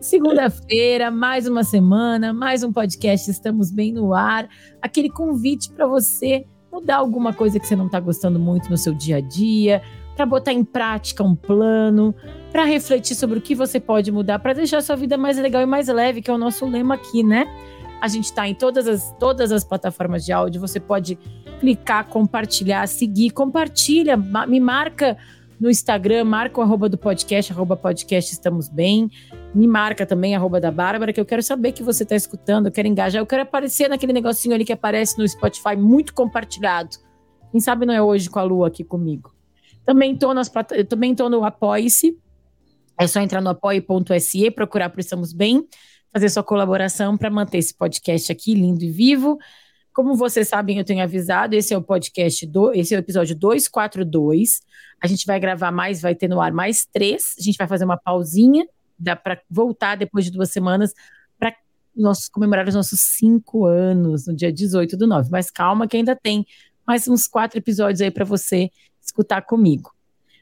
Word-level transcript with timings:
Segunda-feira, 0.00 1.10
mais 1.10 1.46
uma 1.46 1.62
semana, 1.62 2.32
mais 2.32 2.62
um 2.62 2.72
podcast. 2.72 3.30
Estamos 3.30 3.70
bem 3.70 3.92
no 3.92 4.14
ar. 4.14 4.48
Aquele 4.80 5.10
convite 5.10 5.70
para 5.70 5.86
você 5.86 6.46
mudar 6.72 6.96
alguma 6.96 7.34
coisa 7.34 7.60
que 7.60 7.66
você 7.66 7.76
não 7.76 7.84
está 7.84 8.00
gostando 8.00 8.38
muito 8.38 8.70
no 8.70 8.78
seu 8.78 8.94
dia 8.94 9.18
a 9.18 9.20
dia, 9.20 9.82
para 10.16 10.24
botar 10.24 10.54
em 10.54 10.64
prática 10.64 11.22
um 11.22 11.36
plano, 11.36 12.14
para 12.50 12.64
refletir 12.64 13.14
sobre 13.14 13.40
o 13.40 13.42
que 13.42 13.54
você 13.54 13.78
pode 13.78 14.10
mudar, 14.10 14.38
para 14.38 14.54
deixar 14.54 14.80
sua 14.80 14.96
vida 14.96 15.18
mais 15.18 15.36
legal 15.36 15.60
e 15.60 15.66
mais 15.66 15.86
leve, 15.88 16.22
que 16.22 16.30
é 16.30 16.34
o 16.34 16.38
nosso 16.38 16.64
lema 16.64 16.94
aqui, 16.94 17.22
né? 17.22 17.44
A 18.00 18.08
gente 18.08 18.24
está 18.24 18.48
em 18.48 18.54
todas 18.54 18.88
as, 18.88 19.14
todas 19.20 19.52
as 19.52 19.64
plataformas 19.64 20.24
de 20.24 20.32
áudio. 20.32 20.62
Você 20.62 20.80
pode 20.80 21.18
clicar, 21.60 22.08
compartilhar, 22.08 22.86
seguir, 22.88 23.32
compartilha, 23.32 24.16
me 24.16 24.60
marca 24.60 25.18
no 25.60 25.68
Instagram, 25.68 26.24
marca 26.24 26.58
o 26.58 26.62
arroba 26.62 26.88
do 26.88 26.96
podcast, 26.96 27.52
arroba 27.52 27.76
podcast 27.76 28.32
Estamos 28.32 28.70
Bem. 28.70 29.10
Me 29.54 29.68
marca 29.68 30.06
também, 30.06 30.34
arroba 30.34 30.58
da 30.58 30.70
Bárbara, 30.70 31.12
que 31.12 31.20
eu 31.20 31.26
quero 31.26 31.42
saber 31.42 31.72
que 31.72 31.82
você 31.82 32.02
está 32.02 32.16
escutando, 32.16 32.66
eu 32.66 32.72
quero 32.72 32.88
engajar, 32.88 33.20
eu 33.20 33.26
quero 33.26 33.42
aparecer 33.42 33.86
naquele 33.86 34.14
negocinho 34.14 34.54
ali 34.54 34.64
que 34.64 34.72
aparece 34.72 35.18
no 35.18 35.28
Spotify, 35.28 35.76
muito 35.76 36.14
compartilhado. 36.14 36.96
Quem 37.52 37.60
sabe 37.60 37.84
não 37.84 37.92
é 37.92 38.00
hoje 38.00 38.30
com 38.30 38.38
a 38.38 38.42
Lua 38.42 38.68
aqui 38.68 38.82
comigo. 38.82 39.34
Também 39.84 40.14
estou 40.14 40.32
nas 40.32 40.50
também 40.88 41.14
tô 41.14 41.28
no 41.28 41.44
Apoie-se. 41.44 42.16
É 42.98 43.06
só 43.06 43.20
entrar 43.20 43.42
no 43.42 43.50
apoie.se, 43.50 44.50
procurar 44.52 44.88
por 44.88 45.00
Estamos 45.00 45.32
Bem, 45.32 45.66
fazer 46.12 46.30
sua 46.30 46.42
colaboração 46.42 47.18
para 47.18 47.28
manter 47.28 47.58
esse 47.58 47.74
podcast 47.74 48.32
aqui 48.32 48.54
lindo 48.54 48.82
e 48.82 48.90
vivo. 48.90 49.38
Como 50.00 50.16
vocês 50.16 50.48
sabem, 50.48 50.78
eu 50.78 50.84
tenho 50.84 51.02
avisado, 51.02 51.54
esse 51.54 51.74
é 51.74 51.76
o 51.76 51.82
podcast, 51.82 52.46
do, 52.46 52.72
esse 52.72 52.94
é 52.94 52.96
o 52.96 53.00
episódio 53.00 53.36
242. 53.36 54.62
A 54.98 55.06
gente 55.06 55.26
vai 55.26 55.38
gravar 55.38 55.70
mais, 55.70 56.00
vai 56.00 56.14
ter 56.14 56.26
no 56.26 56.40
ar 56.40 56.52
mais 56.52 56.86
três. 56.86 57.34
A 57.38 57.42
gente 57.42 57.58
vai 57.58 57.68
fazer 57.68 57.84
uma 57.84 57.98
pausinha, 57.98 58.66
dá 58.98 59.14
para 59.14 59.38
voltar 59.50 59.98
depois 59.98 60.24
de 60.24 60.30
duas 60.30 60.50
semanas 60.50 60.94
para 61.38 61.54
nós 61.94 62.30
comemorar 62.30 62.66
os 62.66 62.74
nossos 62.74 62.98
cinco 62.98 63.66
anos 63.66 64.26
no 64.26 64.34
dia 64.34 64.50
18 64.50 64.96
do 64.96 65.06
9. 65.06 65.28
Mas 65.30 65.50
calma 65.50 65.86
que 65.86 65.98
ainda 65.98 66.16
tem 66.16 66.46
mais 66.86 67.06
uns 67.06 67.26
quatro 67.26 67.58
episódios 67.58 68.00
aí 68.00 68.10
para 68.10 68.24
você 68.24 68.70
escutar 69.02 69.42
comigo. 69.42 69.94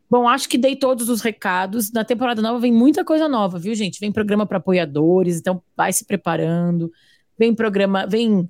Bom, 0.08 0.28
acho 0.28 0.48
que 0.48 0.56
dei 0.56 0.76
todos 0.76 1.08
os 1.08 1.20
recados. 1.20 1.90
Na 1.90 2.04
temporada 2.04 2.40
nova 2.40 2.60
vem 2.60 2.72
muita 2.72 3.04
coisa 3.04 3.28
nova, 3.28 3.58
viu, 3.58 3.74
gente? 3.74 3.98
Vem 3.98 4.12
programa 4.12 4.46
para 4.46 4.58
apoiadores, 4.58 5.36
então 5.36 5.60
vai 5.76 5.92
se 5.92 6.04
preparando. 6.04 6.92
Vem 7.36 7.52
programa, 7.52 8.06
vem 8.06 8.48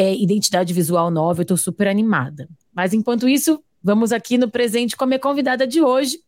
é, 0.00 0.14
identidade 0.16 0.72
visual 0.72 1.10
nova, 1.10 1.40
eu 1.40 1.42
estou 1.42 1.56
super 1.58 1.86
animada. 1.86 2.48
Mas 2.74 2.94
enquanto 2.94 3.28
isso, 3.28 3.62
vamos 3.82 4.12
aqui 4.12 4.38
no 4.38 4.50
presente 4.50 4.96
com 4.96 5.04
a 5.04 5.06
minha 5.06 5.18
convidada 5.18 5.66
de 5.66 5.82
hoje, 5.82 6.18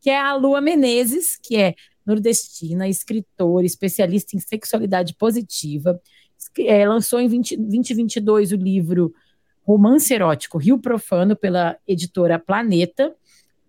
que 0.00 0.10
é 0.10 0.18
a 0.18 0.34
Lua 0.34 0.60
Menezes, 0.60 1.38
que 1.40 1.56
é 1.56 1.74
nordestina, 2.04 2.88
escritora, 2.88 3.64
especialista 3.64 4.36
em 4.36 4.40
sexualidade 4.40 5.14
positiva. 5.14 6.00
É, 6.58 6.88
lançou 6.88 7.20
em 7.20 7.28
20, 7.28 7.56
2022 7.56 8.50
o 8.50 8.56
livro 8.56 9.14
Romance 9.62 10.12
Erótico 10.12 10.58
Rio 10.58 10.78
Profano, 10.78 11.36
pela 11.36 11.76
editora 11.86 12.36
Planeta. 12.36 13.14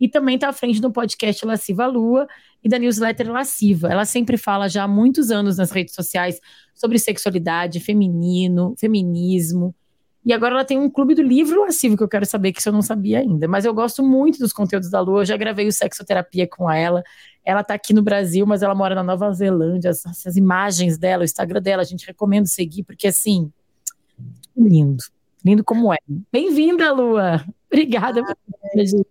E 0.02 0.10
também 0.10 0.34
está 0.34 0.50
à 0.50 0.54
frente 0.54 0.82
do 0.82 0.92
podcast 0.92 1.46
Lasciva 1.46 1.86
Lua 1.86 2.28
e 2.64 2.68
da 2.68 2.80
newsletter 2.80 3.32
Lasciva. 3.32 3.88
Ela 3.88 4.04
sempre 4.04 4.36
fala 4.36 4.68
já 4.68 4.84
há 4.84 4.88
muitos 4.88 5.30
anos 5.30 5.58
nas 5.58 5.70
redes 5.70 5.94
sociais 5.94 6.42
sobre 6.74 6.98
sexualidade, 6.98 7.80
feminino, 7.80 8.74
feminismo. 8.80 9.76
E 10.26 10.34
agora 10.34 10.56
ela 10.56 10.66
tem 10.66 10.80
um 10.80 10.90
clube 10.90 11.14
do 11.14 11.22
livro 11.22 11.62
lascivo 11.62 11.96
que 11.96 12.02
eu 12.04 12.08
quero 12.08 12.26
saber, 12.26 12.52
que 12.52 12.60
isso 12.60 12.70
eu 12.70 12.74
não 12.74 12.82
sabia 12.82 13.20
ainda. 13.20 13.48
Mas 13.48 13.64
eu 13.64 13.74
gosto 13.76 14.04
muito 14.04 14.40
dos 14.40 14.52
conteúdos 14.52 14.90
da 14.90 15.00
Lua, 15.00 15.22
eu 15.22 15.26
já 15.26 15.38
gravei 15.38 15.68
o 15.68 15.72
Sexoterapia 15.72 16.48
com 16.48 16.70
ela. 16.70 17.04
Ela 17.46 17.62
está 17.62 17.76
aqui 17.76 17.94
no 17.94 18.02
Brasil, 18.02 18.44
mas 18.48 18.64
ela 18.64 18.74
mora 18.74 18.96
na 18.96 19.04
Nova 19.04 19.32
Zelândia. 19.34 19.92
As, 19.92 20.04
as 20.26 20.36
imagens 20.36 20.98
dela, 20.98 21.22
o 21.22 21.26
Instagram 21.26 21.62
dela, 21.62 21.84
a 21.84 21.86
gente 21.86 22.08
recomenda 22.08 22.48
seguir, 22.48 22.84
porque 22.84 23.08
assim, 23.08 23.52
lindo. 24.58 25.04
Lindo 25.46 25.64
como 25.64 25.94
é. 25.94 25.98
Bem-vinda, 26.32 26.92
Lua. 26.92 27.44
Obrigada. 27.72 28.22
Ah, 28.22 28.36
por... 28.36 29.06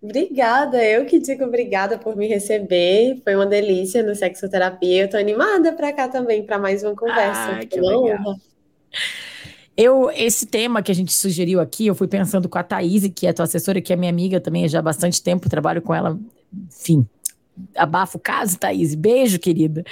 Obrigada, 0.00 0.82
eu 0.84 1.06
que 1.06 1.18
digo 1.18 1.44
obrigada 1.44 1.98
por 1.98 2.16
me 2.16 2.28
receber. 2.28 3.20
Foi 3.24 3.34
uma 3.34 3.46
delícia 3.46 4.02
no 4.02 4.14
Sexoterapia. 4.14 5.02
Eu 5.02 5.10
tô 5.10 5.16
animada 5.16 5.72
para 5.72 5.92
cá 5.92 6.08
também 6.08 6.44
para 6.44 6.58
mais 6.58 6.84
uma 6.84 6.94
conversa. 6.94 7.58
Ah, 7.60 7.66
que 7.66 7.80
legal. 7.80 8.36
Eu, 9.76 10.10
esse 10.10 10.46
tema 10.46 10.82
que 10.82 10.90
a 10.90 10.94
gente 10.94 11.12
sugeriu 11.12 11.60
aqui, 11.60 11.86
eu 11.86 11.94
fui 11.94 12.08
pensando 12.08 12.48
com 12.48 12.58
a 12.58 12.64
Thaís, 12.64 13.08
que 13.14 13.26
é 13.26 13.30
a 13.30 13.34
tua 13.34 13.44
assessora, 13.44 13.80
que 13.80 13.92
é 13.92 13.96
minha 13.96 14.10
amiga 14.10 14.40
também 14.40 14.66
já 14.68 14.80
há 14.80 14.82
bastante 14.82 15.22
tempo, 15.22 15.48
trabalho 15.48 15.80
com 15.80 15.94
ela, 15.94 16.18
enfim, 16.66 17.06
abafa 17.76 18.18
o 18.18 18.20
caso, 18.20 18.58
Thaís, 18.58 18.96
beijo, 18.96 19.38
querida. 19.38 19.84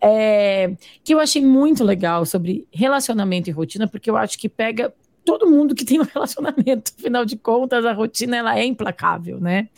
É, 0.00 0.72
que 1.04 1.12
eu 1.12 1.20
achei 1.20 1.42
muito 1.42 1.84
legal 1.84 2.24
sobre 2.24 2.66
relacionamento 2.72 3.50
e 3.50 3.52
rotina, 3.52 3.86
porque 3.86 4.08
eu 4.08 4.16
acho 4.16 4.38
que 4.38 4.48
pega 4.48 4.94
todo 5.28 5.46
mundo 5.46 5.74
que 5.74 5.84
tem 5.84 6.00
um 6.00 6.04
relacionamento, 6.10 6.92
afinal 6.98 7.22
de 7.22 7.36
contas, 7.36 7.84
a 7.84 7.92
rotina 7.92 8.38
ela 8.38 8.58
é 8.58 8.64
implacável, 8.64 9.38
né? 9.38 9.68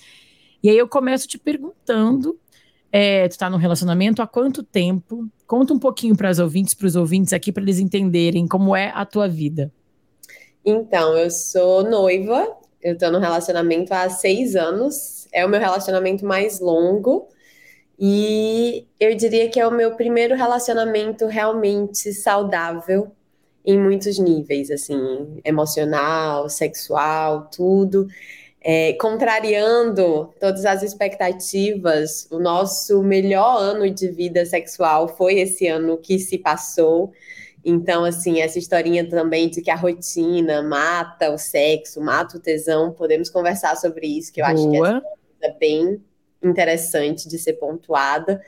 E 0.63 0.71
aí 0.71 0.79
eu 0.79 0.87
começo 0.87 1.27
te 1.27 1.37
perguntando, 1.37 2.39
é, 2.93 3.27
tu 3.27 3.37
tá 3.37 3.51
num 3.51 3.57
relacionamento 3.57 4.23
há 4.23 4.29
quanto 4.29 4.63
tempo? 4.63 5.29
Conta 5.49 5.75
um 5.75 5.79
pouquinho 5.79 6.17
para 6.17 6.29
as 6.29 6.39
ouvintes, 6.39 6.73
para 6.73 6.87
os 6.87 6.95
ouvintes 6.95 7.33
aqui, 7.33 7.51
para 7.51 7.65
eles 7.65 7.81
entenderem 7.81 8.47
como 8.47 8.77
é 8.77 8.93
a 8.95 9.05
tua 9.05 9.27
vida. 9.27 9.73
Então, 10.65 11.17
eu 11.17 11.31
sou 11.31 11.83
noiva, 11.83 12.57
eu 12.81 12.97
tô 12.97 13.11
no 13.11 13.19
relacionamento 13.19 13.93
há 13.93 14.09
seis 14.09 14.55
anos, 14.55 15.27
é 15.33 15.45
o 15.45 15.49
meu 15.49 15.59
relacionamento 15.59 16.25
mais 16.25 16.61
longo. 16.61 17.27
E 17.99 18.87
eu 19.01 19.17
diria 19.17 19.49
que 19.51 19.59
é 19.59 19.67
o 19.67 19.73
meu 19.73 19.97
primeiro 19.97 20.37
relacionamento 20.37 21.27
realmente 21.27 22.13
saudável 22.13 23.11
em 23.65 23.79
muitos 23.79 24.19
níveis, 24.19 24.71
assim, 24.71 25.41
emocional, 25.45 26.49
sexual, 26.49 27.49
tudo. 27.55 28.07
É, 28.63 28.93
contrariando 28.95 30.35
todas 30.39 30.67
as 30.67 30.83
expectativas, 30.83 32.29
o 32.31 32.39
nosso 32.39 33.03
melhor 33.03 33.59
ano 33.59 33.89
de 33.91 34.09
vida 34.09 34.45
sexual 34.45 35.09
foi 35.09 35.39
esse 35.41 35.67
ano 35.67 35.97
que 35.97 36.19
se 36.19 36.37
passou. 36.37 37.13
Então, 37.65 38.05
assim, 38.05 38.41
essa 38.41 38.59
historinha 38.59 39.09
também 39.09 39.49
de 39.49 39.63
que 39.63 39.71
a 39.71 39.77
rotina 39.77 40.63
mata 40.63 41.31
o 41.31 41.39
sexo, 41.39 42.01
mata 42.01 42.37
o 42.37 42.41
tesão, 42.41 42.93
podemos 42.93 43.31
conversar 43.31 43.77
sobre 43.77 44.07
isso, 44.07 44.33
que 44.33 44.41
eu 44.41 44.47
Boa. 44.47 44.89
acho 44.89 45.01
que 45.01 45.47
é 45.47 45.53
bem 45.59 46.03
interessante 46.43 47.29
de 47.29 47.39
ser 47.39 47.55
pontuada. 47.55 48.43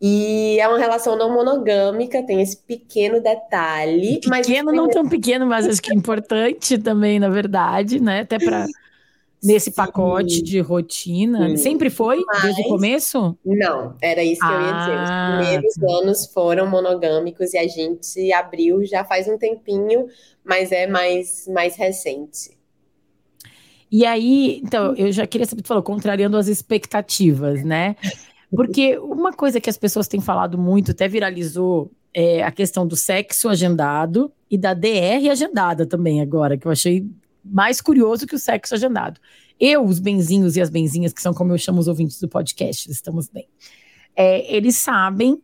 E 0.00 0.58
é 0.58 0.66
uma 0.66 0.78
relação 0.78 1.14
não 1.14 1.32
monogâmica, 1.32 2.22
tem 2.22 2.40
esse 2.40 2.56
pequeno 2.56 3.20
detalhe. 3.20 4.18
Pequeno, 4.20 4.66
mas... 4.66 4.76
não 4.76 4.88
tão 4.88 5.06
pequeno, 5.06 5.46
mas 5.46 5.66
acho 5.66 5.82
que 5.82 5.92
é 5.92 5.94
importante 5.94 6.78
também, 6.78 7.18
na 7.18 7.28
verdade, 7.28 8.00
né? 8.00 8.20
Até 8.20 8.38
para 8.38 8.66
nesse 9.42 9.70
Sim. 9.70 9.76
pacote 9.76 10.42
de 10.42 10.58
rotina. 10.60 11.50
Sim. 11.50 11.56
Sempre 11.58 11.90
foi? 11.90 12.22
Mas... 12.26 12.42
Desde 12.42 12.62
o 12.62 12.68
começo? 12.68 13.36
Não, 13.44 13.94
era 14.00 14.22
isso 14.22 14.40
que 14.40 14.46
ah. 14.46 14.52
eu 14.52 14.60
ia 14.60 14.72
dizer. 14.72 15.02
Os 15.02 15.10
ah, 15.10 15.36
primeiros 15.36 15.74
tá. 15.74 15.86
anos 16.02 16.26
foram 16.32 16.66
monogâmicos 16.66 17.52
e 17.52 17.58
a 17.58 17.66
gente 17.66 18.32
abriu 18.32 18.84
já 18.86 19.04
faz 19.04 19.28
um 19.28 19.36
tempinho, 19.36 20.06
mas 20.42 20.72
é 20.72 20.86
mais, 20.86 21.46
mais 21.46 21.76
recente. 21.76 22.58
E 23.92 24.06
aí, 24.06 24.60
então, 24.62 24.94
eu 24.94 25.10
já 25.10 25.26
queria 25.26 25.46
saber, 25.46 25.62
tu 25.62 25.68
falou, 25.68 25.82
contrariando 25.82 26.36
as 26.36 26.46
expectativas, 26.46 27.64
né? 27.64 27.96
Porque 28.50 28.98
uma 28.98 29.32
coisa 29.32 29.60
que 29.60 29.70
as 29.70 29.76
pessoas 29.76 30.08
têm 30.08 30.20
falado 30.20 30.58
muito, 30.58 30.90
até 30.90 31.06
viralizou, 31.06 31.90
é 32.12 32.42
a 32.42 32.50
questão 32.50 32.86
do 32.86 32.96
sexo 32.96 33.48
agendado 33.48 34.32
e 34.50 34.58
da 34.58 34.74
DR 34.74 35.30
agendada 35.30 35.86
também 35.86 36.20
agora, 36.20 36.58
que 36.58 36.66
eu 36.66 36.72
achei 36.72 37.06
mais 37.44 37.80
curioso 37.80 38.26
que 38.26 38.34
o 38.34 38.38
sexo 38.38 38.74
agendado. 38.74 39.20
Eu, 39.58 39.84
os 39.84 40.00
benzinhos 40.00 40.56
e 40.56 40.60
as 40.60 40.70
benzinhas, 40.70 41.12
que 41.12 41.22
são 41.22 41.32
como 41.32 41.52
eu 41.52 41.58
chamo 41.58 41.78
os 41.78 41.86
ouvintes 41.86 42.20
do 42.20 42.28
podcast, 42.28 42.90
estamos 42.90 43.28
bem. 43.28 43.46
É, 44.16 44.52
eles 44.54 44.76
sabem 44.76 45.40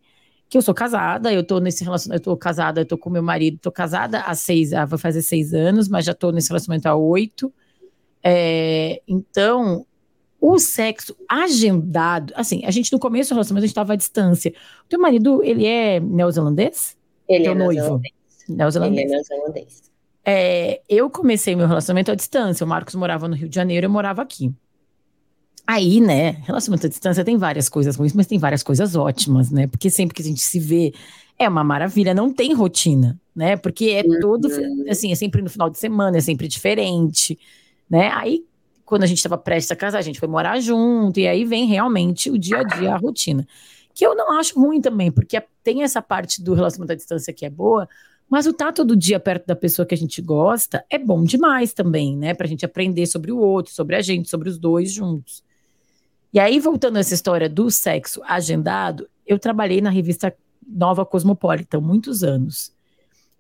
que 0.49 0.56
eu 0.56 0.62
sou 0.62 0.75
casada, 0.75 1.32
eu 1.32 1.44
tô 1.44 1.61
nesse 1.61 1.85
relacionamento, 1.85 2.29
eu 2.29 2.35
tô 2.35 2.37
casada, 2.37 2.81
eu 2.81 2.87
tô 2.87 2.97
com 2.97 3.11
meu 3.11 3.23
marido, 3.23 3.58
tô 3.58 3.70
casada 3.70 4.20
há 4.20 4.35
seis, 4.35 4.70
vai 4.70 4.99
fazer 4.99 5.23
seis 5.23 5.53
anos, 5.53 5.88
mas 5.88 6.05
já 6.05 6.14
tô 6.14 6.31
nesse 6.31 6.49
relacionamento 6.49 6.87
há 6.87 6.94
oito. 6.94 7.53
É, 8.23 9.03
então, 9.06 9.87
o 10.48 10.60
sexo 10.60 11.16
agendado, 11.28 12.32
assim, 12.37 12.62
a 12.64 12.70
gente 12.70 12.93
no 12.93 13.00
começo 13.00 13.31
do 13.31 13.34
relacionamento 13.34 13.64
a 13.64 13.66
gente 13.66 13.72
estava 13.72 13.94
à 13.94 13.96
distância. 13.96 14.54
O 14.84 14.88
teu 14.88 15.00
marido, 15.00 15.43
ele 15.43 15.66
é 15.66 15.98
neozelandês? 15.98 16.96
Ele 17.28 17.44
teu 17.44 17.52
é 17.52 17.54
noivo? 17.56 17.81
neozelandês. 17.81 18.14
Neozelandês. 18.48 19.02
Ele 19.02 19.12
é 19.12 19.16
neozelandês. 19.16 19.82
É, 20.25 20.81
eu 20.88 21.10
comecei 21.10 21.56
meu 21.56 21.66
relacionamento 21.66 22.12
à 22.12 22.14
distância. 22.14 22.64
O 22.64 22.69
Marcos 22.69 22.94
morava 22.94 23.26
no 23.26 23.34
Rio 23.34 23.48
de 23.48 23.54
Janeiro, 23.56 23.87
eu 23.87 23.90
morava 23.90 24.22
aqui. 24.22 24.52
Aí, 25.66 26.00
né, 26.00 26.43
relacionamento 26.44 26.87
à 26.87 26.90
distância 26.90 27.25
tem 27.25 27.37
várias 27.37 27.69
coisas 27.69 27.96
ruins, 27.96 28.12
mas 28.12 28.28
tem 28.28 28.38
várias 28.38 28.62
coisas 28.62 28.94
ótimas, 28.94 29.50
né? 29.50 29.66
Porque 29.66 29.90
sempre 29.90 30.14
que 30.14 30.22
a 30.22 30.25
gente 30.25 30.40
se 30.40 30.60
vê 30.60 30.94
é 31.37 31.48
uma 31.48 31.64
maravilha, 31.64 32.14
não 32.14 32.32
tem 32.32 32.54
rotina, 32.54 33.19
né? 33.34 33.56
Porque 33.56 33.87
é 33.87 34.20
todo, 34.20 34.46
assim, 34.88 35.10
é 35.10 35.16
sempre 35.16 35.43
no 35.43 35.50
final 35.50 35.69
de 35.69 35.76
semana, 35.76 36.19
é 36.19 36.20
sempre 36.20 36.46
diferente, 36.46 37.37
né? 37.90 38.12
Aí, 38.12 38.44
quando 38.86 39.02
a 39.02 39.06
gente 39.06 39.18
estava 39.18 39.36
prestes 39.36 39.72
a 39.72 39.76
casar, 39.76 39.98
a 39.98 40.02
gente 40.02 40.20
foi 40.20 40.28
morar 40.28 40.60
junto, 40.60 41.18
e 41.18 41.26
aí 41.26 41.44
vem 41.44 41.66
realmente 41.66 42.30
o 42.30 42.38
dia 42.38 42.58
a 42.58 42.62
dia, 42.62 42.94
a 42.94 42.96
rotina. 42.96 43.46
Que 43.92 44.06
eu 44.06 44.14
não 44.14 44.38
acho 44.38 44.58
ruim 44.58 44.80
também, 44.80 45.10
porque 45.10 45.42
tem 45.64 45.82
essa 45.82 46.00
parte 46.00 46.40
do 46.40 46.54
relacionamento 46.54 46.92
à 46.92 46.96
distância 46.96 47.32
que 47.32 47.44
é 47.44 47.50
boa, 47.50 47.88
mas 48.30 48.46
o 48.46 48.50
estar 48.50 48.72
todo 48.72 48.96
dia 48.96 49.18
perto 49.18 49.46
da 49.46 49.56
pessoa 49.56 49.84
que 49.84 49.94
a 49.94 49.98
gente 49.98 50.22
gosta 50.22 50.84
é 50.88 50.98
bom 50.98 51.24
demais 51.24 51.72
também, 51.72 52.16
né? 52.16 52.32
Pra 52.32 52.46
gente 52.46 52.64
aprender 52.64 53.06
sobre 53.06 53.32
o 53.32 53.38
outro, 53.38 53.72
sobre 53.72 53.96
a 53.96 54.00
gente, 54.00 54.28
sobre 54.28 54.48
os 54.48 54.58
dois 54.58 54.92
juntos. 54.92 55.42
E 56.32 56.38
aí, 56.38 56.60
voltando 56.60 56.96
a 56.96 57.00
essa 57.00 57.14
história 57.14 57.48
do 57.48 57.70
sexo 57.70 58.22
agendado, 58.24 59.08
eu 59.26 59.38
trabalhei 59.38 59.80
na 59.80 59.90
revista 59.90 60.34
Nova 60.64 61.04
Cosmopolitan 61.04 61.80
muitos 61.80 62.22
anos. 62.22 62.72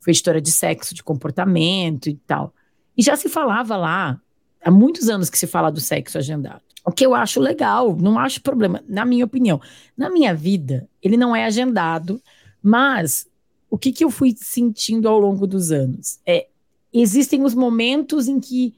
Fui 0.00 0.12
editora 0.12 0.40
de 0.40 0.50
sexo, 0.50 0.94
de 0.94 1.04
comportamento 1.04 2.08
e 2.08 2.14
tal. 2.26 2.52
E 2.96 3.02
já 3.02 3.16
se 3.16 3.28
falava 3.28 3.76
lá, 3.76 4.20
há 4.66 4.70
muitos 4.70 5.08
anos 5.08 5.30
que 5.30 5.38
se 5.38 5.46
fala 5.46 5.70
do 5.70 5.80
sexo 5.80 6.18
agendado. 6.18 6.60
O 6.84 6.90
que 6.90 7.06
eu 7.06 7.14
acho 7.14 7.40
legal, 7.40 7.96
não 7.96 8.18
acho 8.18 8.42
problema, 8.42 8.82
na 8.88 9.04
minha 9.04 9.24
opinião. 9.24 9.60
Na 9.96 10.10
minha 10.10 10.34
vida, 10.34 10.88
ele 11.00 11.16
não 11.16 11.36
é 11.36 11.44
agendado, 11.44 12.20
mas 12.60 13.28
o 13.70 13.78
que, 13.78 13.92
que 13.92 14.02
eu 14.02 14.10
fui 14.10 14.34
sentindo 14.36 15.08
ao 15.08 15.20
longo 15.20 15.46
dos 15.46 15.70
anos? 15.70 16.18
É, 16.26 16.48
existem 16.92 17.44
os 17.44 17.54
momentos 17.54 18.26
em 18.26 18.40
que 18.40 18.74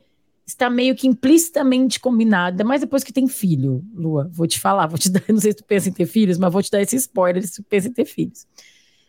está 0.46 0.68
meio 0.68 0.94
que 0.94 1.06
implicitamente 1.06 1.98
combinada, 1.98 2.62
mas 2.64 2.82
depois 2.82 3.02
que 3.02 3.12
tem 3.12 3.26
filho, 3.26 3.82
Lua, 3.94 4.28
vou 4.30 4.46
te 4.46 4.60
falar, 4.60 4.86
vou 4.86 4.98
te 4.98 5.08
dar, 5.10 5.22
não 5.26 5.40
sei 5.40 5.52
se 5.52 5.58
tu 5.58 5.64
pensa 5.64 5.88
em 5.88 5.92
ter 5.92 6.06
filhos, 6.06 6.36
mas 6.36 6.52
vou 6.52 6.62
te 6.62 6.70
dar 6.70 6.82
esse 6.82 6.96
spoiler 6.96 7.46
se 7.46 7.62
tu 7.62 7.62
pensa 7.62 7.88
em 7.88 7.92
ter 7.92 8.04
filhos. 8.04 8.46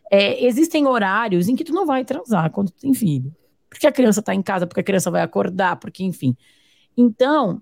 É, 0.10 0.46
existem 0.46 0.88
horários 0.88 1.50
em 1.50 1.58
que 1.58 1.66
tu 1.66 1.74
não 1.74 1.86
vai 1.86 2.06
transar 2.06 2.50
quando 2.52 2.72
tu 2.72 2.80
tem 2.80 2.94
filho. 2.94 3.36
Porque 3.70 3.86
a 3.86 3.92
criança 3.92 4.22
está 4.22 4.34
em 4.34 4.42
casa, 4.42 4.66
porque 4.66 4.80
a 4.80 4.84
criança 4.84 5.12
vai 5.12 5.22
acordar, 5.22 5.76
porque 5.76 6.04
enfim. 6.04 6.36
Então, 7.02 7.62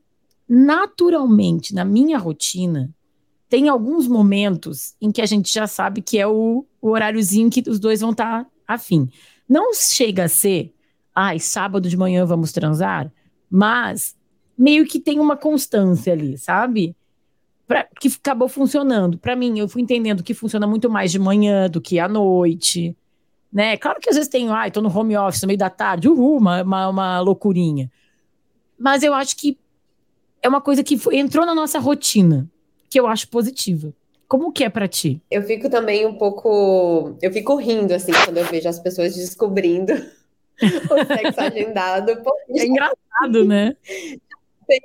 naturalmente, 0.49 1.75
na 1.75 1.85
minha 1.85 2.17
rotina, 2.17 2.89
tem 3.47 3.69
alguns 3.69 4.07
momentos 4.07 4.95
em 4.99 5.11
que 5.11 5.21
a 5.21 5.27
gente 5.27 5.53
já 5.53 5.67
sabe 5.67 6.01
que 6.01 6.17
é 6.17 6.25
o, 6.25 6.65
o 6.81 6.89
horáriozinho 6.89 7.47
que 7.47 7.63
os 7.69 7.79
dois 7.79 8.01
vão 8.01 8.09
estar 8.09 8.45
tá 8.45 8.49
afim. 8.67 9.07
Não 9.47 9.75
chega 9.75 10.23
a 10.23 10.27
ser, 10.27 10.73
ai, 11.13 11.37
sábado 11.37 11.87
de 11.87 11.95
manhã 11.95 12.25
vamos 12.25 12.51
transar, 12.51 13.13
mas 13.47 14.15
meio 14.57 14.87
que 14.87 14.99
tem 14.99 15.19
uma 15.19 15.37
constância 15.37 16.13
ali, 16.13 16.35
sabe? 16.35 16.95
Pra, 17.67 17.87
que 18.01 18.07
acabou 18.07 18.49
funcionando. 18.49 19.19
Para 19.19 19.35
mim, 19.35 19.59
eu 19.59 19.69
fui 19.69 19.83
entendendo 19.83 20.23
que 20.23 20.33
funciona 20.33 20.65
muito 20.65 20.89
mais 20.89 21.11
de 21.11 21.19
manhã 21.19 21.69
do 21.69 21.79
que 21.79 21.99
à 21.99 22.07
noite, 22.07 22.97
né? 23.53 23.77
Claro 23.77 23.99
que 24.01 24.09
às 24.09 24.15
vezes 24.15 24.31
tem, 24.31 24.49
ai, 24.49 24.71
tô 24.71 24.81
no 24.81 24.89
home 24.89 25.15
office 25.15 25.43
no 25.43 25.47
meio 25.47 25.59
da 25.59 25.69
tarde, 25.69 26.09
uhul, 26.09 26.39
uma, 26.39 26.63
uma, 26.63 26.87
uma 26.89 27.19
loucurinha. 27.19 27.91
Mas 28.77 29.03
eu 29.03 29.13
acho 29.13 29.35
que 29.35 29.57
é 30.41 30.47
uma 30.47 30.61
coisa 30.61 30.83
que 30.83 30.97
foi, 30.97 31.17
entrou 31.17 31.45
na 31.45 31.55
nossa 31.55 31.79
rotina, 31.79 32.49
que 32.89 32.99
eu 32.99 33.07
acho 33.07 33.27
positiva. 33.29 33.93
Como 34.27 34.51
que 34.51 34.63
é 34.63 34.69
para 34.69 34.87
ti? 34.87 35.21
Eu 35.31 35.41
fico 35.43 35.69
também 35.69 36.05
um 36.05 36.15
pouco. 36.15 37.17
Eu 37.21 37.31
fico 37.31 37.55
rindo, 37.55 37.93
assim, 37.93 38.11
quando 38.25 38.37
eu 38.37 38.45
vejo 38.45 38.67
as 38.67 38.79
pessoas 38.79 39.15
descobrindo 39.15 39.93
o 40.61 41.05
sexo 41.05 41.39
agendado. 41.39 42.11
É 42.49 42.65
engraçado, 42.65 43.45
né? 43.45 43.75
Tem 44.67 44.81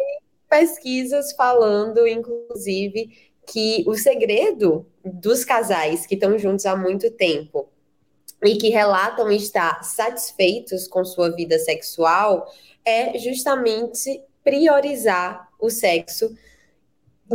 pesquisas 0.48 1.32
falando, 1.32 2.06
inclusive, 2.06 3.10
que 3.46 3.84
o 3.86 3.94
segredo 3.94 4.86
dos 5.04 5.44
casais 5.44 6.06
que 6.06 6.14
estão 6.14 6.38
juntos 6.38 6.64
há 6.66 6.76
muito 6.76 7.10
tempo 7.10 7.68
e 8.44 8.56
que 8.56 8.68
relatam 8.68 9.30
estar 9.30 9.82
satisfeitos 9.82 10.86
com 10.86 11.04
sua 11.04 11.30
vida 11.30 11.58
sexual 11.58 12.46
é 12.84 13.19
justamente 13.19 14.23
priorizar 14.43 15.49
o 15.61 15.70
sexo 15.70 16.34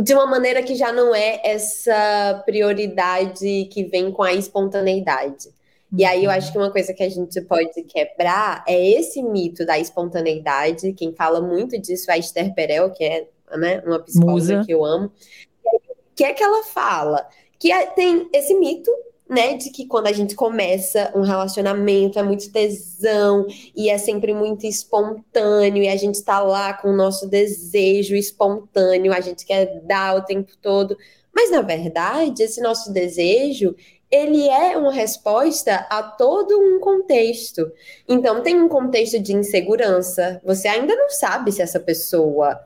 de 0.00 0.14
uma 0.14 0.26
maneira 0.26 0.62
que 0.62 0.74
já 0.74 0.92
não 0.92 1.14
é 1.14 1.40
essa 1.42 2.42
prioridade 2.44 3.68
que 3.72 3.84
vem 3.84 4.12
com 4.12 4.22
a 4.22 4.32
espontaneidade. 4.32 5.48
E 5.96 6.04
aí 6.04 6.24
eu 6.24 6.30
acho 6.30 6.52
que 6.52 6.58
uma 6.58 6.70
coisa 6.70 6.92
que 6.92 7.02
a 7.02 7.08
gente 7.08 7.40
pode 7.40 7.82
quebrar 7.84 8.62
é 8.68 8.90
esse 8.90 9.22
mito 9.22 9.64
da 9.64 9.78
espontaneidade. 9.78 10.92
Quem 10.92 11.14
fala 11.14 11.40
muito 11.40 11.78
disso 11.80 12.10
é 12.10 12.14
a 12.14 12.18
Esther 12.18 12.54
Perel, 12.54 12.90
que 12.90 13.04
é 13.04 13.26
né, 13.56 13.82
uma 13.86 13.98
psicóloga 13.98 14.34
Musa. 14.34 14.64
que 14.64 14.72
eu 14.72 14.84
amo. 14.84 15.06
O 15.06 16.14
que 16.14 16.24
é 16.24 16.34
que 16.34 16.42
ela 16.42 16.62
fala? 16.64 17.26
Que 17.58 17.72
é, 17.72 17.86
tem 17.86 18.28
esse 18.32 18.54
mito 18.54 18.90
né, 19.28 19.56
de 19.56 19.70
que 19.70 19.86
quando 19.86 20.06
a 20.06 20.12
gente 20.12 20.34
começa 20.34 21.12
um 21.14 21.20
relacionamento 21.20 22.18
é 22.18 22.22
muito 22.22 22.50
tesão 22.50 23.46
e 23.76 23.90
é 23.90 23.98
sempre 23.98 24.32
muito 24.32 24.66
espontâneo 24.66 25.82
e 25.82 25.88
a 25.88 25.96
gente 25.96 26.22
tá 26.22 26.40
lá 26.40 26.72
com 26.72 26.88
o 26.88 26.96
nosso 26.96 27.28
desejo 27.28 28.16
espontâneo, 28.16 29.12
a 29.12 29.20
gente 29.20 29.44
quer 29.44 29.80
dar 29.82 30.16
o 30.16 30.24
tempo 30.24 30.52
todo. 30.62 30.96
Mas 31.34 31.50
na 31.50 31.60
verdade, 31.60 32.42
esse 32.42 32.60
nosso 32.60 32.92
desejo, 32.92 33.76
ele 34.10 34.48
é 34.48 34.76
uma 34.76 34.92
resposta 34.92 35.86
a 35.90 36.02
todo 36.02 36.58
um 36.58 36.80
contexto. 36.80 37.70
Então, 38.08 38.42
tem 38.42 38.60
um 38.60 38.68
contexto 38.68 39.20
de 39.20 39.34
insegurança. 39.34 40.40
Você 40.44 40.66
ainda 40.66 40.96
não 40.96 41.10
sabe 41.10 41.52
se 41.52 41.60
essa 41.60 41.78
pessoa 41.78 42.58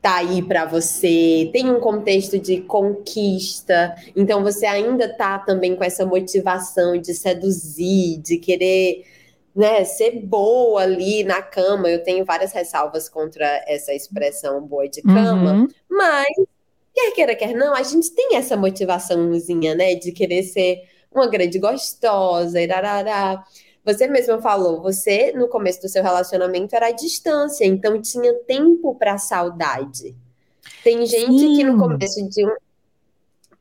tá 0.00 0.16
aí 0.16 0.40
para 0.42 0.64
você, 0.64 1.50
tem 1.52 1.70
um 1.70 1.80
contexto 1.80 2.38
de 2.38 2.60
conquista, 2.60 3.96
então 4.14 4.42
você 4.42 4.64
ainda 4.66 5.08
tá 5.08 5.38
também 5.38 5.74
com 5.74 5.82
essa 5.82 6.06
motivação 6.06 6.96
de 6.96 7.14
seduzir, 7.14 8.18
de 8.18 8.38
querer 8.38 9.04
né, 9.54 9.84
ser 9.84 10.20
boa 10.20 10.82
ali 10.82 11.24
na 11.24 11.40
cama. 11.40 11.88
Eu 11.88 12.02
tenho 12.04 12.24
várias 12.24 12.52
ressalvas 12.52 13.08
contra 13.08 13.64
essa 13.66 13.94
expressão 13.94 14.60
boa 14.60 14.86
de 14.88 15.00
cama, 15.02 15.52
uhum. 15.52 15.68
mas 15.90 16.28
quer 16.94 17.10
queira, 17.12 17.34
quer 17.34 17.54
não, 17.54 17.74
a 17.74 17.82
gente 17.82 18.10
tem 18.14 18.36
essa 18.36 18.56
motivaçãozinha, 18.56 19.74
né, 19.74 19.94
de 19.94 20.12
querer 20.12 20.42
ser 20.42 20.82
uma 21.12 21.26
grande 21.26 21.58
gostosa, 21.58 22.60
e 22.60 22.66
rarará. 22.66 23.42
Você 23.86 24.08
mesma 24.08 24.42
falou, 24.42 24.82
você 24.82 25.30
no 25.30 25.46
começo 25.46 25.80
do 25.80 25.88
seu 25.88 26.02
relacionamento 26.02 26.74
era 26.74 26.88
à 26.88 26.90
distância, 26.90 27.64
então 27.64 28.02
tinha 28.02 28.34
tempo 28.40 28.96
para 28.96 29.16
saudade. 29.16 30.16
Tem 30.82 31.06
gente 31.06 31.38
Sim. 31.38 31.56
que 31.56 31.62
no 31.62 31.78
começo 31.78 32.28
de 32.28 32.44
um 32.44 32.56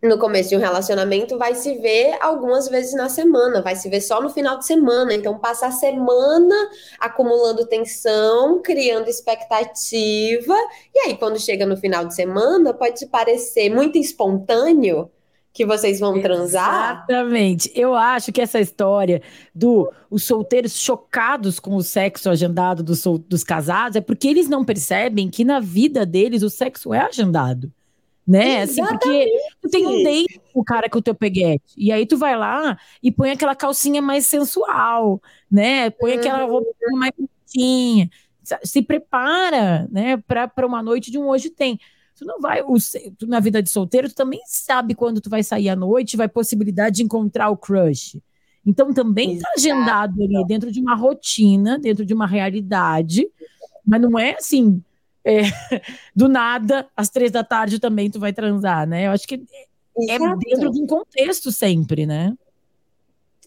no 0.01 0.20
começo 0.20 0.50
de 0.50 0.55
um 0.55 0.60
relacionamento 0.60 1.38
vai 1.38 1.55
se 1.55 1.75
ver 1.75 2.15
algumas 2.22 2.67
vezes 2.67 2.94
na 2.94 3.10
semana, 3.10 3.62
vai 3.62 3.75
se 3.75 3.89
ver 3.89 4.01
só 4.01 4.22
no 4.22 4.29
final 4.29 4.60
de 4.60 4.65
semana. 4.65 5.13
Então, 5.13 5.39
passa 5.39 5.67
a 5.67 5.72
semana 5.72 6.55
acumulando 7.00 7.65
tensão, 7.65 8.62
criando 8.62 9.10
expectativa. 9.10 10.55
E 10.94 11.00
aí, 11.00 11.17
quando 11.17 11.39
chega 11.39 11.65
no 11.65 11.75
final 11.75 12.05
de 12.05 12.13
semana, 12.13 12.74
pode 12.74 13.05
parecer 13.08 13.70
muito 13.70 13.98
espontâneo, 13.98 15.10
que 15.55 15.65
vocês 15.65 16.01
vão 16.01 16.21
transar? 16.21 17.05
Exatamente. 17.09 17.71
Eu 17.74 17.95
acho 17.95 18.33
que 18.33 18.41
essa 18.41 18.59
história 18.59 19.21
do 19.53 19.89
os 20.12 20.25
solteiros 20.25 20.77
chocados 20.77 21.62
com 21.62 21.77
o 21.77 21.81
sexo 21.81 22.29
agendado 22.29 22.83
dos, 22.83 23.05
dos 23.25 23.41
casados 23.41 23.95
é 23.95 24.01
porque 24.01 24.27
eles 24.27 24.50
não 24.50 24.65
percebem 24.65 25.29
que 25.29 25.45
na 25.45 25.62
vida 25.62 26.05
deles 26.05 26.43
o 26.43 26.50
sexo 26.50 26.93
é 26.93 27.00
agendado. 27.00 27.71
Né? 28.27 28.63
Assim, 28.63 28.83
porque 28.83 29.31
tu 29.62 29.69
tem 29.69 29.88
um 29.88 30.03
date 30.03 30.41
com 30.51 30.59
o 30.59 30.63
cara 30.63 30.89
com 30.89 30.97
o 30.97 31.01
teu 31.01 31.15
peguete. 31.15 31.74
E 31.77 31.89
aí 31.89 32.05
tu 32.05 32.17
vai 32.17 32.35
lá 32.35 32.77
e 33.01 33.09
põe 33.09 33.31
aquela 33.31 33.55
calcinha 33.55 34.01
mais 34.01 34.25
sensual, 34.25 35.21
né? 35.50 35.89
Põe 35.91 36.13
uhum. 36.13 36.19
aquela 36.19 36.43
roupa 36.43 36.69
mais 36.95 37.13
bonitinha. 37.17 38.09
Se 38.63 38.81
prepara, 38.81 39.88
né, 39.89 40.17
para 40.17 40.67
uma 40.67 40.83
noite 40.83 41.12
de 41.12 41.17
um 41.17 41.27
hoje 41.27 41.50
tem. 41.50 41.79
Tu 42.17 42.25
não 42.25 42.39
vai, 42.39 42.62
o, 42.62 42.75
tu, 43.17 43.27
na 43.27 43.39
vida 43.39 43.62
de 43.62 43.69
solteiro, 43.69 44.07
tu 44.07 44.15
também 44.15 44.41
sabe 44.45 44.95
quando 44.95 45.19
tu 45.19 45.29
vai 45.29 45.43
sair 45.43 45.69
à 45.69 45.75
noite, 45.75 46.15
vai 46.15 46.29
possibilidade 46.29 46.98
de 46.98 47.03
encontrar 47.03 47.50
o 47.50 47.57
crush. 47.57 48.22
Então 48.65 48.93
também 48.93 49.34
está 49.34 49.50
agendado 49.55 50.24
ali 50.24 50.45
dentro 50.48 50.72
de 50.72 50.79
uma 50.79 50.95
rotina, 50.95 51.77
dentro 51.77 52.05
de 52.05 52.13
uma 52.13 52.25
realidade, 52.25 53.29
mas 53.86 54.01
não 54.01 54.17
é 54.17 54.36
assim, 54.36 54.81
é, 55.24 55.41
do 56.15 56.27
nada, 56.27 56.88
às 56.95 57.10
três 57.10 57.31
da 57.31 57.43
tarde 57.43 57.79
também 57.79 58.10
tu 58.10 58.19
vai 58.19 58.34
transar, 58.34 58.88
né? 58.88 59.07
Eu 59.07 59.12
acho 59.12 59.27
que 59.27 59.43
é 60.10 60.15
Exato. 60.15 60.39
dentro 60.39 60.72
de 60.72 60.81
um 60.81 60.88
contexto 60.88 61.51
sempre, 61.51 62.05
né? 62.05 62.34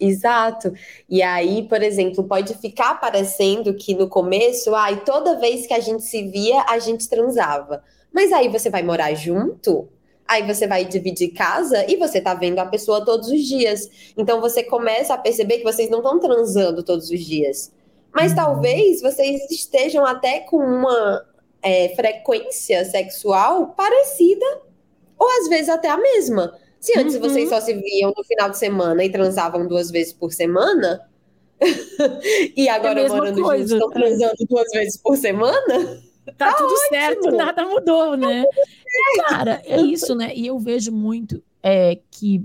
Exato. 0.01 0.73
E 1.09 1.23
aí, 1.23 1.67
por 1.69 1.83
exemplo, 1.83 2.25
pode 2.25 2.55
ficar 2.55 3.01
parecendo 3.01 3.75
que 3.75 3.95
no 3.95 4.09
começo, 4.09 4.75
ai, 4.75 5.03
toda 5.05 5.39
vez 5.39 5.67
que 5.67 5.75
a 5.75 5.81
gente 5.81 6.05
se 6.05 6.23
via, 6.29 6.65
a 6.69 6.79
gente 6.79 7.09
transava. 7.09 7.83
Mas 8.13 8.33
aí 8.33 8.49
você 8.49 8.71
vai 8.71 8.83
morar 8.83 9.15
junto, 9.15 9.89
aí 10.27 10.47
você 10.47 10.67
vai 10.67 10.85
dividir 10.85 11.33
casa 11.33 11.85
e 11.91 11.97
você 11.97 12.21
tá 12.21 12.35
vendo 12.35 12.59
a 12.59 12.67
pessoa 12.67 13.05
todos 13.05 13.29
os 13.29 13.41
dias. 13.41 14.13
Então 14.17 14.41
você 14.41 14.63
começa 14.63 15.15
a 15.15 15.19
perceber 15.19 15.59
que 15.59 15.65
vocês 15.65 15.89
não 15.89 15.99
estão 15.99 16.19
transando 16.19 16.83
todos 16.83 17.11
os 17.11 17.21
dias. 17.21 17.73
Mas 18.13 18.33
uhum. 18.33 18.37
talvez 18.37 19.01
vocês 19.01 19.51
estejam 19.51 20.05
até 20.05 20.41
com 20.41 20.59
uma 20.59 21.25
é, 21.63 21.91
frequência 21.95 22.85
sexual 22.85 23.69
parecida, 23.77 24.47
ou 25.19 25.29
às 25.41 25.49
vezes 25.49 25.69
até 25.69 25.89
a 25.89 25.97
mesma. 25.97 26.55
Se 26.81 26.99
antes 26.99 27.17
uhum. 27.17 27.21
vocês 27.23 27.49
só 27.49 27.61
se 27.61 27.75
viam 27.75 28.13
no 28.17 28.25
final 28.25 28.51
de 28.51 28.59
semana 28.59 29.05
e 29.05 29.11
transavam 29.11 29.67
duas 29.67 29.91
vezes 29.91 30.13
por 30.13 30.33
semana, 30.33 31.09
e 32.57 32.69
agora 32.69 33.01
é 33.01 33.09
morando 33.09 33.37
juntos 33.37 33.73
estão 33.73 33.91
transando 33.91 34.37
duas 34.49 34.71
vezes 34.73 34.97
por 34.97 35.17
semana, 35.17 36.03
tá, 36.37 36.51
tá 36.51 36.53
tudo 36.55 36.73
ótimo. 36.73 36.89
certo, 36.89 37.31
nada 37.37 37.65
mudou, 37.65 38.17
né? 38.17 38.45
Cara, 39.29 39.63
é 39.65 39.81
isso, 39.81 40.15
né? 40.15 40.33
E 40.35 40.47
eu 40.47 40.59
vejo 40.59 40.93
muito 40.93 41.43
é, 41.63 41.99
que 42.11 42.45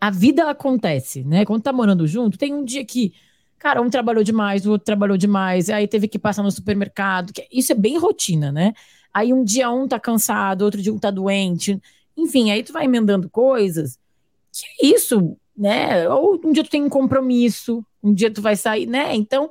a 0.00 0.10
vida 0.10 0.48
acontece, 0.48 1.24
né? 1.24 1.44
Quando 1.44 1.62
tá 1.62 1.72
morando 1.72 2.06
junto, 2.06 2.38
tem 2.38 2.54
um 2.54 2.64
dia 2.64 2.84
que, 2.84 3.12
cara, 3.58 3.82
um 3.82 3.90
trabalhou 3.90 4.22
demais, 4.22 4.66
o 4.66 4.70
outro 4.70 4.84
trabalhou 4.84 5.16
demais, 5.16 5.68
aí 5.68 5.88
teve 5.88 6.06
que 6.06 6.18
passar 6.18 6.42
no 6.42 6.50
supermercado. 6.50 7.32
Que, 7.32 7.46
isso 7.50 7.72
é 7.72 7.74
bem 7.74 7.98
rotina, 7.98 8.52
né? 8.52 8.74
Aí 9.12 9.32
um 9.32 9.42
dia 9.42 9.70
um 9.70 9.88
tá 9.88 9.98
cansado, 9.98 10.62
outro 10.62 10.80
dia 10.80 10.92
um 10.92 10.98
tá 10.98 11.10
doente. 11.10 11.80
Enfim, 12.16 12.50
aí 12.50 12.62
tu 12.62 12.72
vai 12.72 12.84
emendando 12.84 13.28
coisas. 13.28 13.98
Que 14.52 14.86
é 14.86 14.94
isso, 14.94 15.36
né? 15.56 16.08
Ou 16.08 16.40
um 16.44 16.52
dia 16.52 16.62
tu 16.62 16.70
tem 16.70 16.82
um 16.82 16.88
compromisso, 16.88 17.84
um 18.02 18.12
dia 18.12 18.30
tu 18.30 18.40
vai 18.40 18.54
sair, 18.54 18.86
né? 18.86 19.14
Então, 19.14 19.50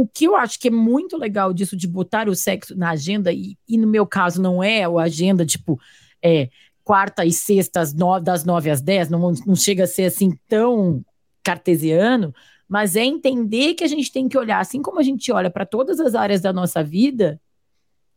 o 0.00 0.06
que 0.06 0.26
eu 0.26 0.36
acho 0.36 0.60
que 0.60 0.68
é 0.68 0.70
muito 0.70 1.16
legal 1.16 1.52
disso 1.52 1.76
de 1.76 1.88
botar 1.88 2.28
o 2.28 2.34
sexo 2.36 2.78
na 2.78 2.90
agenda, 2.90 3.32
e, 3.32 3.58
e 3.68 3.76
no 3.76 3.88
meu 3.88 4.06
caso 4.06 4.40
não 4.40 4.62
é 4.62 4.84
a 4.84 5.02
agenda, 5.02 5.44
tipo, 5.44 5.76
é, 6.22 6.48
quarta 6.84 7.24
e 7.24 7.32
sexta, 7.32 7.82
nove, 7.96 8.24
das 8.24 8.44
nove 8.44 8.70
às 8.70 8.80
dez, 8.80 9.08
não, 9.08 9.32
não 9.44 9.56
chega 9.56 9.82
a 9.82 9.86
ser 9.88 10.04
assim 10.04 10.30
tão 10.46 11.04
cartesiano, 11.42 12.32
mas 12.68 12.94
é 12.94 13.04
entender 13.04 13.74
que 13.74 13.82
a 13.82 13.88
gente 13.88 14.12
tem 14.12 14.28
que 14.28 14.38
olhar, 14.38 14.60
assim 14.60 14.80
como 14.80 15.00
a 15.00 15.02
gente 15.02 15.32
olha 15.32 15.50
para 15.50 15.66
todas 15.66 15.98
as 15.98 16.14
áreas 16.14 16.40
da 16.40 16.52
nossa 16.52 16.80
vida, 16.80 17.40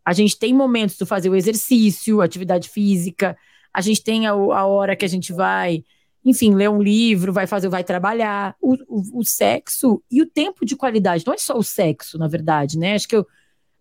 a 0.06 0.14
gente 0.14 0.38
tem 0.38 0.54
momentos 0.54 0.98
de 0.98 1.06
fazer 1.08 1.30
o 1.30 1.36
exercício, 1.36 2.22
atividade 2.22 2.70
física, 2.70 3.36
a 3.74 3.82
gente 3.82 4.04
tem 4.04 4.28
a, 4.28 4.34
a 4.34 4.66
hora 4.68 4.96
que 4.96 5.06
a 5.06 5.10
gente 5.10 5.34
vai 5.34 5.84
enfim, 6.24 6.54
ler 6.54 6.70
um 6.70 6.82
livro, 6.82 7.34
vai 7.34 7.48
fazer, 7.48 7.68
vai 7.68 7.84
trabalhar. 7.84 8.56
O, 8.62 8.76
o, 8.88 9.20
o, 9.20 9.26
sexo 9.26 10.04
e 10.10 10.22
o 10.22 10.26
tempo 10.26 10.66
de 10.66 10.76
qualidade. 10.76 11.24
Não 11.26 11.34
é 11.34 11.38
só 11.38 11.58
o 11.58 11.64
sexo, 11.64 12.18
na 12.18 12.28
verdade, 12.28 12.78
né? 12.78 12.94
Acho 12.94 13.08
que 13.08 13.16
eu 13.16 13.26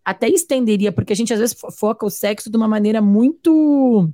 até 0.04 0.28
estenderia, 0.28 0.90
porque 0.90 1.12
a 1.12 1.16
gente 1.16 1.32
às 1.32 1.38
vezes 1.38 1.56
foca 1.78 2.06
o 2.06 2.10
sexo 2.10 2.50
de 2.50 2.56
uma 2.56 2.66
maneira 2.66 3.02
muito 3.02 4.10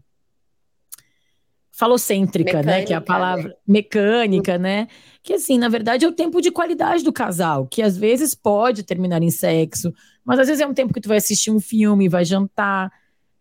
falocêntrica, 1.70 2.58
mecânica, 2.58 2.78
né? 2.78 2.84
Que 2.84 2.92
é 2.92 2.96
a 2.96 3.00
palavra 3.00 3.48
né? 3.48 3.54
mecânica, 3.66 4.58
né? 4.58 4.88
Que 5.22 5.34
assim, 5.34 5.58
na 5.58 5.68
verdade, 5.68 6.04
é 6.04 6.08
o 6.08 6.12
tempo 6.12 6.40
de 6.40 6.50
qualidade 6.50 7.04
do 7.04 7.12
casal, 7.12 7.66
que 7.66 7.82
às 7.82 7.96
vezes 7.96 8.34
pode 8.34 8.82
terminar 8.82 9.22
em 9.22 9.30
sexo, 9.30 9.92
mas 10.24 10.40
às 10.40 10.48
vezes 10.48 10.60
é 10.60 10.66
um 10.66 10.74
tempo 10.74 10.92
que 10.92 11.00
tu 11.00 11.08
vai 11.08 11.18
assistir 11.18 11.50
um 11.50 11.60
filme, 11.60 12.08
vai 12.08 12.24
jantar. 12.24 12.90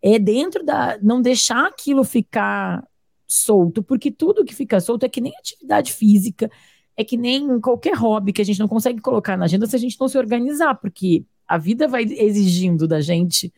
É 0.00 0.18
dentro 0.18 0.64
da. 0.64 0.98
Não 1.02 1.20
deixar 1.20 1.66
aquilo 1.66 2.04
ficar 2.04 2.86
solto, 3.26 3.82
porque 3.82 4.10
tudo 4.10 4.44
que 4.44 4.54
fica 4.54 4.80
solto 4.80 5.04
é 5.04 5.08
que 5.08 5.20
nem 5.20 5.36
atividade 5.36 5.92
física, 5.92 6.50
é 6.96 7.04
que 7.04 7.16
nem 7.16 7.60
qualquer 7.60 7.94
hobby 7.94 8.32
que 8.32 8.42
a 8.42 8.44
gente 8.44 8.60
não 8.60 8.68
consegue 8.68 9.00
colocar 9.00 9.36
na 9.36 9.44
agenda 9.44 9.66
se 9.66 9.76
a 9.76 9.78
gente 9.78 9.98
não 10.00 10.08
se 10.08 10.16
organizar, 10.16 10.74
porque 10.76 11.24
a 11.46 11.58
vida 11.58 11.86
vai 11.86 12.04
exigindo 12.04 12.88
da 12.88 13.00
gente 13.00 13.52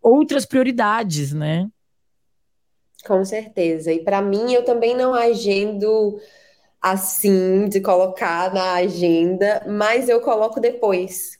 outras 0.00 0.46
prioridades, 0.46 1.32
né? 1.32 1.68
Com 3.06 3.24
certeza. 3.24 3.92
E 3.92 4.02
para 4.02 4.20
mim, 4.20 4.52
eu 4.52 4.64
também 4.64 4.96
não 4.96 5.14
agendo 5.14 6.18
assim, 6.80 7.68
de 7.68 7.80
colocar 7.80 8.52
na 8.54 8.74
agenda, 8.74 9.62
mas 9.68 10.08
eu 10.08 10.20
coloco 10.20 10.60
depois. 10.60 11.38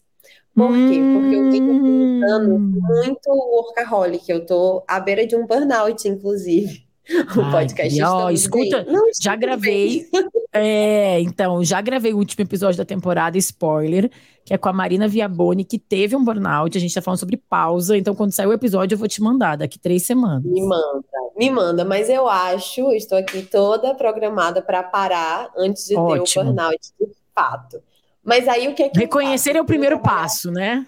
Por 0.54 0.72
quê? 0.72 0.98
Porque 1.12 1.36
eu 1.36 1.50
tenho 1.50 1.82
pensando 2.20 2.54
hum. 2.56 2.80
muito 2.82 3.30
workaholic. 3.30 4.30
Eu 4.30 4.44
tô 4.44 4.84
à 4.86 5.00
beira 5.00 5.26
de 5.26 5.34
um 5.34 5.46
burnout, 5.46 6.06
inclusive. 6.06 6.86
o 7.36 7.40
Ai, 7.40 7.50
podcast. 7.50 8.02
Ó, 8.02 8.30
escuta, 8.30 8.84
Não, 8.84 9.06
já 9.20 9.34
gravei. 9.34 10.06
é, 10.52 11.20
então, 11.20 11.64
já 11.64 11.80
gravei 11.80 12.12
o 12.12 12.18
último 12.18 12.44
episódio 12.44 12.78
da 12.78 12.84
temporada, 12.84 13.36
spoiler, 13.38 14.10
que 14.44 14.54
é 14.54 14.58
com 14.58 14.68
a 14.68 14.72
Marina 14.72 15.08
Viaboni, 15.08 15.64
que 15.64 15.78
teve 15.78 16.14
um 16.14 16.24
burnout. 16.24 16.76
A 16.76 16.80
gente 16.80 16.94
tá 16.94 17.02
falando 17.02 17.18
sobre 17.20 17.36
pausa. 17.36 17.96
Então, 17.96 18.14
quando 18.14 18.32
sair 18.32 18.46
o 18.46 18.52
episódio, 18.52 18.94
eu 18.94 18.98
vou 18.98 19.08
te 19.08 19.22
mandar 19.22 19.56
daqui 19.56 19.78
três 19.78 20.04
semanas. 20.04 20.44
Me 20.44 20.62
manda, 20.62 21.04
me 21.36 21.50
manda. 21.50 21.84
Mas 21.84 22.08
eu 22.08 22.28
acho, 22.28 22.92
estou 22.92 23.18
aqui 23.18 23.42
toda 23.42 23.94
programada 23.94 24.62
para 24.62 24.82
parar 24.82 25.50
antes 25.56 25.86
de 25.86 25.96
Ótimo. 25.96 26.24
ter 26.24 26.40
o 26.40 26.44
burnout 26.44 26.78
de 27.00 27.06
fato. 27.34 27.82
Mas 28.22 28.46
aí 28.46 28.68
o 28.68 28.74
que 28.74 28.82
é 28.82 28.88
que. 28.88 28.98
Reconhecer 28.98 29.56
é 29.56 29.60
o 29.60 29.64
primeiro 29.64 29.98
passo, 30.00 30.50
né? 30.50 30.86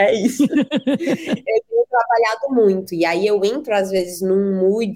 É 0.00 0.14
isso. 0.14 0.44
eu 0.48 0.56
tenho 0.56 1.86
trabalhado 1.90 2.48
muito. 2.50 2.94
E 2.94 3.04
aí 3.04 3.26
eu 3.26 3.44
entro, 3.44 3.74
às 3.74 3.90
vezes, 3.90 4.22
num 4.22 4.58
mood 4.60 4.94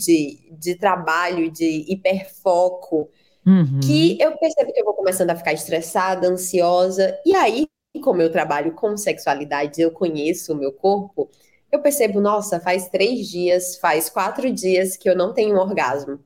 de 0.58 0.74
trabalho, 0.76 1.50
de 1.50 1.84
hiperfoco, 1.88 3.10
uhum. 3.46 3.80
que 3.80 4.16
eu 4.20 4.36
percebo 4.38 4.72
que 4.72 4.80
eu 4.80 4.84
vou 4.84 4.94
começando 4.94 5.30
a 5.30 5.36
ficar 5.36 5.52
estressada, 5.52 6.26
ansiosa. 6.28 7.18
E 7.26 7.34
aí, 7.34 7.66
como 8.02 8.22
eu 8.22 8.32
trabalho 8.32 8.72
com 8.72 8.96
sexualidade, 8.96 9.80
eu 9.80 9.90
conheço 9.90 10.52
o 10.52 10.56
meu 10.56 10.72
corpo, 10.72 11.28
eu 11.70 11.80
percebo, 11.80 12.20
nossa, 12.20 12.60
faz 12.60 12.88
três 12.88 13.28
dias, 13.28 13.76
faz 13.76 14.08
quatro 14.08 14.50
dias 14.50 14.96
que 14.96 15.08
eu 15.08 15.16
não 15.16 15.34
tenho 15.34 15.56
um 15.56 15.58
orgasmo. 15.58 16.18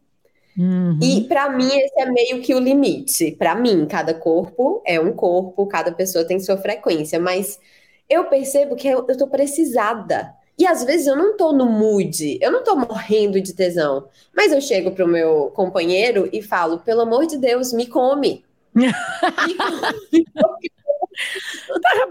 Uhum. 0.59 0.99
E 1.01 1.23
para 1.29 1.49
mim 1.51 1.69
esse 1.69 2.01
é 2.01 2.11
meio 2.11 2.43
que 2.43 2.55
o 2.55 2.59
limite. 2.59 3.31
Para 3.33 3.55
mim, 3.55 3.87
cada 3.87 4.13
corpo 4.13 4.83
é 4.85 5.01
um 5.01 5.13
corpo, 5.13 5.67
cada 5.67 5.93
pessoa 5.93 6.27
tem 6.27 6.41
sua 6.41 6.57
frequência, 6.57 7.21
mas 7.21 7.61
eu 8.09 8.25
percebo 8.25 8.77
que 8.77 8.89
eu, 8.89 9.07
eu 9.09 9.17
tô 9.17 9.27
precisada. 9.27 10.35
E 10.59 10.67
às 10.67 10.83
vezes 10.83 11.07
eu 11.07 11.17
não 11.17 11.37
tô 11.37 11.53
no 11.53 11.67
mood, 11.67 12.39
eu 12.41 12.51
não 12.51 12.65
tô 12.65 12.75
morrendo 12.75 13.41
de 13.41 13.55
tesão. 13.55 14.09
Mas 14.35 14.53
eu 14.53 14.61
chego 14.61 14.91
pro 14.91 15.07
meu 15.07 15.53
companheiro 15.55 16.29
e 16.33 16.43
falo: 16.43 16.79
pelo 16.81 17.03
amor 17.03 17.27
de 17.27 17.39
Deus, 17.39 17.73
me 17.73 17.87
come. 17.87 18.45
me 18.75 18.93
come. 20.25 20.73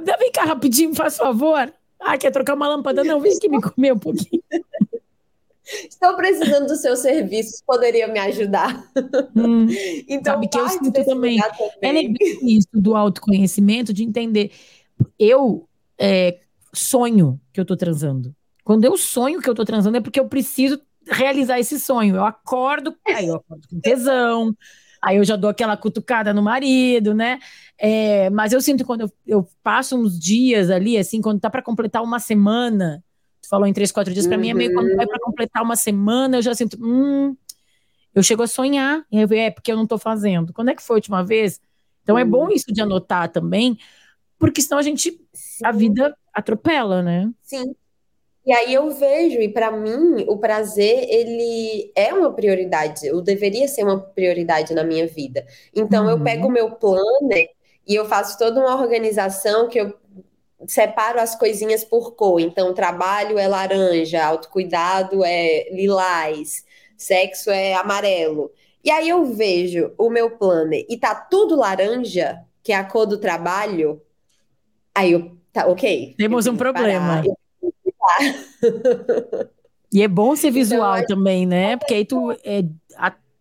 Tá, 0.05 0.17
vem 0.17 0.31
cá 0.31 0.43
rapidinho, 0.45 0.95
faz 0.95 1.17
favor. 1.17 1.73
Ah, 1.99 2.17
quer 2.17 2.31
trocar 2.31 2.53
uma 2.53 2.67
lâmpada? 2.67 3.03
Não, 3.03 3.19
vem 3.19 3.37
que 3.37 3.49
me 3.49 3.61
comer 3.61 3.93
um 3.93 3.99
pouquinho. 3.99 4.43
Estou 5.89 6.15
precisando 6.15 6.67
dos 6.67 6.79
seus 6.79 6.99
serviços, 6.99 7.61
poderia 7.65 8.07
me 8.07 8.19
ajudar. 8.19 8.89
Hum, 9.35 9.67
então, 10.07 10.35
sabe 10.35 10.47
que 10.47 10.57
eu 10.57 10.69
sinto 10.69 11.05
também. 11.05 11.37
também. 11.37 11.67
É 11.81 11.91
legal 11.91 12.15
isso 12.43 12.69
do 12.73 12.95
autoconhecimento, 12.95 13.93
de 13.93 14.03
entender. 14.03 14.51
Eu 15.19 15.66
é, 15.99 16.39
sonho 16.73 17.39
que 17.51 17.59
eu 17.59 17.65
tô 17.65 17.75
transando. 17.75 18.35
Quando 18.63 18.83
eu 18.83 18.97
sonho 18.97 19.41
que 19.41 19.49
eu 19.49 19.55
tô 19.55 19.63
transando 19.63 19.97
é 19.97 20.01
porque 20.01 20.19
eu 20.19 20.27
preciso 20.27 20.79
realizar 21.09 21.59
esse 21.59 21.79
sonho. 21.79 22.15
Eu 22.15 22.25
acordo, 22.25 22.95
aí 23.07 23.27
eu 23.27 23.35
acordo 23.35 23.67
com 23.67 23.79
tesão, 23.79 24.55
aí 25.01 25.17
eu 25.17 25.23
já 25.23 25.35
dou 25.35 25.49
aquela 25.49 25.77
cutucada 25.77 26.33
no 26.33 26.41
marido, 26.41 27.13
né? 27.13 27.39
É, 27.77 28.29
mas 28.29 28.51
eu 28.51 28.61
sinto 28.61 28.85
quando 28.85 29.01
eu, 29.01 29.11
eu, 29.25 29.49
passo 29.63 29.97
uns 29.97 30.19
dias 30.19 30.69
ali, 30.69 30.97
assim, 30.97 31.21
quando 31.21 31.39
tá 31.39 31.49
para 31.49 31.61
completar 31.61 32.03
uma 32.03 32.19
semana, 32.19 33.03
tu 33.41 33.49
falou 33.49 33.67
em 33.67 33.73
três, 33.73 33.91
quatro 33.91 34.13
dias, 34.13 34.27
para 34.27 34.35
uhum. 34.35 34.41
mim 34.41 34.49
é 34.49 34.53
meio 34.53 34.73
quando 34.73 34.95
vai 34.95 35.05
para 35.05 35.19
completar 35.19 35.63
uma 35.63 35.75
semana, 35.75 36.37
eu 36.37 36.41
já 36.41 36.53
sinto, 36.55 36.77
hum, 36.81 37.35
eu 38.13 38.23
chego 38.23 38.43
a 38.43 38.47
sonhar, 38.47 39.05
e 39.11 39.21
eu, 39.21 39.29
é 39.31 39.51
porque 39.51 39.71
eu 39.71 39.77
não 39.77 39.85
tô 39.85 39.97
fazendo. 39.97 40.51
Quando 40.51 40.69
é 40.69 40.75
que 40.75 40.81
foi 40.81 40.95
a 40.95 40.97
última 40.97 41.23
vez? 41.23 41.61
Então 42.01 42.17
é 42.17 42.25
bom 42.25 42.45
uhum. 42.45 42.51
isso 42.51 42.73
de 42.73 42.81
anotar 42.81 43.29
também, 43.29 43.77
porque 44.39 44.61
senão 44.61 44.77
a 44.77 44.83
gente, 44.83 45.19
Sim. 45.33 45.65
a 45.65 45.71
vida 45.71 46.15
atropela, 46.33 47.01
né? 47.01 47.29
Sim. 47.43 47.75
E 48.45 48.53
aí 48.53 48.73
eu 48.73 48.89
vejo, 48.91 49.41
e 49.41 49.49
para 49.49 49.69
mim, 49.71 50.23
o 50.27 50.37
prazer, 50.37 51.05
ele 51.09 51.91
é 51.93 52.13
uma 52.13 52.31
prioridade, 52.31 53.11
ou 53.11 53.21
deveria 53.21 53.67
ser 53.67 53.83
uma 53.83 53.99
prioridade 53.99 54.73
na 54.73 54.85
minha 54.85 55.05
vida. 55.05 55.45
Então 55.75 56.05
uhum. 56.05 56.11
eu 56.11 56.23
pego 56.23 56.47
o 56.47 56.51
meu 56.51 56.71
planner 56.71 57.49
e 57.85 57.95
eu 57.95 58.05
faço 58.05 58.37
toda 58.37 58.61
uma 58.61 58.81
organização 58.81 59.67
que 59.67 59.79
eu 59.79 59.93
separo 60.65 61.19
as 61.19 61.35
coisinhas 61.35 61.83
por 61.83 62.15
cor. 62.15 62.39
Então, 62.39 62.73
trabalho 62.73 63.37
é 63.37 63.47
laranja, 63.47 64.23
autocuidado 64.23 65.23
é 65.23 65.69
lilás, 65.71 66.63
sexo 66.97 67.51
é 67.51 67.73
amarelo. 67.73 68.51
E 68.83 68.89
aí 68.89 69.09
eu 69.09 69.25
vejo 69.25 69.93
o 69.97 70.09
meu 70.09 70.31
planner 70.37 70.85
e 70.89 70.97
tá 70.97 71.13
tudo 71.13 71.55
laranja, 71.55 72.39
que 72.63 72.71
é 72.71 72.75
a 72.75 72.83
cor 72.83 73.05
do 73.05 73.17
trabalho, 73.17 74.01
Aí 74.97 75.11
eu, 75.11 75.37
tá, 75.53 75.67
ok. 75.67 76.15
Temos 76.17 76.47
um 76.47 76.57
problema. 76.57 77.21
e 79.93 80.01
é 80.01 80.07
bom 80.07 80.35
ser 80.35 80.47
então, 80.47 80.55
visual 80.55 80.97
então, 80.97 81.15
também, 81.15 81.45
né? 81.45 81.77
Porque 81.77 81.93
aí 81.93 82.03
tu, 82.03 82.31
é, 82.43 82.63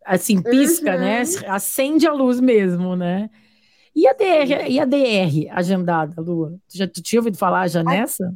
assim, 0.05 0.43
pisca, 0.43 0.99
né? 0.99 1.23
uhum. 1.23 1.41
né? 1.41 1.49
Acende 1.49 2.07
a 2.07 2.13
luz 2.13 2.41
mesmo, 2.41 2.95
né? 2.95 3.31
E 3.95 4.07
a 4.07 4.13
DR, 4.13 4.69
e 4.69 4.79
a 4.79 4.85
DR 4.85 5.51
agendada, 5.51 6.21
Lua? 6.21 6.59
Tu 6.69 6.77
já 6.77 6.87
tu 6.87 7.01
tinha 7.03 7.21
ouvido 7.21 7.39
falar 7.39 7.69
já 7.69 7.83
nessa? 7.83 8.35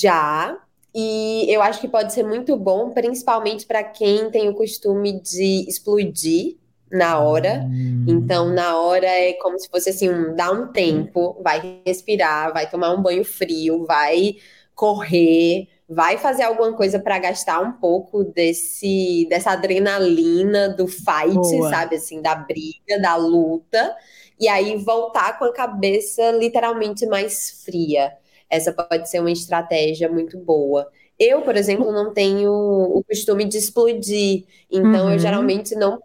Já. 0.00 0.58
e 0.94 1.44
eu 1.54 1.60
acho 1.60 1.82
que 1.82 1.88
pode 1.88 2.14
ser 2.14 2.22
muito 2.22 2.56
bom, 2.56 2.92
principalmente 2.92 3.66
para 3.66 3.84
quem 3.84 4.30
tem 4.30 4.48
o 4.48 4.54
costume 4.54 5.20
de 5.20 5.66
explodir 5.68 6.56
na 6.90 7.18
hora. 7.18 7.66
Hum. 7.70 8.04
Então, 8.08 8.48
na 8.48 8.78
hora 8.80 9.06
é 9.06 9.34
como 9.34 9.58
se 9.58 9.68
fosse 9.68 9.90
assim, 9.90 10.08
um, 10.08 10.34
dá 10.34 10.50
um 10.50 10.68
tempo, 10.72 11.40
vai 11.42 11.80
respirar, 11.86 12.52
vai 12.52 12.68
tomar 12.68 12.92
um 12.92 13.02
banho 13.02 13.24
frio, 13.24 13.84
vai 13.86 14.36
correr, 14.74 15.68
vai 15.88 16.16
fazer 16.16 16.44
alguma 16.44 16.72
coisa 16.72 16.98
para 16.98 17.18
gastar 17.18 17.60
um 17.60 17.72
pouco 17.72 18.24
desse 18.24 19.26
dessa 19.28 19.50
adrenalina 19.50 20.68
do 20.68 20.86
fight, 20.86 21.34
Boa. 21.34 21.68
sabe 21.68 21.96
assim, 21.96 22.22
da 22.22 22.34
briga, 22.34 22.98
da 23.00 23.16
luta, 23.16 23.94
e 24.38 24.48
aí 24.48 24.76
voltar 24.76 25.38
com 25.38 25.44
a 25.44 25.52
cabeça 25.52 26.30
literalmente 26.30 27.06
mais 27.06 27.62
fria. 27.64 28.12
Essa 28.48 28.72
pode 28.72 29.08
ser 29.08 29.20
uma 29.20 29.30
estratégia 29.30 30.08
muito 30.08 30.38
boa. 30.38 30.88
Eu, 31.18 31.42
por 31.42 31.54
exemplo, 31.56 31.92
não 31.92 32.14
tenho 32.14 32.50
o 32.50 33.04
costume 33.04 33.44
de 33.44 33.58
explodir, 33.58 34.46
então 34.70 35.04
uhum. 35.04 35.12
eu 35.12 35.18
geralmente 35.18 35.74
não 35.74 36.00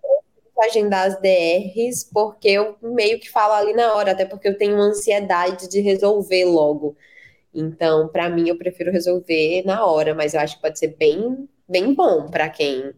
agendar 0.62 1.08
as 1.08 1.20
DRs, 1.20 2.10
porque 2.12 2.50
eu 2.50 2.76
meio 2.82 3.20
que 3.20 3.30
falo 3.30 3.54
ali 3.54 3.74
na 3.74 3.94
hora, 3.94 4.12
até 4.12 4.26
porque 4.26 4.48
eu 4.48 4.58
tenho 4.58 4.76
ansiedade 4.78 5.70
de 5.70 5.82
resolver 5.82 6.46
logo. 6.46 6.96
Então, 7.54 8.08
para 8.10 8.30
mim, 8.30 8.50
eu 8.50 8.58
prefiro 8.58 8.92
resolver 8.92 9.64
na 9.66 9.86
hora, 9.86 10.14
mas 10.14 10.34
eu 10.34 10.40
acho 10.40 10.56
que 10.56 10.62
pode 10.62 10.78
ser 10.78 10.96
bem, 10.98 11.48
bem 11.68 11.94
bom 11.94 12.28
para 12.28 12.50
quem. 12.50 12.92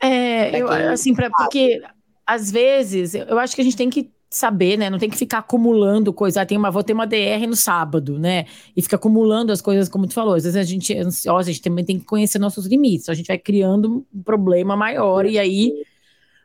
É, 0.00 0.50
pra 0.50 0.58
eu, 0.58 0.68
quem 0.68 0.76
assim, 0.88 1.14
pra, 1.14 1.30
porque 1.30 1.82
às 2.26 2.50
vezes 2.50 3.14
eu 3.14 3.38
acho 3.38 3.54
que 3.54 3.60
a 3.60 3.64
gente 3.64 3.76
tem 3.76 3.90
que 3.90 4.12
saber, 4.30 4.76
né? 4.76 4.90
Não 4.90 4.98
tem 4.98 5.08
que 5.08 5.16
ficar 5.16 5.38
acumulando 5.38 6.12
coisa. 6.12 6.42
Ah, 6.42 6.46
tem 6.46 6.58
uma, 6.58 6.70
vou 6.70 6.82
ter 6.82 6.92
uma 6.92 7.06
DR 7.06 7.46
no 7.46 7.56
sábado, 7.56 8.18
né? 8.18 8.46
E 8.76 8.82
fica 8.82 8.96
acumulando 8.96 9.52
as 9.52 9.60
coisas, 9.60 9.88
como 9.88 10.06
tu 10.06 10.14
falou. 10.14 10.34
Às 10.34 10.44
vezes 10.44 10.56
a 10.56 10.62
gente 10.62 10.92
é 10.92 11.00
ansiosa, 11.00 11.50
a 11.50 11.52
gente 11.52 11.62
também 11.62 11.84
tem 11.84 11.98
que 11.98 12.04
conhecer 12.04 12.38
nossos 12.38 12.66
limites. 12.66 13.08
A 13.08 13.14
gente 13.14 13.28
vai 13.28 13.38
criando 13.38 14.04
um 14.12 14.22
problema 14.22 14.76
maior 14.76 15.26
e 15.26 15.38
aí 15.38 15.84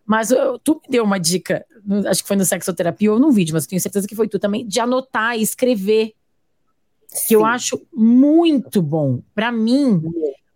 mas 0.09 0.31
eu, 0.31 0.57
tu 0.57 0.81
me 0.83 0.89
deu 0.89 1.03
uma 1.03 1.19
dica, 1.19 1.63
acho 2.07 2.23
que 2.23 2.27
foi 2.27 2.35
no 2.35 2.43
sexoterapia 2.43 3.13
ou 3.13 3.19
num 3.19 3.29
vídeo, 3.29 3.53
mas 3.53 3.65
eu 3.65 3.69
tenho 3.69 3.79
certeza 3.79 4.07
que 4.07 4.15
foi 4.15 4.27
tu 4.27 4.39
também, 4.39 4.65
de 4.65 4.79
anotar 4.79 5.37
e 5.37 5.43
escrever. 5.43 6.15
Sim. 7.07 7.27
Que 7.27 7.35
eu 7.35 7.45
acho 7.45 7.79
muito 7.93 8.81
bom. 8.81 9.21
Para 9.35 9.51
mim, 9.51 10.01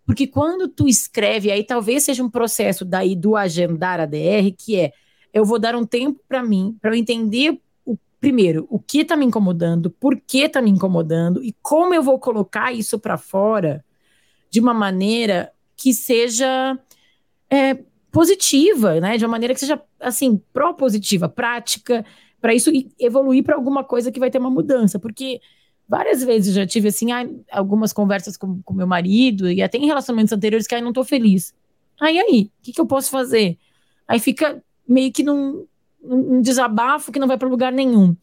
porque 0.04 0.26
quando 0.26 0.66
tu 0.66 0.88
escreve, 0.88 1.52
aí 1.52 1.62
talvez 1.62 2.02
seja 2.02 2.24
um 2.24 2.28
processo 2.28 2.84
daí 2.84 3.14
do 3.14 3.36
agendar 3.36 4.00
a 4.00 4.06
DR, 4.06 4.50
que 4.58 4.74
é 4.74 4.92
eu 5.32 5.44
vou 5.44 5.60
dar 5.60 5.76
um 5.76 5.86
tempo 5.86 6.20
para 6.28 6.42
mim, 6.42 6.76
para 6.82 6.90
eu 6.90 6.94
entender 6.94 7.56
o 7.86 7.96
primeiro, 8.20 8.66
o 8.68 8.80
que 8.80 9.04
tá 9.04 9.16
me 9.16 9.24
incomodando, 9.24 9.88
por 9.88 10.20
que 10.20 10.48
tá 10.48 10.60
me 10.60 10.70
incomodando 10.70 11.44
e 11.44 11.54
como 11.62 11.94
eu 11.94 12.02
vou 12.02 12.18
colocar 12.18 12.72
isso 12.72 12.98
para 12.98 13.16
fora 13.16 13.84
de 14.50 14.58
uma 14.58 14.74
maneira 14.74 15.52
que 15.76 15.94
seja 15.94 16.76
é, 17.48 17.78
positiva, 18.14 19.00
né? 19.00 19.18
De 19.18 19.24
uma 19.24 19.32
maneira 19.32 19.52
que 19.52 19.58
seja, 19.58 19.82
assim, 19.98 20.40
propositiva, 20.52 21.28
prática, 21.28 22.06
para 22.40 22.54
isso 22.54 22.70
evoluir 22.96 23.42
para 23.42 23.56
alguma 23.56 23.82
coisa 23.82 24.12
que 24.12 24.20
vai 24.20 24.30
ter 24.30 24.38
uma 24.38 24.50
mudança. 24.50 25.00
Porque 25.00 25.40
várias 25.88 26.22
vezes 26.22 26.54
já 26.54 26.64
tive, 26.64 26.88
assim, 26.88 27.08
algumas 27.50 27.92
conversas 27.92 28.36
com, 28.36 28.62
com 28.62 28.72
meu 28.72 28.86
marido 28.86 29.50
e 29.50 29.60
até 29.60 29.78
em 29.78 29.86
relacionamentos 29.86 30.32
anteriores 30.32 30.64
que 30.64 30.76
aí 30.76 30.80
não 30.80 30.92
tô 30.92 31.02
feliz. 31.02 31.52
Aí, 32.00 32.16
aí, 32.16 32.50
o 32.60 32.62
que, 32.62 32.72
que 32.72 32.80
eu 32.80 32.86
posso 32.86 33.10
fazer? 33.10 33.58
Aí 34.06 34.20
fica 34.20 34.62
meio 34.88 35.12
que 35.12 35.24
num, 35.24 35.66
num 36.00 36.40
desabafo 36.40 37.10
que 37.10 37.18
não 37.18 37.26
vai 37.26 37.36
para 37.36 37.48
lugar 37.48 37.72
nenhum. 37.72 38.16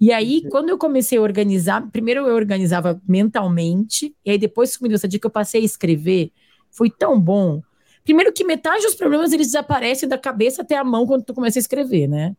E 0.00 0.12
aí, 0.12 0.40
uhum. 0.44 0.50
quando 0.50 0.70
eu 0.70 0.78
comecei 0.78 1.18
a 1.18 1.22
organizar, 1.22 1.86
primeiro 1.90 2.26
eu 2.26 2.34
organizava 2.34 3.00
mentalmente, 3.06 4.14
e 4.24 4.30
aí 4.30 4.38
depois 4.38 4.76
que 4.76 4.82
me 4.82 4.88
deu 4.88 4.96
essa 4.96 5.08
dica, 5.08 5.26
eu 5.26 5.30
passei 5.30 5.60
a 5.60 5.64
escrever. 5.64 6.32
Foi 6.70 6.88
tão 6.88 7.20
bom, 7.20 7.62
Primeiro 8.06 8.32
que 8.32 8.44
metade 8.44 8.84
dos 8.84 8.94
problemas 8.94 9.32
eles 9.32 9.48
desaparecem 9.48 10.08
da 10.08 10.16
cabeça 10.16 10.62
até 10.62 10.76
a 10.76 10.84
mão 10.84 11.04
quando 11.04 11.24
tu 11.24 11.34
começa 11.34 11.58
a 11.58 11.60
escrever, 11.60 12.06
né? 12.06 12.36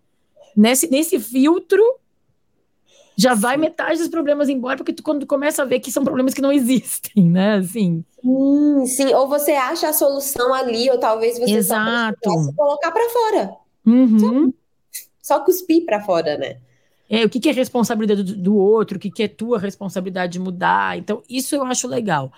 Nesse, 0.56 0.90
nesse 0.90 1.20
filtro 1.20 1.84
já 3.18 3.34
vai 3.34 3.58
metade 3.58 4.00
dos 4.00 4.08
problemas 4.08 4.48
embora, 4.48 4.78
porque 4.78 4.94
tu, 4.94 5.04
quando 5.04 5.22
tu 5.22 5.28
começa 5.28 5.64
a 5.64 5.66
ver 5.66 5.82
que 5.82 5.92
são 5.92 6.06
problemas 6.06 6.34
que 6.34 6.42
não 6.42 6.52
existem, 6.54 7.30
né? 7.30 7.56
Assim. 7.56 8.06
Sim, 8.22 8.86
sim. 8.86 9.14
Ou 9.14 9.28
você 9.28 9.52
acha 9.52 9.90
a 9.90 9.94
solução 9.94 10.54
ali, 10.54 10.90
ou 10.90 10.98
talvez 10.98 11.38
você 11.38 11.52
Exato. 11.52 12.18
só 12.24 12.54
colocar 12.56 12.92
para 12.92 13.10
fora. 13.10 13.52
Uhum. 13.86 14.54
Só, 15.22 15.38
só 15.38 15.44
cuspir 15.44 15.84
para 15.86 16.02
fora, 16.02 16.38
né? 16.38 16.60
É, 17.10 17.26
o 17.26 17.30
que, 17.30 17.42
que 17.42 17.50
é 17.50 17.52
responsabilidade 17.52 18.24
do, 18.24 18.38
do 18.38 18.56
outro, 18.56 18.96
o 18.96 19.00
que, 19.00 19.12
que 19.12 19.24
é 19.24 19.28
tua 19.28 19.60
responsabilidade 19.60 20.34
de 20.34 20.40
mudar. 20.40 20.98
Então, 20.98 21.22
isso 21.30 21.56
eu 21.56 21.66
acho 21.66 21.90
legal. 21.90 22.32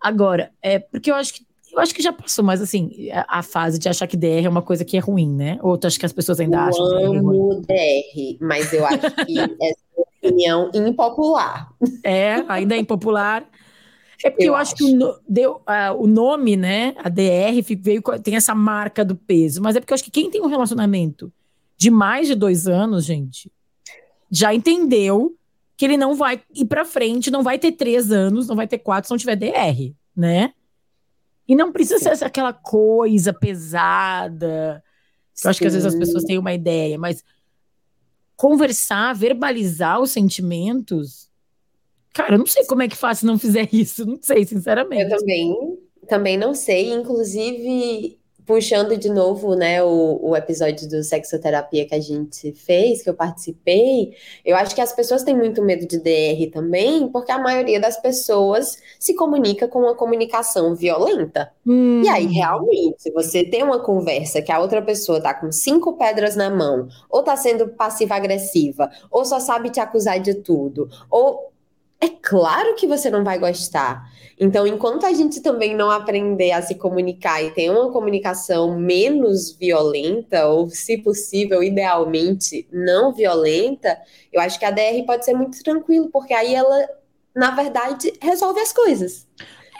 Agora, 0.00 0.52
é 0.60 0.80
porque 0.80 1.12
eu 1.12 1.14
acho 1.14 1.34
que 1.34 1.46
eu 1.72 1.80
acho 1.80 1.94
que 1.94 2.02
já 2.02 2.12
passou, 2.12 2.44
mas 2.44 2.60
assim, 2.60 3.10
a, 3.10 3.38
a, 3.38 3.42
fase 3.42 3.78
de 3.78 3.88
achar 3.88 4.06
que 4.06 4.16
DR 4.16 4.44
é 4.44 4.48
uma 4.48 4.62
coisa 4.62 4.84
que 4.84 4.96
é 4.96 5.00
ruim, 5.00 5.28
né? 5.28 5.58
Ou 5.62 5.78
tu 5.78 5.86
acha 5.86 5.98
que 5.98 6.06
as 6.06 6.12
pessoas 6.12 6.38
ainda 6.38 6.56
eu 6.56 6.60
acham 6.60 6.88
DR 6.88 7.02
é 7.02 7.18
ruim? 7.18 7.60
DR, 7.62 8.36
mas 8.40 8.72
eu 8.72 8.84
acho 8.84 9.10
que 9.26 9.38
essa 9.62 9.80
é 9.96 10.26
opinião 10.26 10.70
impopular. 10.74 11.72
É, 12.04 12.44
ainda 12.48 12.74
é 12.74 12.78
impopular. 12.78 13.48
É 14.22 14.30
porque 14.30 14.44
eu, 14.44 14.48
eu 14.48 14.54
acho, 14.54 14.74
acho, 14.74 14.76
que 14.76 15.04
o, 15.04 15.18
deu, 15.28 15.56
uh, 15.56 15.96
o 15.98 16.06
nome, 16.06 16.56
né, 16.56 16.94
a 16.98 17.08
DR, 17.08 17.60
veio, 17.80 18.02
tem 18.22 18.36
essa 18.36 18.54
marca 18.54 19.04
do 19.04 19.16
peso, 19.16 19.60
mas 19.60 19.74
é 19.74 19.80
porque 19.80 19.92
eu 19.92 19.96
acho 19.96 20.04
que 20.04 20.10
quem 20.10 20.30
tem 20.30 20.40
um 20.40 20.46
relacionamento 20.46 21.32
de 21.76 21.90
mais 21.90 22.28
de 22.28 22.34
dois 22.34 22.68
anos, 22.68 23.04
gente, 23.04 23.50
já 24.30 24.54
entendeu 24.54 25.34
que 25.76 25.84
ele 25.84 25.96
não 25.96 26.14
vai 26.14 26.40
ir 26.54 26.66
para 26.66 26.84
frente, 26.84 27.30
não 27.30 27.42
vai 27.42 27.58
ter 27.58 27.72
três 27.72 28.12
anos, 28.12 28.46
não 28.46 28.54
vai 28.54 28.68
ter 28.68 28.78
quatro 28.78 29.08
se 29.08 29.12
não 29.12 29.18
tiver 29.18 29.34
DR, 29.34 29.92
né? 30.14 30.52
E 31.46 31.56
não 31.56 31.72
precisa 31.72 32.14
ser 32.14 32.24
aquela 32.24 32.52
coisa 32.52 33.32
pesada. 33.32 34.82
Eu 35.42 35.50
acho 35.50 35.58
que 35.58 35.66
às 35.66 35.72
vezes 35.74 35.86
as 35.86 35.94
pessoas 35.94 36.24
têm 36.24 36.38
uma 36.38 36.52
ideia, 36.52 36.98
mas 36.98 37.24
conversar, 38.36 39.14
verbalizar 39.14 40.00
os 40.00 40.10
sentimentos. 40.10 41.30
Cara, 42.12 42.34
eu 42.34 42.38
não 42.38 42.46
sei 42.46 42.64
como 42.66 42.82
é 42.82 42.88
que 42.88 42.96
faz 42.96 43.18
se 43.20 43.26
não 43.26 43.38
fizer 43.38 43.68
isso. 43.72 44.04
Não 44.04 44.18
sei, 44.20 44.44
sinceramente. 44.44 45.02
Eu 45.02 45.18
também, 45.18 45.78
também 46.08 46.36
não 46.36 46.54
sei. 46.54 46.92
Inclusive, 46.92 48.18
puxando 48.46 48.96
de 48.96 49.08
novo, 49.08 49.54
né, 49.54 49.82
o, 49.82 50.18
o 50.22 50.36
episódio 50.36 50.88
do 50.88 51.02
sexoterapia 51.02 51.86
que 51.86 51.94
a 51.94 52.00
gente 52.00 52.52
fez, 52.52 53.02
que 53.02 53.10
eu 53.10 53.14
participei, 53.14 54.14
eu 54.44 54.56
acho 54.56 54.74
que 54.74 54.80
as 54.80 54.92
pessoas 54.92 55.22
têm 55.22 55.36
muito 55.36 55.62
medo 55.62 55.86
de 55.86 55.98
DR 55.98 56.50
também, 56.52 57.08
porque 57.08 57.30
a 57.30 57.38
maioria 57.38 57.80
das 57.80 57.96
pessoas 58.00 58.78
se 58.98 59.14
comunica 59.14 59.68
com 59.68 59.80
uma 59.80 59.94
comunicação 59.94 60.74
violenta. 60.74 61.52
Hum. 61.66 62.02
E 62.02 62.08
aí, 62.08 62.26
realmente, 62.26 63.02
se 63.02 63.10
você 63.10 63.44
tem 63.44 63.62
uma 63.62 63.78
conversa 63.80 64.42
que 64.42 64.50
a 64.50 64.60
outra 64.60 64.82
pessoa 64.82 65.20
tá 65.20 65.32
com 65.34 65.52
cinco 65.52 65.94
pedras 65.94 66.34
na 66.34 66.50
mão, 66.50 66.88
ou 67.08 67.22
tá 67.22 67.36
sendo 67.36 67.68
passiva-agressiva, 67.68 68.90
ou 69.10 69.24
só 69.24 69.38
sabe 69.38 69.70
te 69.70 69.80
acusar 69.80 70.18
de 70.20 70.34
tudo, 70.34 70.88
ou 71.10 71.51
é 72.02 72.08
claro 72.08 72.74
que 72.74 72.84
você 72.84 73.08
não 73.08 73.22
vai 73.22 73.38
gostar. 73.38 74.10
Então, 74.38 74.66
enquanto 74.66 75.06
a 75.06 75.12
gente 75.12 75.40
também 75.40 75.72
não 75.72 75.88
aprender 75.88 76.50
a 76.50 76.60
se 76.60 76.74
comunicar 76.74 77.40
e 77.40 77.52
ter 77.52 77.70
uma 77.70 77.92
comunicação 77.92 78.76
menos 78.76 79.52
violenta, 79.52 80.48
ou, 80.48 80.68
se 80.68 80.98
possível, 80.98 81.62
idealmente 81.62 82.66
não 82.72 83.12
violenta, 83.12 83.96
eu 84.32 84.40
acho 84.40 84.58
que 84.58 84.64
a 84.64 84.72
DR 84.72 85.06
pode 85.06 85.24
ser 85.24 85.34
muito 85.34 85.62
tranquilo, 85.62 86.08
porque 86.10 86.34
aí 86.34 86.52
ela, 86.56 86.88
na 87.36 87.52
verdade, 87.52 88.12
resolve 88.20 88.58
as 88.58 88.72
coisas. 88.72 89.28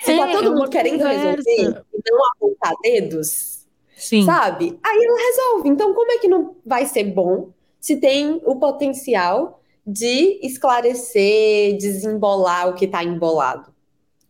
Se 0.03 0.17
tá 0.17 0.31
todo 0.31 0.55
mundo 0.55 0.71
querendo 0.71 0.99
conversa. 0.99 1.29
resolver 1.29 1.85
e 1.93 2.01
não 2.09 2.27
apontar 2.37 2.75
dedos, 2.83 3.67
Sim. 3.97 4.25
sabe? 4.25 4.79
Aí 4.81 5.05
ela 5.05 5.19
resolve. 5.19 5.69
Então, 5.69 5.93
como 5.93 6.13
é 6.13 6.19
que 6.19 6.29
não 6.29 6.55
vai 6.65 6.87
ser 6.87 7.03
bom 7.03 7.51
se 7.81 7.97
tem 7.97 8.41
o 8.45 8.55
potencial 8.61 9.62
de 9.87 10.39
esclarecer, 10.43 11.77
desembolar 11.77 12.69
o 12.69 12.75
que 12.75 12.85
está 12.85 13.03
embolado. 13.03 13.73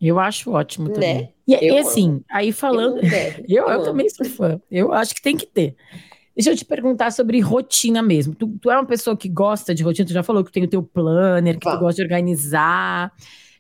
Eu 0.01 0.19
acho 0.19 0.51
ótimo 0.51 0.89
né? 0.89 0.95
também. 0.95 1.15
Né? 1.15 1.29
E, 1.47 1.55
eu, 1.55 1.75
e, 1.75 1.79
assim, 1.79 2.23
aí 2.31 2.53
falando. 2.53 3.01
Eu, 3.49 3.67
eu, 3.67 3.69
eu 3.69 3.83
também 3.83 4.09
sou 4.09 4.25
fã. 4.27 4.61
Eu 4.71 4.93
acho 4.93 5.15
que 5.15 5.23
tem 5.23 5.37
que 5.37 5.47
ter. 5.47 5.77
Deixa 6.35 6.51
eu 6.51 6.57
te 6.57 6.65
perguntar 6.65 7.13
sobre 7.13 7.39
rotina 7.41 8.03
mesmo. 8.03 8.35
Tu, 8.35 8.49
tu, 8.61 8.71
é 8.71 8.77
uma 8.77 8.87
pessoa 8.87 9.17
que 9.17 9.29
gosta 9.29 9.75
de 9.75 9.83
rotina, 9.83 10.07
tu 10.07 10.15
já 10.15 10.23
falou 10.23 10.43
que 10.43 10.51
tem 10.51 10.65
o 10.65 10.69
teu 10.69 10.83
planner, 10.83 11.59
que 11.59 11.69
tu 11.69 11.79
gosta 11.79 11.97
de 11.97 12.03
organizar. 12.03 13.13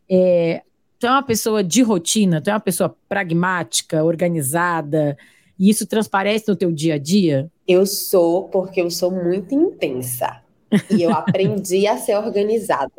É, 0.08 0.62
tu 0.98 1.06
é 1.06 1.10
uma 1.10 1.22
pessoa 1.22 1.62
de 1.62 1.82
rotina, 1.82 2.40
tu 2.40 2.48
é 2.48 2.52
uma 2.52 2.60
pessoa 2.60 2.96
pragmática, 3.08 4.02
organizada, 4.02 5.18
e 5.58 5.68
isso 5.68 5.86
transparece 5.86 6.48
no 6.48 6.56
teu 6.56 6.72
dia 6.72 6.94
a 6.94 6.98
dia? 6.98 7.50
Eu 7.68 7.84
sou, 7.84 8.48
porque 8.48 8.80
eu 8.80 8.90
sou 8.90 9.10
muito 9.10 9.54
intensa. 9.54 10.41
E 10.90 11.02
eu 11.02 11.10
aprendi 11.10 11.86
a 11.86 11.96
ser 11.96 12.16
organizada 12.16 12.90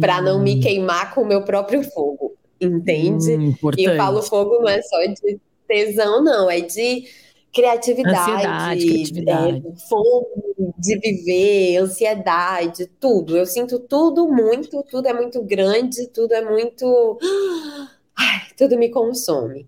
para 0.00 0.22
não 0.22 0.40
me 0.40 0.56
hum. 0.56 0.60
queimar 0.60 1.14
com 1.14 1.22
o 1.22 1.26
meu 1.26 1.42
próprio 1.42 1.82
fogo, 1.82 2.34
entende? 2.60 3.36
Hum, 3.36 3.54
e 3.76 3.84
eu 3.84 3.96
falo 3.96 4.22
fogo 4.22 4.60
não 4.60 4.68
é 4.68 4.80
só 4.82 4.98
de 5.04 5.38
tesão, 5.66 6.22
não, 6.22 6.50
é 6.50 6.60
de 6.60 7.04
criatividade, 7.52 8.30
ansiedade, 8.30 8.86
criatividade. 8.86 9.66
É, 9.66 9.88
fome 9.88 10.74
de 10.78 10.98
viver, 10.98 11.78
ansiedade, 11.78 12.86
tudo. 13.00 13.36
Eu 13.36 13.46
sinto 13.46 13.78
tudo 13.78 14.28
muito, 14.28 14.82
tudo 14.84 15.08
é 15.08 15.12
muito 15.12 15.42
grande, 15.42 16.06
tudo 16.08 16.32
é 16.32 16.44
muito 16.44 17.18
ai, 18.16 18.42
tudo 18.56 18.78
me 18.78 18.90
consome. 18.90 19.66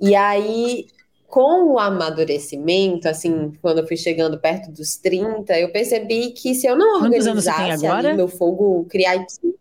E 0.00 0.14
aí, 0.14 0.86
com 1.30 1.74
o 1.74 1.78
amadurecimento, 1.78 3.08
assim, 3.08 3.52
quando 3.62 3.78
eu 3.78 3.86
fui 3.86 3.96
chegando 3.96 4.38
perto 4.38 4.70
dos 4.72 4.96
30, 4.96 5.58
eu 5.58 5.70
percebi 5.70 6.32
que 6.32 6.54
se 6.54 6.66
eu 6.66 6.76
não 6.76 6.98
Quantos 6.98 7.26
organizasse 7.26 7.86
ali 7.86 8.16
meu 8.16 8.26
fogo 8.26 8.84
criativo, 8.90 9.54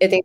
eu 0.00 0.08
tenho 0.08 0.24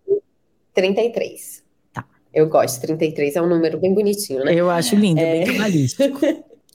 33. 0.74 1.64
Tá. 1.94 2.06
Eu 2.34 2.48
gosto, 2.48 2.80
33 2.82 3.36
é 3.36 3.42
um 3.42 3.48
número 3.50 3.78
bem 3.78 3.94
bonitinho, 3.94 4.46
né? 4.46 4.54
Eu 4.56 4.70
acho 4.70 4.96
lindo, 4.96 5.20
bem 5.22 5.46
cabalístico. 5.46 6.20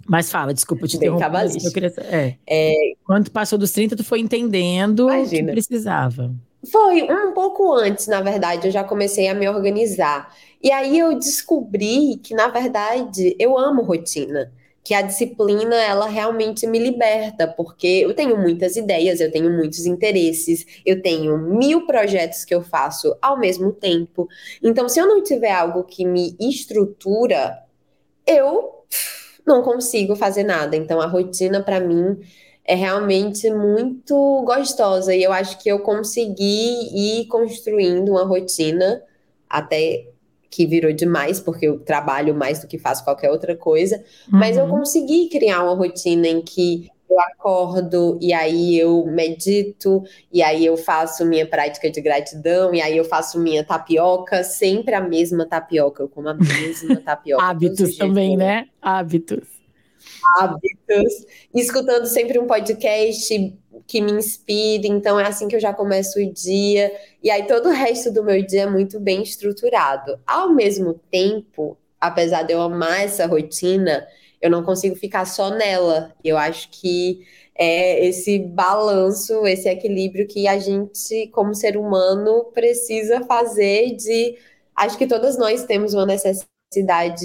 Mas 0.06 0.30
fala, 0.30 0.52
desculpa 0.52 0.86
te 0.86 0.98
Bem 0.98 1.08
interromper. 1.08 1.30
mas 1.30 1.32
cabalístico. 1.32 1.68
Eu 1.68 1.72
queria... 1.72 2.36
é. 2.46 2.74
Quando 3.04 3.30
passou 3.30 3.58
dos 3.58 3.70
30, 3.72 3.96
tu 3.96 4.04
foi 4.04 4.20
entendendo 4.20 5.06
o 5.06 5.08
que 5.08 5.14
Imagina. 5.14 5.52
precisava. 5.52 6.34
Foi 6.70 7.02
um 7.02 7.32
pouco 7.32 7.72
antes, 7.72 8.06
na 8.06 8.20
verdade, 8.20 8.68
eu 8.68 8.70
já 8.70 8.84
comecei 8.84 9.26
a 9.26 9.34
me 9.34 9.48
organizar. 9.48 10.32
E 10.62 10.70
aí 10.70 10.96
eu 10.96 11.18
descobri 11.18 12.20
que, 12.22 12.34
na 12.34 12.48
verdade, 12.48 13.34
eu 13.38 13.58
amo 13.58 13.82
rotina, 13.82 14.52
que 14.84 14.94
a 14.94 15.02
disciplina 15.02 15.74
ela 15.74 16.06
realmente 16.06 16.66
me 16.66 16.78
liberta, 16.78 17.48
porque 17.48 17.86
eu 17.86 18.14
tenho 18.14 18.36
muitas 18.36 18.76
ideias, 18.76 19.20
eu 19.20 19.30
tenho 19.30 19.50
muitos 19.50 19.86
interesses, 19.86 20.64
eu 20.86 21.02
tenho 21.02 21.36
mil 21.36 21.84
projetos 21.84 22.44
que 22.44 22.54
eu 22.54 22.62
faço 22.62 23.16
ao 23.20 23.38
mesmo 23.38 23.72
tempo. 23.72 24.28
Então, 24.62 24.88
se 24.88 25.00
eu 25.00 25.06
não 25.06 25.22
tiver 25.22 25.52
algo 25.52 25.82
que 25.82 26.04
me 26.04 26.36
estrutura, 26.40 27.58
eu 28.24 28.84
não 29.44 29.62
consigo 29.62 30.14
fazer 30.14 30.44
nada. 30.44 30.76
Então, 30.76 31.00
a 31.00 31.06
rotina 31.06 31.60
para 31.60 31.80
mim 31.80 32.20
é 32.64 32.74
realmente 32.74 33.50
muito 33.50 34.42
gostosa 34.44 35.14
e 35.14 35.22
eu 35.22 35.32
acho 35.32 35.58
que 35.58 35.68
eu 35.68 35.80
consegui 35.80 37.20
ir 37.22 37.26
construindo 37.26 38.10
uma 38.10 38.24
rotina 38.24 39.02
até 39.48 40.08
que 40.50 40.66
virou 40.66 40.92
demais, 40.92 41.40
porque 41.40 41.66
eu 41.66 41.78
trabalho 41.80 42.34
mais 42.34 42.60
do 42.60 42.66
que 42.68 42.78
faço 42.78 43.04
qualquer 43.04 43.30
outra 43.30 43.56
coisa, 43.56 44.04
mas 44.38 44.56
eu 44.56 44.66
Uhum. 44.66 44.68
consegui 44.68 45.28
criar 45.28 45.62
uma 45.64 45.74
rotina 45.74 46.26
em 46.28 46.42
que 46.42 46.90
eu 47.08 47.18
acordo 47.20 48.18
e 48.22 48.32
aí 48.32 48.78
eu 48.78 49.04
medito 49.06 50.02
e 50.32 50.42
aí 50.42 50.64
eu 50.64 50.76
faço 50.76 51.24
minha 51.26 51.46
prática 51.46 51.90
de 51.90 52.00
gratidão 52.00 52.74
e 52.74 52.80
aí 52.80 52.96
eu 52.96 53.04
faço 53.04 53.38
minha 53.38 53.64
tapioca, 53.64 54.44
sempre 54.44 54.94
a 54.94 55.00
mesma 55.00 55.46
tapioca, 55.46 56.02
eu 56.02 56.08
como 56.08 56.28
a 56.28 56.34
mesma 56.34 57.00
tapioca. 57.02 57.46
Hábitos 57.46 57.96
também, 57.96 58.36
né? 58.36 58.68
Hábitos. 58.80 59.61
Hábitos, 60.38 61.26
escutando 61.54 62.06
sempre 62.06 62.38
um 62.38 62.46
podcast 62.46 63.58
que 63.86 64.00
me 64.00 64.12
inspire, 64.12 64.88
então 64.88 65.18
é 65.18 65.26
assim 65.26 65.48
que 65.48 65.56
eu 65.56 65.60
já 65.60 65.72
começo 65.72 66.18
o 66.18 66.32
dia, 66.32 66.92
e 67.22 67.30
aí 67.30 67.46
todo 67.46 67.68
o 67.68 67.72
resto 67.72 68.10
do 68.10 68.22
meu 68.22 68.44
dia 68.44 68.62
é 68.62 68.70
muito 68.70 69.00
bem 69.00 69.22
estruturado. 69.22 70.18
Ao 70.26 70.52
mesmo 70.52 71.00
tempo, 71.10 71.76
apesar 72.00 72.42
de 72.42 72.52
eu 72.52 72.60
amar 72.60 73.04
essa 73.04 73.26
rotina, 73.26 74.06
eu 74.40 74.50
não 74.50 74.64
consigo 74.64 74.96
ficar 74.96 75.24
só 75.24 75.50
nela. 75.50 76.12
Eu 76.24 76.36
acho 76.36 76.68
que 76.70 77.24
é 77.54 78.04
esse 78.06 78.40
balanço, 78.40 79.46
esse 79.46 79.68
equilíbrio 79.68 80.26
que 80.26 80.48
a 80.48 80.58
gente, 80.58 81.28
como 81.28 81.54
ser 81.54 81.76
humano, 81.76 82.46
precisa 82.52 83.22
fazer 83.24 83.94
de. 83.94 84.36
Acho 84.74 84.98
que 84.98 85.06
todas 85.06 85.38
nós 85.38 85.64
temos 85.64 85.94
uma 85.94 86.06
necessidade 86.06 86.51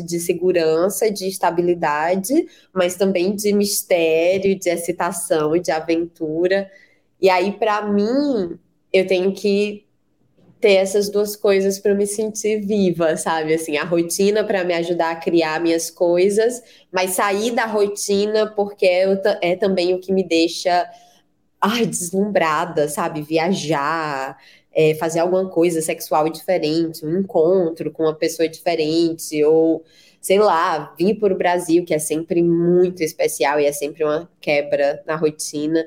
de 0.06 0.20
segurança, 0.20 1.12
de 1.12 1.28
estabilidade, 1.28 2.48
mas 2.74 2.96
também 2.96 3.36
de 3.36 3.54
mistério, 3.54 4.58
de 4.58 4.70
excitação 4.70 5.56
e 5.56 5.60
de 5.60 5.72
aventura. 5.72 6.70
E 7.22 7.30
aí, 7.30 7.52
para 7.54 7.82
mim, 7.84 8.58
eu 8.92 9.08
tenho 9.08 9.34
que 9.34 9.86
ter 10.60 10.74
essas 10.74 11.10
duas 11.10 11.36
coisas 11.36 11.80
para 11.80 11.94
me 11.94 12.08
sentir 12.08 12.62
viva, 12.62 13.16
sabe? 13.16 13.54
Assim, 13.54 13.78
a 13.78 13.84
rotina 13.84 14.44
para 14.44 14.64
me 14.64 14.74
ajudar 14.74 15.12
a 15.12 15.16
criar 15.16 15.62
minhas 15.62 15.92
coisas, 15.92 16.62
mas 16.92 17.12
sair 17.12 17.52
da 17.52 17.66
rotina 17.66 18.48
porque 18.56 18.86
é, 18.86 19.06
é 19.42 19.56
também 19.56 19.94
o 19.94 20.00
que 20.00 20.12
me 20.12 20.24
deixa 20.28 20.90
ai, 21.62 21.86
deslumbrada, 21.86 22.88
sabe? 22.88 23.22
Viajar, 23.22 24.38
é, 24.78 24.94
fazer 24.94 25.18
alguma 25.18 25.50
coisa 25.50 25.82
sexual 25.82 26.30
diferente, 26.30 27.04
um 27.04 27.22
encontro 27.22 27.90
com 27.90 28.04
uma 28.04 28.14
pessoa 28.14 28.48
diferente, 28.48 29.44
ou 29.44 29.84
sei 30.22 30.38
lá, 30.38 30.94
vir 30.96 31.16
para 31.16 31.34
o 31.34 31.38
Brasil, 31.38 31.84
que 31.84 31.96
é 31.96 32.00
sempre 32.00 32.44
muito 32.44 33.02
especial 33.02 33.60
e 33.60 33.66
é 33.66 33.72
sempre 33.72 34.04
uma 34.04 34.30
quebra 34.40 35.02
na 35.08 35.16
rotina, 35.16 35.84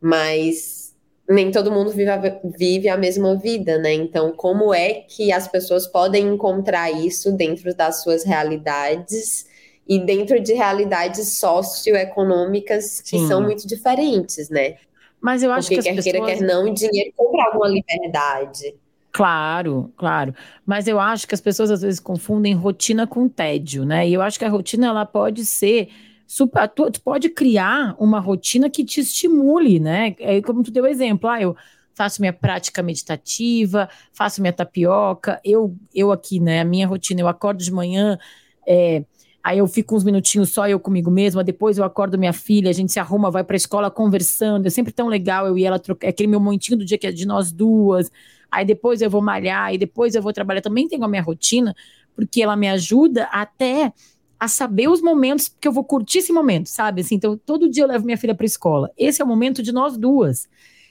mas 0.00 0.94
nem 1.28 1.50
todo 1.50 1.70
mundo 1.70 1.90
vive 1.90 2.08
a, 2.08 2.40
vive 2.56 2.88
a 2.88 2.96
mesma 2.96 3.36
vida, 3.36 3.76
né? 3.76 3.92
Então, 3.92 4.32
como 4.32 4.72
é 4.72 4.94
que 4.94 5.30
as 5.30 5.46
pessoas 5.46 5.86
podem 5.86 6.28
encontrar 6.28 6.90
isso 6.90 7.32
dentro 7.32 7.74
das 7.74 8.02
suas 8.02 8.24
realidades 8.24 9.44
e 9.86 9.98
dentro 9.98 10.40
de 10.40 10.54
realidades 10.54 11.34
socioeconômicas 11.34 13.02
que 13.02 13.18
Sim. 13.18 13.28
são 13.28 13.42
muito 13.42 13.66
diferentes, 13.66 14.48
né? 14.48 14.76
Mas 15.22 15.42
eu 15.42 15.52
acho 15.52 15.68
Porque 15.68 15.74
que 15.74 15.80
as 15.80 15.86
quer 15.86 16.02
queira, 16.02 16.20
pessoas. 16.20 16.38
quer 16.40 16.44
não, 16.46 16.70
o 16.70 16.74
dinheiro 16.74 17.12
compra 17.16 17.44
alguma 17.46 17.68
liberdade. 17.68 18.74
Claro, 19.12 19.92
claro. 19.96 20.34
Mas 20.64 20.88
eu 20.88 20.98
acho 20.98 21.28
que 21.28 21.34
as 21.34 21.40
pessoas 21.40 21.70
às 21.70 21.82
vezes 21.82 22.00
confundem 22.00 22.54
rotina 22.54 23.06
com 23.06 23.28
tédio, 23.28 23.84
né? 23.84 24.08
E 24.08 24.14
eu 24.14 24.22
acho 24.22 24.38
que 24.38 24.44
a 24.44 24.48
rotina 24.48 24.86
ela 24.88 25.04
pode 25.04 25.44
ser 25.44 25.90
super, 26.26 26.66
tu, 26.68 26.90
tu 26.90 27.00
pode 27.02 27.28
criar 27.28 27.94
uma 27.98 28.18
rotina 28.20 28.70
que 28.70 28.84
te 28.84 29.00
estimule, 29.00 29.78
né? 29.78 30.16
É 30.18 30.40
como 30.40 30.62
tu 30.62 30.70
deu 30.70 30.86
exemplo, 30.86 31.28
ah, 31.28 31.40
eu 31.42 31.54
faço 31.94 32.22
minha 32.22 32.32
prática 32.32 32.82
meditativa, 32.82 33.88
faço 34.14 34.40
minha 34.40 34.52
tapioca, 34.52 35.38
eu 35.44 35.76
eu 35.94 36.10
aqui, 36.10 36.40
né? 36.40 36.60
A 36.60 36.64
minha 36.64 36.86
rotina, 36.88 37.20
eu 37.20 37.28
acordo 37.28 37.62
de 37.62 37.70
manhã, 37.70 38.18
é, 38.66 39.04
aí 39.42 39.58
eu 39.58 39.66
fico 39.66 39.96
uns 39.96 40.04
minutinhos 40.04 40.50
só 40.50 40.68
eu 40.68 40.78
comigo 40.78 41.10
mesma, 41.10 41.42
depois 41.42 41.78
eu 41.78 41.84
acordo 41.84 42.18
minha 42.18 42.32
filha, 42.32 42.70
a 42.70 42.72
gente 42.72 42.92
se 42.92 43.00
arruma, 43.00 43.30
vai 43.30 43.42
para 43.42 43.56
a 43.56 43.58
escola 43.58 43.90
conversando, 43.90 44.66
é 44.66 44.70
sempre 44.70 44.92
tão 44.92 45.08
legal 45.08 45.46
eu 45.46 45.58
e 45.58 45.64
ela 45.64 45.78
trocar, 45.78 46.06
é 46.06 46.10
aquele 46.10 46.28
meu 46.28 46.40
momentinho 46.40 46.78
do 46.78 46.84
dia 46.84 46.98
que 46.98 47.06
é 47.06 47.12
de 47.12 47.26
nós 47.26 47.50
duas 47.50 48.10
aí 48.52 48.66
depois 48.66 49.00
eu 49.00 49.08
vou 49.08 49.22
malhar, 49.22 49.74
e 49.74 49.78
depois 49.78 50.14
eu 50.14 50.22
vou 50.22 50.32
trabalhar. 50.32 50.60
Também 50.60 50.86
tenho 50.86 51.02
a 51.02 51.08
minha 51.08 51.22
rotina, 51.22 51.74
porque 52.14 52.42
ela 52.42 52.54
me 52.54 52.68
ajuda 52.68 53.24
até 53.32 53.90
a 54.38 54.46
saber 54.46 54.88
os 54.88 55.00
momentos 55.00 55.48
que 55.48 55.66
eu 55.66 55.72
vou 55.72 55.84
curtir 55.84 56.18
esse 56.18 56.32
momento, 56.32 56.66
sabe? 56.66 57.00
Assim, 57.00 57.14
então, 57.14 57.36
todo 57.36 57.70
dia 57.70 57.84
eu 57.84 57.88
levo 57.88 58.04
minha 58.04 58.18
filha 58.18 58.34
para 58.34 58.44
escola. 58.44 58.90
Esse 58.98 59.22
é 59.22 59.24
o 59.24 59.28
momento 59.28 59.62
de 59.62 59.72
nós 59.72 59.96
duas. 59.96 60.48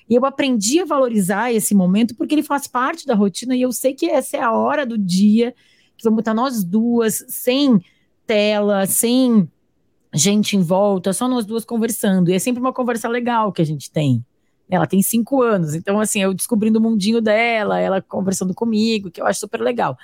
E 0.09 0.15
eu 0.15 0.25
aprendi 0.25 0.79
a 0.79 0.85
valorizar 0.85 1.53
esse 1.53 1.75
momento 1.75 2.15
porque 2.15 2.33
ele 2.33 2.43
faz 2.43 2.65
parte 2.65 3.05
da 3.05 3.13
rotina 3.13 3.55
e 3.55 3.61
eu 3.61 3.71
sei 3.71 3.93
que 3.93 4.09
essa 4.09 4.37
é 4.37 4.41
a 4.41 4.51
hora 4.51 4.85
do 4.85 4.97
dia 4.97 5.53
que 5.97 6.03
vamos 6.03 6.19
estar 6.19 6.33
nós 6.33 6.63
duas, 6.63 7.23
sem 7.27 7.79
tela, 8.25 8.85
sem 8.85 9.49
gente 10.13 10.57
em 10.57 10.61
volta, 10.61 11.13
só 11.13 11.27
nós 11.27 11.45
duas 11.45 11.65
conversando. 11.65 12.29
E 12.29 12.33
é 12.33 12.39
sempre 12.39 12.59
uma 12.59 12.73
conversa 12.73 13.07
legal 13.07 13.51
que 13.51 13.61
a 13.61 13.65
gente 13.65 13.91
tem. 13.91 14.23
Ela 14.69 14.87
tem 14.87 15.01
cinco 15.01 15.41
anos, 15.41 15.75
então, 15.75 15.99
assim, 15.99 16.21
eu 16.21 16.33
descobrindo 16.33 16.79
o 16.79 16.81
mundinho 16.81 17.19
dela, 17.21 17.77
ela 17.77 18.01
conversando 18.01 18.53
comigo, 18.53 19.11
que 19.11 19.21
eu 19.21 19.25
acho 19.25 19.41
super 19.41 19.59
legal. 19.59 19.97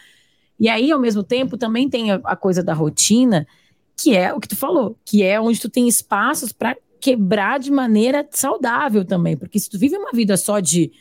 E 0.59 0.67
aí, 0.67 0.91
ao 0.91 0.99
mesmo 0.99 1.23
tempo, 1.23 1.57
também 1.57 1.89
tem 1.89 2.11
a, 2.11 2.15
a 2.25 2.35
coisa 2.35 2.61
da 2.61 2.73
rotina, 2.73 3.47
que 3.95 4.15
é 4.15 4.33
o 4.33 4.39
que 4.41 4.47
tu 4.47 4.57
falou, 4.57 4.97
que 5.05 5.23
é 5.23 5.39
onde 5.39 5.59
tu 5.59 5.69
tem 5.69 5.87
espaços 5.87 6.51
para 6.51 6.75
quebrar 6.99 7.59
de 7.59 7.71
maneira 7.71 8.27
saudável 8.29 9.05
também, 9.05 9.37
porque 9.37 9.59
se 9.59 9.69
tu 9.69 9.77
vive 9.77 9.95
uma 9.95 10.11
vida 10.11 10.35
só 10.35 10.59
de 10.59 10.91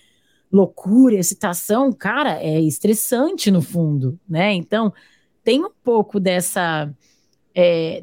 loucura, 0.53 1.17
excitação, 1.17 1.93
cara, 1.93 2.41
é 2.41 2.61
estressante 2.61 3.51
no 3.51 3.61
fundo, 3.61 4.19
né? 4.29 4.53
Então, 4.53 4.93
tem 5.43 5.65
um 5.65 5.71
pouco 5.83 6.21
dessa 6.21 6.93
é, 7.59 8.03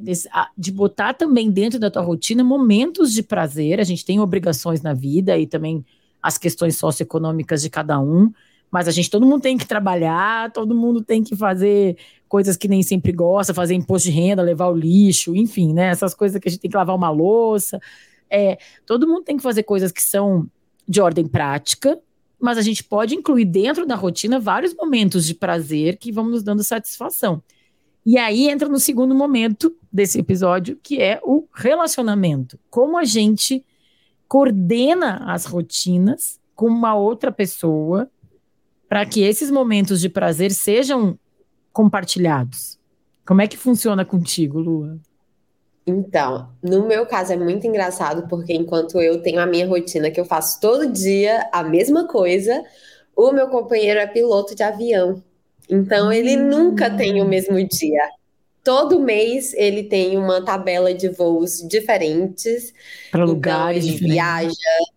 de 0.57 0.71
botar 0.71 1.13
também 1.13 1.51
dentro 1.51 1.77
da 1.77 1.91
tua 1.91 2.01
rotina 2.01 2.43
momentos 2.43 3.13
de 3.13 3.21
prazer. 3.21 3.79
A 3.79 3.83
gente 3.83 4.03
tem 4.03 4.19
obrigações 4.19 4.81
na 4.81 4.95
vida 4.95 5.37
e 5.37 5.45
também 5.45 5.85
as 6.23 6.39
questões 6.39 6.75
socioeconômicas 6.75 7.61
de 7.61 7.69
cada 7.69 7.99
um, 7.99 8.33
mas 8.71 8.87
a 8.87 8.91
gente, 8.91 9.11
todo 9.11 9.27
mundo 9.27 9.43
tem 9.43 9.55
que 9.55 9.67
trabalhar, 9.67 10.51
todo 10.51 10.73
mundo 10.73 11.03
tem 11.03 11.23
que 11.23 11.35
fazer 11.35 11.97
coisas 12.27 12.57
que 12.57 12.67
nem 12.67 12.81
sempre 12.81 13.11
gosta, 13.11 13.53
fazer 13.53 13.75
imposto 13.75 14.09
de 14.09 14.15
renda, 14.15 14.41
levar 14.41 14.69
o 14.69 14.75
lixo, 14.75 15.35
enfim, 15.35 15.71
né? 15.71 15.89
Essas 15.89 16.15
coisas 16.15 16.41
que 16.41 16.49
a 16.49 16.51
gente 16.51 16.61
tem 16.61 16.71
que 16.71 16.77
lavar 16.77 16.95
uma 16.95 17.11
louça. 17.11 17.79
É, 18.27 18.57
todo 18.87 19.07
mundo 19.07 19.21
tem 19.21 19.37
que 19.37 19.43
fazer 19.43 19.61
coisas 19.61 19.91
que 19.91 20.01
são 20.01 20.49
de 20.87 20.99
ordem 20.99 21.27
prática, 21.27 21.99
mas 22.39 22.57
a 22.57 22.63
gente 22.63 22.83
pode 22.83 23.13
incluir 23.13 23.45
dentro 23.45 23.85
da 23.85 23.93
rotina 23.93 24.39
vários 24.39 24.73
momentos 24.73 25.27
de 25.27 25.35
prazer 25.35 25.97
que 25.97 26.11
vão 26.11 26.27
nos 26.27 26.41
dando 26.41 26.63
satisfação. 26.63 27.43
E 28.05 28.17
aí 28.17 28.49
entra 28.49 28.67
no 28.67 28.79
segundo 28.79 29.15
momento 29.15 29.75
desse 29.91 30.19
episódio, 30.19 30.77
que 30.81 31.01
é 31.01 31.19
o 31.23 31.47
relacionamento. 31.53 32.59
Como 32.69 32.97
a 32.97 33.05
gente 33.05 33.65
coordena 34.27 35.23
as 35.31 35.45
rotinas 35.45 36.39
com 36.55 36.67
uma 36.67 36.95
outra 36.95 37.31
pessoa 37.31 38.09
para 38.89 39.05
que 39.05 39.21
esses 39.21 39.49
momentos 39.49 40.01
de 40.01 40.09
prazer 40.09 40.51
sejam 40.51 41.17
compartilhados. 41.71 42.77
Como 43.25 43.41
é 43.41 43.47
que 43.47 43.57
funciona 43.57 44.03
contigo, 44.03 44.59
Lua? 44.59 44.99
Então, 45.85 46.49
no 46.61 46.87
meu 46.87 47.05
caso 47.05 47.33
é 47.33 47.37
muito 47.37 47.67
engraçado, 47.67 48.27
porque 48.27 48.53
enquanto 48.53 49.01
eu 49.01 49.21
tenho 49.21 49.39
a 49.39 49.45
minha 49.45 49.67
rotina 49.67 50.11
que 50.11 50.19
eu 50.19 50.25
faço 50.25 50.59
todo 50.61 50.91
dia 50.91 51.49
a 51.51 51.63
mesma 51.63 52.07
coisa, 52.07 52.63
o 53.15 53.31
meu 53.31 53.49
companheiro 53.49 53.99
é 53.99 54.07
piloto 54.07 54.55
de 54.55 54.63
avião. 54.63 55.21
Então, 55.69 56.11
ele 56.11 56.37
hum. 56.37 56.47
nunca 56.47 56.89
tem 56.89 57.21
o 57.21 57.25
mesmo 57.25 57.55
dia. 57.67 58.09
Todo 58.63 58.99
mês 58.99 59.53
ele 59.55 59.83
tem 59.83 60.17
uma 60.17 60.43
tabela 60.43 60.93
de 60.93 61.09
voos 61.09 61.59
diferentes. 61.67 62.73
Para 63.11 63.23
então, 63.23 63.33
lugares 63.33 63.83
ele 63.83 63.93
diferentes. 63.93 64.13
viaja. 64.13 64.93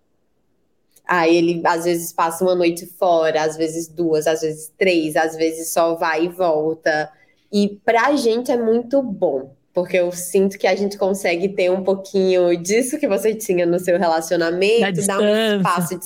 Aí 1.07 1.37
ele 1.37 1.63
às 1.65 1.85
vezes 1.85 2.13
passa 2.13 2.45
uma 2.45 2.55
noite 2.55 2.85
fora, 2.85 3.43
às 3.43 3.57
vezes 3.57 3.87
duas, 3.89 4.27
às 4.27 4.41
vezes 4.41 4.73
três, 4.77 5.15
às 5.15 5.37
vezes 5.37 5.73
só 5.73 5.95
vai 5.95 6.25
e 6.25 6.29
volta. 6.29 7.11
E 7.53 7.81
para 7.85 8.09
a 8.09 8.17
gente 8.17 8.51
é 8.51 8.57
muito 8.57 9.01
bom, 9.03 9.55
porque 9.73 9.97
eu 9.97 10.11
sinto 10.11 10.59
que 10.59 10.67
a 10.67 10.75
gente 10.75 10.99
consegue 10.99 11.49
ter 11.51 11.71
um 11.71 11.85
pouquinho 11.85 12.57
disso 12.61 12.99
que 12.99 13.07
você 13.07 13.35
tinha 13.35 13.65
no 13.65 13.79
seu 13.79 13.99
relacionamento, 13.99 15.07
dar 15.07 15.21
um 15.21 15.57
espaço 15.59 15.99
de 15.99 16.05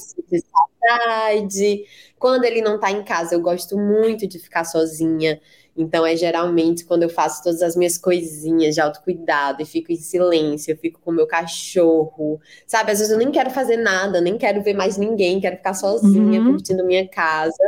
Quando 2.19 2.45
ele 2.45 2.61
não 2.61 2.75
está 2.75 2.91
em 2.91 3.03
casa, 3.03 3.35
eu 3.35 3.41
gosto 3.41 3.79
muito 3.79 4.27
de 4.27 4.39
ficar 4.39 4.65
sozinha. 4.65 5.41
Então 5.77 6.05
é 6.05 6.17
geralmente 6.17 6.85
quando 6.85 7.05
eu 7.05 7.09
faço 7.09 7.43
todas 7.43 7.63
as 7.63 7.77
minhas 7.77 7.97
coisinhas 7.97 8.75
de 8.75 8.81
autocuidado 8.81 9.63
e 9.63 9.65
fico 9.65 9.93
em 9.93 9.97
silêncio, 9.97 10.73
eu 10.73 10.77
fico 10.77 11.01
com 11.01 11.11
o 11.11 11.15
meu 11.15 11.27
cachorro, 11.27 12.41
sabe? 12.67 12.93
Às 12.93 12.99
vezes 12.99 13.13
eu 13.13 13.19
nem 13.19 13.31
quero 13.31 13.51
fazer 13.51 13.77
nada, 13.77 14.21
nem 14.21 14.37
quero 14.37 14.63
ver 14.63 14.75
mais 14.75 14.97
ninguém, 14.97 15.41
quero 15.41 15.57
ficar 15.57 15.75
sozinha, 15.75 16.41
uhum. 16.41 16.53
curtindo 16.53 16.85
minha 16.85 17.07
casa. 17.09 17.63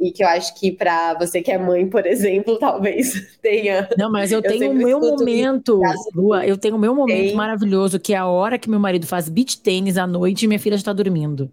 E 0.00 0.12
que 0.12 0.22
eu 0.22 0.28
acho 0.28 0.54
que 0.54 0.70
para 0.70 1.14
você 1.14 1.42
que 1.42 1.50
é 1.50 1.58
mãe, 1.58 1.88
por 1.88 2.06
exemplo, 2.06 2.56
talvez 2.60 3.36
tenha. 3.42 3.88
Não, 3.98 4.12
mas 4.12 4.30
eu, 4.30 4.40
eu 4.40 4.42
tenho 4.42 4.70
o 4.70 4.74
meu 4.74 5.00
momento, 5.00 5.80
Lua, 6.14 6.46
eu 6.46 6.56
tenho 6.56 6.76
o 6.76 6.78
meu 6.78 6.94
momento 6.94 7.28
Tem. 7.28 7.34
maravilhoso, 7.34 7.98
que 7.98 8.14
é 8.14 8.16
a 8.16 8.26
hora 8.26 8.58
que 8.58 8.70
meu 8.70 8.78
marido 8.78 9.08
faz 9.08 9.28
beach 9.28 9.60
tênis 9.60 9.98
à 9.98 10.06
noite 10.06 10.44
e 10.44 10.46
minha 10.46 10.60
filha 10.60 10.76
está 10.76 10.92
dormindo. 10.92 11.50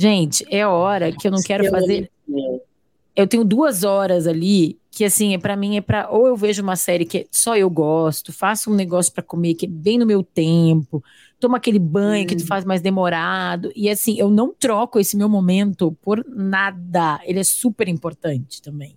Gente, 0.00 0.46
é 0.48 0.66
hora 0.66 1.12
que 1.12 1.28
eu 1.28 1.30
não 1.30 1.42
quero 1.42 1.68
fazer. 1.68 2.10
Eu 3.14 3.26
tenho 3.26 3.44
duas 3.44 3.84
horas 3.84 4.26
ali 4.26 4.78
que 4.90 5.04
assim, 5.04 5.34
é 5.34 5.38
para 5.38 5.54
mim 5.54 5.76
é 5.76 5.82
para 5.82 6.08
ou 6.10 6.26
eu 6.26 6.34
vejo 6.34 6.62
uma 6.62 6.74
série 6.74 7.04
que 7.04 7.26
só 7.30 7.54
eu 7.54 7.68
gosto, 7.68 8.32
faço 8.32 8.70
um 8.70 8.74
negócio 8.74 9.12
para 9.12 9.22
comer 9.22 9.52
que 9.52 9.66
é 9.66 9.68
bem 9.68 9.98
no 9.98 10.06
meu 10.06 10.22
tempo, 10.22 11.04
toma 11.38 11.58
aquele 11.58 11.78
banho 11.78 12.24
hum. 12.24 12.26
que 12.26 12.34
tu 12.34 12.46
faz 12.46 12.64
mais 12.64 12.80
demorado 12.80 13.70
e 13.76 13.90
assim, 13.90 14.18
eu 14.18 14.30
não 14.30 14.54
troco 14.58 14.98
esse 14.98 15.18
meu 15.18 15.28
momento 15.28 15.92
por 16.00 16.24
nada. 16.26 17.20
Ele 17.26 17.40
é 17.40 17.44
super 17.44 17.86
importante 17.86 18.62
também. 18.62 18.96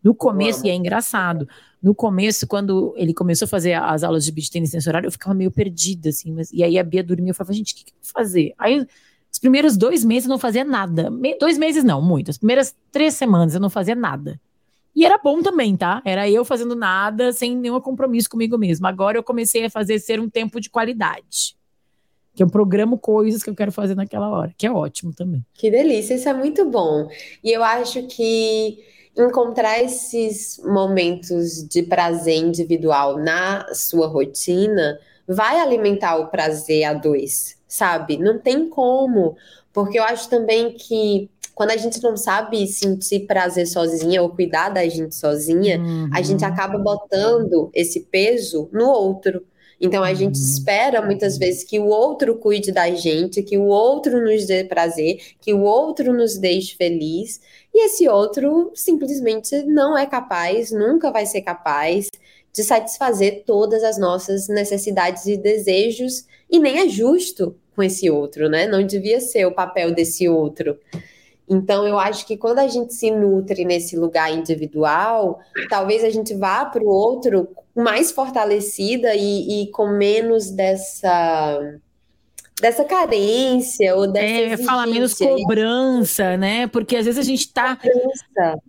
No 0.00 0.14
começo, 0.14 0.64
e 0.64 0.70
é 0.70 0.74
engraçado, 0.76 1.48
no 1.82 1.92
começo, 1.92 2.46
quando 2.46 2.94
ele 2.96 3.12
começou 3.12 3.46
a 3.46 3.48
fazer 3.48 3.72
as 3.72 4.04
aulas 4.04 4.24
de 4.24 4.30
beat 4.30 4.48
tênis 4.48 4.72
nesse 4.72 4.88
horário, 4.88 5.08
eu 5.08 5.12
ficava 5.12 5.34
meio 5.34 5.50
perdida, 5.50 6.10
assim, 6.10 6.30
mas, 6.30 6.52
e 6.52 6.62
aí 6.62 6.78
a 6.78 6.84
Bia 6.84 7.02
dormia, 7.02 7.30
eu 7.30 7.34
falava, 7.34 7.52
gente, 7.52 7.72
o 7.72 7.76
que, 7.76 7.84
que 7.86 7.90
eu 7.90 7.96
vou 8.00 8.12
fazer? 8.12 8.54
Aí 8.56 8.86
os 9.36 9.38
primeiros 9.38 9.76
dois 9.76 10.02
meses 10.02 10.24
eu 10.24 10.30
não 10.30 10.38
fazia 10.38 10.64
nada. 10.64 11.10
Me, 11.10 11.36
dois 11.38 11.58
meses 11.58 11.84
não, 11.84 12.00
muito. 12.00 12.30
As 12.30 12.38
primeiras 12.38 12.74
três 12.90 13.12
semanas 13.12 13.54
eu 13.54 13.60
não 13.60 13.68
fazia 13.68 13.94
nada. 13.94 14.40
E 14.94 15.04
era 15.04 15.18
bom 15.18 15.42
também, 15.42 15.76
tá? 15.76 16.00
Era 16.06 16.26
eu 16.26 16.42
fazendo 16.42 16.74
nada, 16.74 17.34
sem 17.34 17.54
nenhum 17.54 17.78
compromisso 17.78 18.30
comigo 18.30 18.56
mesmo. 18.56 18.86
Agora 18.86 19.18
eu 19.18 19.22
comecei 19.22 19.66
a 19.66 19.68
fazer 19.68 19.98
ser 19.98 20.18
um 20.18 20.30
tempo 20.30 20.58
de 20.58 20.70
qualidade. 20.70 21.54
Que 22.34 22.42
eu 22.42 22.46
programo 22.46 22.96
coisas 22.96 23.42
que 23.42 23.50
eu 23.50 23.54
quero 23.54 23.70
fazer 23.70 23.94
naquela 23.94 24.30
hora, 24.30 24.54
que 24.56 24.66
é 24.66 24.72
ótimo 24.72 25.12
também. 25.12 25.44
Que 25.52 25.70
delícia, 25.70 26.14
isso 26.14 26.30
é 26.30 26.32
muito 26.32 26.64
bom. 26.70 27.06
E 27.44 27.52
eu 27.52 27.62
acho 27.62 28.06
que 28.06 28.78
encontrar 29.18 29.82
esses 29.82 30.58
momentos 30.64 31.62
de 31.68 31.82
prazer 31.82 32.38
individual 32.38 33.18
na 33.18 33.66
sua 33.74 34.06
rotina 34.06 34.98
vai 35.28 35.60
alimentar 35.60 36.16
o 36.16 36.28
prazer 36.28 36.84
a 36.84 36.94
dois, 36.94 37.55
sabe? 37.66 38.16
Não 38.16 38.38
tem 38.38 38.68
como, 38.68 39.36
porque 39.72 39.98
eu 39.98 40.04
acho 40.04 40.28
também 40.28 40.72
que 40.72 41.30
quando 41.56 41.70
a 41.70 41.76
gente 41.76 42.02
não 42.02 42.18
sabe 42.18 42.66
sentir 42.66 43.20
prazer 43.20 43.66
sozinha 43.66 44.22
ou 44.22 44.28
cuidar 44.28 44.68
da 44.68 44.86
gente 44.86 45.14
sozinha, 45.14 45.78
uhum. 45.78 46.10
a 46.12 46.20
gente 46.20 46.44
uhum. 46.44 46.50
acaba 46.50 46.76
botando 46.76 47.70
esse 47.72 48.00
peso 48.00 48.68
no 48.70 48.90
outro. 48.90 49.42
Então 49.80 50.04
a 50.04 50.12
gente 50.12 50.38
uhum. 50.38 50.44
espera 50.44 51.00
muitas 51.00 51.38
vezes 51.38 51.64
que 51.64 51.78
o 51.78 51.86
outro 51.86 52.36
cuide 52.36 52.72
da 52.72 52.90
gente, 52.90 53.42
que 53.42 53.56
o 53.56 53.64
outro 53.64 54.22
nos 54.22 54.44
dê 54.44 54.64
prazer, 54.64 55.18
que 55.40 55.54
o 55.54 55.62
outro 55.62 56.12
nos 56.12 56.36
deixe 56.36 56.76
feliz, 56.76 57.40
e 57.72 57.86
esse 57.86 58.06
outro 58.06 58.70
simplesmente 58.74 59.62
não 59.62 59.96
é 59.96 60.04
capaz, 60.04 60.70
nunca 60.70 61.10
vai 61.10 61.24
ser 61.24 61.40
capaz 61.40 62.08
de 62.52 62.64
satisfazer 62.64 63.44
todas 63.46 63.82
as 63.82 63.98
nossas 63.98 64.48
necessidades 64.48 65.26
e 65.26 65.38
desejos, 65.38 66.26
e 66.50 66.58
nem 66.58 66.78
é 66.78 66.88
justo 66.88 67.56
com 67.74 67.82
esse 67.82 68.10
outro, 68.10 68.48
né? 68.48 68.66
Não 68.66 68.84
devia 68.84 69.20
ser 69.20 69.44
o 69.46 69.52
papel 69.52 69.94
desse 69.94 70.28
outro. 70.28 70.78
Então, 71.48 71.86
eu 71.86 71.98
acho 71.98 72.26
que 72.26 72.36
quando 72.36 72.58
a 72.58 72.66
gente 72.66 72.92
se 72.94 73.10
nutre 73.10 73.64
nesse 73.64 73.96
lugar 73.96 74.32
individual, 74.32 75.38
talvez 75.68 76.02
a 76.02 76.10
gente 76.10 76.34
vá 76.34 76.64
para 76.64 76.82
o 76.82 76.88
outro 76.88 77.48
mais 77.74 78.10
fortalecida 78.10 79.14
e, 79.14 79.62
e, 79.62 79.70
com 79.70 79.86
menos 79.88 80.50
dessa 80.50 81.78
dessa 82.58 82.84
carência 82.84 83.94
ou 83.94 84.06
dessa 84.06 84.26
é, 84.26 84.56
fala 84.56 84.86
menos 84.86 85.12
cobrança, 85.12 86.38
né? 86.38 86.66
Porque 86.66 86.96
às 86.96 87.04
vezes 87.04 87.20
a 87.20 87.22
gente 87.22 87.40
está 87.40 87.78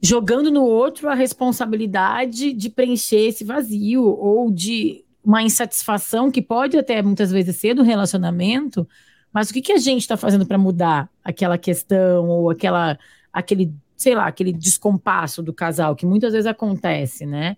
jogando 0.01 0.51
no 0.51 0.65
outro 0.65 1.07
a 1.07 1.13
responsabilidade 1.13 2.51
de 2.51 2.69
preencher 2.69 3.29
esse 3.29 3.45
vazio 3.45 4.03
ou 4.03 4.51
de 4.51 5.05
uma 5.27 5.43
insatisfação 5.43 6.31
que 6.31 6.41
pode 6.41 6.77
até 6.77 7.01
muitas 7.01 7.29
vezes 7.29 7.57
ser 7.57 7.73
do 7.73 7.83
relacionamento, 7.83 8.87
mas 9.33 9.49
o 9.49 9.53
que, 9.53 9.61
que 9.61 9.73
a 9.73 9.77
gente 9.77 9.99
está 9.99 10.15
fazendo 10.15 10.45
para 10.45 10.57
mudar 10.57 11.11
aquela 11.21 11.57
questão 11.57 12.29
ou 12.29 12.49
aquela, 12.49 12.97
aquele, 13.33 13.73
sei 13.97 14.15
lá, 14.15 14.25
aquele 14.25 14.53
descompasso 14.53 15.43
do 15.43 15.51
casal 15.51 15.97
que 15.97 16.05
muitas 16.05 16.31
vezes 16.31 16.47
acontece, 16.47 17.25
né? 17.25 17.57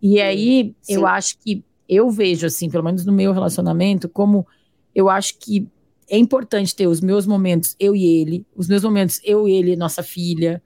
E 0.00 0.22
aí 0.22 0.74
Sim. 0.80 0.94
eu 0.94 1.06
acho 1.06 1.36
que 1.38 1.62
eu 1.86 2.10
vejo 2.10 2.46
assim, 2.46 2.70
pelo 2.70 2.82
menos 2.82 3.04
no 3.04 3.12
meu 3.12 3.34
relacionamento, 3.34 4.08
como 4.08 4.46
eu 4.94 5.10
acho 5.10 5.38
que 5.38 5.68
é 6.08 6.16
importante 6.16 6.74
ter 6.74 6.86
os 6.86 7.02
meus 7.02 7.26
momentos 7.26 7.76
eu 7.78 7.94
e 7.94 8.06
ele, 8.22 8.46
os 8.56 8.68
meus 8.68 8.82
momentos 8.82 9.20
eu 9.22 9.46
e 9.46 9.52
ele, 9.52 9.76
nossa 9.76 10.02
filha, 10.02 10.62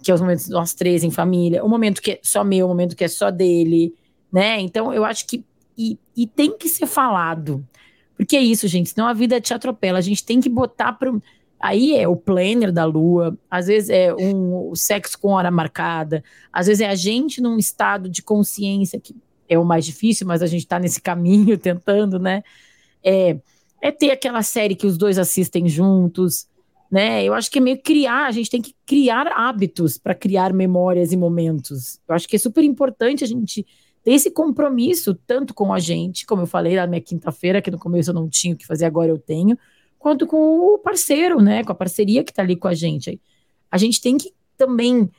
que 0.00 0.12
é 0.12 0.14
os 0.14 0.20
momentos 0.20 0.48
nós 0.48 0.72
três 0.72 1.02
em 1.02 1.10
família, 1.10 1.64
o 1.64 1.68
momento 1.68 2.00
que 2.00 2.12
é 2.12 2.20
só 2.22 2.44
meu, 2.44 2.66
o 2.66 2.68
momento 2.68 2.94
que 2.94 3.02
é 3.02 3.08
só 3.08 3.28
dele, 3.28 3.92
né? 4.32 4.60
Então 4.60 4.94
eu 4.94 5.04
acho 5.04 5.26
que 5.26 5.44
e, 5.80 5.98
e 6.14 6.26
tem 6.26 6.56
que 6.58 6.68
ser 6.68 6.86
falado. 6.86 7.66
Porque 8.14 8.36
é 8.36 8.42
isso, 8.42 8.68
gente, 8.68 8.90
senão 8.90 9.08
a 9.08 9.14
vida 9.14 9.40
te 9.40 9.54
atropela. 9.54 9.98
A 9.98 10.02
gente 10.02 10.22
tem 10.22 10.42
que 10.42 10.48
botar 10.50 10.92
para. 10.92 11.10
Aí 11.58 11.94
é 11.94 12.06
o 12.06 12.16
planner 12.16 12.70
da 12.70 12.84
lua, 12.84 13.36
às 13.50 13.66
vezes 13.66 13.90
é 13.90 14.14
um, 14.14 14.70
o 14.70 14.76
sexo 14.76 15.18
com 15.18 15.28
hora 15.28 15.50
marcada, 15.50 16.24
às 16.50 16.66
vezes 16.66 16.80
é 16.80 16.88
a 16.88 16.94
gente 16.94 17.40
num 17.40 17.58
estado 17.58 18.08
de 18.08 18.22
consciência 18.22 18.98
que 18.98 19.14
é 19.46 19.58
o 19.58 19.64
mais 19.64 19.84
difícil, 19.84 20.26
mas 20.26 20.42
a 20.42 20.46
gente 20.46 20.62
está 20.62 20.78
nesse 20.78 21.02
caminho 21.02 21.56
tentando, 21.58 22.18
né? 22.18 22.42
É, 23.02 23.38
é 23.82 23.90
ter 23.90 24.10
aquela 24.10 24.42
série 24.42 24.74
que 24.74 24.86
os 24.86 24.96
dois 24.96 25.18
assistem 25.18 25.68
juntos, 25.68 26.46
né? 26.90 27.22
Eu 27.24 27.34
acho 27.34 27.50
que 27.50 27.58
é 27.58 27.62
meio 27.62 27.80
criar, 27.82 28.26
a 28.26 28.30
gente 28.30 28.50
tem 28.50 28.62
que 28.62 28.74
criar 28.86 29.26
hábitos 29.28 29.98
para 29.98 30.14
criar 30.14 30.52
memórias 30.52 31.12
e 31.12 31.16
momentos. 31.16 32.00
Eu 32.08 32.14
acho 32.14 32.26
que 32.26 32.36
é 32.36 32.38
super 32.38 32.64
importante 32.64 33.22
a 33.22 33.26
gente 33.26 33.66
ter 34.02 34.12
esse 34.12 34.30
compromisso, 34.30 35.14
tanto 35.26 35.52
com 35.52 35.72
a 35.72 35.78
gente, 35.78 36.26
como 36.26 36.42
eu 36.42 36.46
falei 36.46 36.76
na 36.76 36.86
minha 36.86 37.00
quinta-feira, 37.00 37.60
que 37.60 37.70
no 37.70 37.78
começo 37.78 38.10
eu 38.10 38.14
não 38.14 38.28
tinha 38.28 38.54
o 38.54 38.56
que 38.56 38.66
fazer, 38.66 38.84
agora 38.84 39.10
eu 39.10 39.18
tenho, 39.18 39.58
quanto 39.98 40.26
com 40.26 40.36
o 40.74 40.78
parceiro, 40.78 41.40
né? 41.40 41.62
Com 41.62 41.72
a 41.72 41.74
parceria 41.74 42.24
que 42.24 42.32
está 42.32 42.42
ali 42.42 42.56
com 42.56 42.68
a 42.68 42.74
gente. 42.74 43.20
A 43.70 43.76
gente 43.76 44.00
tem 44.00 44.16
que 44.16 44.32
também 44.56 45.10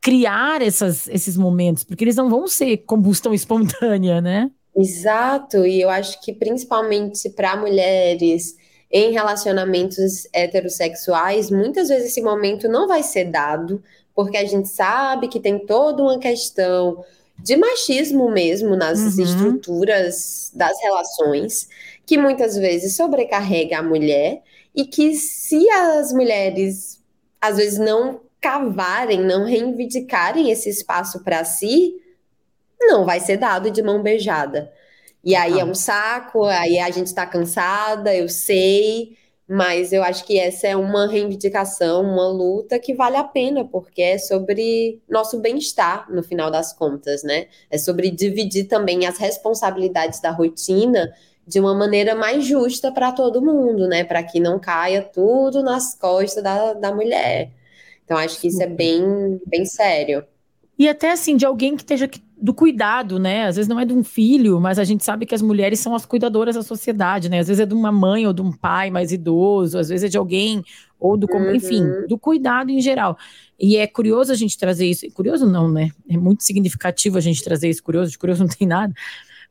criar 0.00 0.62
essas, 0.62 1.08
esses 1.08 1.36
momentos, 1.36 1.84
porque 1.84 2.04
eles 2.04 2.16
não 2.16 2.30
vão 2.30 2.46
ser 2.46 2.78
combustão 2.78 3.34
espontânea, 3.34 4.20
né? 4.20 4.50
Exato, 4.74 5.66
e 5.66 5.80
eu 5.80 5.90
acho 5.90 6.20
que 6.22 6.32
principalmente 6.32 7.28
para 7.30 7.56
mulheres 7.56 8.56
em 8.90 9.12
relacionamentos 9.12 10.26
heterossexuais, 10.32 11.50
muitas 11.50 11.88
vezes 11.88 12.10
esse 12.10 12.22
momento 12.22 12.68
não 12.68 12.88
vai 12.88 13.02
ser 13.02 13.24
dado, 13.24 13.82
porque 14.14 14.36
a 14.36 14.44
gente 14.44 14.68
sabe 14.68 15.28
que 15.28 15.38
tem 15.38 15.58
toda 15.58 16.02
uma 16.02 16.18
questão 16.18 17.04
de 17.42 17.56
machismo 17.56 18.30
mesmo 18.30 18.76
nas 18.76 18.98
uhum. 18.98 19.22
estruturas 19.22 20.50
das 20.54 20.80
relações, 20.80 21.68
que 22.06 22.18
muitas 22.18 22.56
vezes 22.56 22.96
sobrecarrega 22.96 23.78
a 23.78 23.82
mulher 23.82 24.42
e 24.74 24.84
que 24.84 25.14
se 25.14 25.68
as 25.70 26.12
mulheres 26.12 27.00
às 27.40 27.56
vezes 27.56 27.78
não 27.78 28.20
cavarem, 28.40 29.20
não 29.20 29.44
reivindicarem 29.44 30.50
esse 30.50 30.68
espaço 30.68 31.22
para 31.22 31.44
si, 31.44 31.94
não 32.80 33.04
vai 33.04 33.20
ser 33.20 33.36
dado 33.36 33.70
de 33.70 33.82
mão 33.82 34.02
beijada. 34.02 34.72
E 35.22 35.34
aí 35.34 35.54
ah. 35.58 35.60
é 35.60 35.64
um 35.64 35.74
saco, 35.74 36.44
aí 36.44 36.78
a 36.78 36.90
gente 36.90 37.06
está 37.06 37.26
cansada, 37.26 38.14
eu 38.14 38.28
sei, 38.28 39.16
mas 39.52 39.92
eu 39.92 40.04
acho 40.04 40.24
que 40.24 40.38
essa 40.38 40.68
é 40.68 40.76
uma 40.76 41.08
reivindicação, 41.08 42.02
uma 42.04 42.28
luta 42.28 42.78
que 42.78 42.94
vale 42.94 43.16
a 43.16 43.24
pena, 43.24 43.64
porque 43.64 44.00
é 44.00 44.16
sobre 44.16 45.02
nosso 45.08 45.40
bem-estar, 45.40 46.06
no 46.08 46.22
final 46.22 46.52
das 46.52 46.72
contas, 46.72 47.24
né? 47.24 47.48
É 47.68 47.76
sobre 47.76 48.12
dividir 48.12 48.68
também 48.68 49.06
as 49.06 49.18
responsabilidades 49.18 50.20
da 50.20 50.30
rotina 50.30 51.12
de 51.44 51.58
uma 51.58 51.74
maneira 51.74 52.14
mais 52.14 52.44
justa 52.44 52.92
para 52.92 53.10
todo 53.10 53.42
mundo, 53.42 53.88
né? 53.88 54.04
Para 54.04 54.22
que 54.22 54.38
não 54.38 54.56
caia 54.60 55.02
tudo 55.02 55.64
nas 55.64 55.96
costas 55.96 56.44
da, 56.44 56.72
da 56.74 56.94
mulher. 56.94 57.50
Então, 58.04 58.16
acho 58.16 58.40
que 58.40 58.46
isso 58.46 58.62
é 58.62 58.68
bem, 58.68 59.40
bem 59.44 59.64
sério. 59.64 60.24
E 60.78 60.88
até 60.88 61.10
assim, 61.10 61.36
de 61.36 61.44
alguém 61.44 61.74
que 61.74 61.82
esteja 61.82 62.06
do 62.40 62.54
cuidado, 62.54 63.18
né? 63.18 63.46
Às 63.46 63.56
vezes 63.56 63.68
não 63.68 63.78
é 63.78 63.84
de 63.84 63.92
um 63.92 64.02
filho, 64.02 64.58
mas 64.60 64.78
a 64.78 64.84
gente 64.84 65.04
sabe 65.04 65.26
que 65.26 65.34
as 65.34 65.42
mulheres 65.42 65.78
são 65.78 65.94
as 65.94 66.06
cuidadoras 66.06 66.54
da 66.54 66.62
sociedade, 66.62 67.28
né? 67.28 67.40
Às 67.40 67.48
vezes 67.48 67.60
é 67.60 67.66
de 67.66 67.74
uma 67.74 67.92
mãe 67.92 68.26
ou 68.26 68.32
de 68.32 68.40
um 68.40 68.50
pai 68.50 68.90
mais 68.90 69.12
idoso, 69.12 69.78
às 69.78 69.90
vezes 69.90 70.04
é 70.04 70.08
de 70.08 70.16
alguém 70.16 70.64
ou 70.98 71.16
do, 71.16 71.26
uhum. 71.30 71.54
enfim, 71.54 71.84
do 72.08 72.18
cuidado 72.18 72.70
em 72.70 72.80
geral. 72.80 73.16
E 73.58 73.76
é 73.76 73.86
curioso 73.86 74.32
a 74.32 74.34
gente 74.34 74.56
trazer 74.56 74.86
isso. 74.86 75.10
Curioso 75.12 75.46
não, 75.46 75.70
né? 75.70 75.90
É 76.08 76.16
muito 76.16 76.42
significativo 76.42 77.18
a 77.18 77.20
gente 77.20 77.44
trazer 77.44 77.68
isso. 77.68 77.82
Curioso, 77.82 78.10
de 78.10 78.18
curioso 78.18 78.40
não 78.44 78.48
tem 78.48 78.66
nada. 78.66 78.94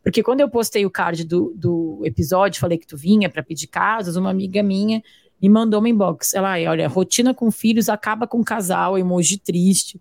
Porque 0.01 0.23
quando 0.23 0.39
eu 0.39 0.49
postei 0.49 0.85
o 0.85 0.89
card 0.89 1.25
do, 1.25 1.53
do 1.55 2.01
episódio, 2.05 2.59
falei 2.59 2.77
que 2.77 2.87
tu 2.87 2.97
vinha 2.97 3.29
para 3.29 3.43
pedir 3.43 3.67
casas, 3.67 4.15
uma 4.15 4.31
amiga 4.31 4.63
minha 4.63 5.03
me 5.41 5.47
mandou 5.47 5.79
uma 5.79 5.89
inbox. 5.89 6.33
Ela, 6.33 6.55
olha, 6.69 6.87
rotina 6.87 7.33
com 7.33 7.51
filhos 7.51 7.87
acaba 7.87 8.25
com 8.25 8.43
casal, 8.43 8.97
emoji 8.97 9.37
triste 9.37 9.99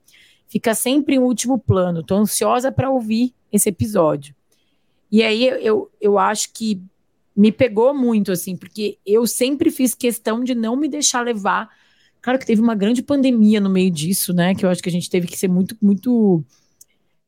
fica 0.49 0.75
sempre 0.75 1.17
em 1.17 1.19
último 1.19 1.59
plano. 1.59 2.03
Tô 2.03 2.17
ansiosa 2.17 2.73
para 2.73 2.91
ouvir 2.91 3.35
esse 3.53 3.69
episódio. 3.69 4.35
E 5.11 5.23
aí 5.23 5.47
eu, 5.47 5.91
eu 6.01 6.19
acho 6.19 6.53
que 6.53 6.81
me 7.37 7.53
pegou 7.53 7.95
muito, 7.95 8.33
assim, 8.33 8.57
porque 8.57 8.99
eu 9.07 9.27
sempre 9.27 9.71
fiz 9.71 9.95
questão 9.95 10.43
de 10.43 10.55
não 10.55 10.75
me 10.75 10.89
deixar 10.89 11.23
levar. 11.23 11.69
Claro 12.21 12.39
que 12.39 12.45
teve 12.45 12.61
uma 12.61 12.75
grande 12.75 13.03
pandemia 13.03 13.61
no 13.61 13.71
meio 13.71 13.91
disso, 13.91 14.33
né? 14.35 14.55
Que 14.55 14.67
eu 14.67 14.71
acho 14.71 14.83
que 14.83 14.89
a 14.89 14.93
gente 14.93 15.09
teve 15.09 15.29
que 15.29 15.39
ser 15.39 15.49
muito, 15.49 15.77
muito 15.81 16.43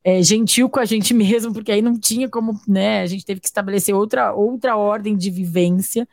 é, 0.02 0.20
gentil 0.22 0.68
com 0.68 0.80
a 0.80 0.84
gente 0.84 1.14
mesmo, 1.14 1.52
porque 1.52 1.70
aí 1.70 1.80
não 1.80 1.98
tinha 1.98 2.28
como, 2.28 2.60
né? 2.66 3.02
A 3.02 3.06
gente 3.06 3.24
teve 3.24 3.40
que 3.40 3.46
estabelecer 3.46 3.94
outra, 3.94 4.34
outra 4.34 4.76
ordem 4.76 5.16
de 5.16 5.30
vivência. 5.30 6.08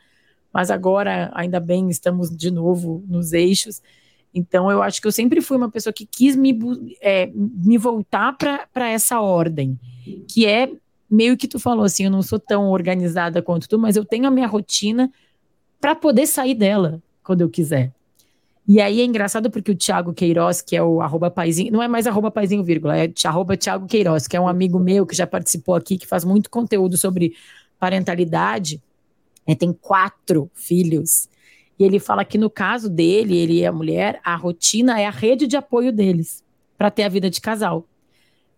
Mas 0.52 0.70
agora, 0.70 1.30
ainda 1.34 1.60
bem, 1.60 1.90
estamos 1.90 2.34
de 2.34 2.50
novo 2.50 3.04
nos 3.06 3.32
eixos. 3.32 3.82
Então, 4.34 4.70
eu 4.70 4.82
acho 4.82 5.00
que 5.00 5.06
eu 5.06 5.12
sempre 5.12 5.40
fui 5.40 5.56
uma 5.56 5.70
pessoa 5.70 5.92
que 5.92 6.06
quis 6.06 6.36
me, 6.36 6.58
é, 7.00 7.30
me 7.34 7.78
voltar 7.78 8.36
para 8.36 8.88
essa 8.88 9.20
ordem, 9.20 9.78
que 10.28 10.46
é 10.46 10.70
meio 11.10 11.36
que 11.36 11.48
tu 11.48 11.58
falou 11.58 11.84
assim: 11.84 12.04
eu 12.04 12.10
não 12.10 12.22
sou 12.22 12.38
tão 12.38 12.68
organizada 12.68 13.42
quanto 13.42 13.68
tu, 13.68 13.78
mas 13.78 13.96
eu 13.96 14.04
tenho 14.04 14.26
a 14.26 14.30
minha 14.30 14.46
rotina 14.46 15.10
para 15.80 15.94
poder 15.94 16.26
sair 16.26 16.54
dela 16.54 17.02
quando 17.22 17.40
eu 17.40 17.48
quiser. 17.48 17.92
E 18.66 18.82
aí 18.82 19.00
é 19.00 19.04
engraçado 19.04 19.50
porque 19.50 19.72
o 19.72 19.74
Thiago 19.74 20.12
Queiroz, 20.12 20.60
que 20.60 20.76
é 20.76 20.82
o 20.82 21.00
arroba 21.00 21.30
paizinho, 21.30 21.72
não 21.72 21.82
é 21.82 21.88
mais 21.88 22.06
arroba 22.06 22.30
paizinho, 22.30 22.62
vírgula, 22.62 22.98
é 22.98 23.10
arroba 23.24 23.56
Thiago 23.56 23.86
Queiroz, 23.86 24.26
que 24.28 24.36
é 24.36 24.40
um 24.40 24.46
amigo 24.46 24.78
meu 24.78 25.06
que 25.06 25.16
já 25.16 25.26
participou 25.26 25.74
aqui, 25.74 25.96
que 25.96 26.06
faz 26.06 26.22
muito 26.22 26.50
conteúdo 26.50 26.94
sobre 26.98 27.34
parentalidade, 27.78 28.82
é, 29.46 29.54
tem 29.54 29.72
quatro 29.72 30.50
filhos. 30.52 31.30
E 31.78 31.84
ele 31.84 31.98
fala 31.98 32.24
que 32.24 32.36
no 32.36 32.50
caso 32.50 32.90
dele, 32.90 33.36
ele 33.36 33.60
e 33.60 33.66
a 33.66 33.72
mulher, 33.72 34.20
a 34.24 34.34
rotina 34.34 35.00
é 35.00 35.06
a 35.06 35.10
rede 35.10 35.46
de 35.46 35.56
apoio 35.56 35.92
deles 35.92 36.42
para 36.76 36.90
ter 36.90 37.04
a 37.04 37.08
vida 37.08 37.30
de 37.30 37.40
casal. 37.40 37.86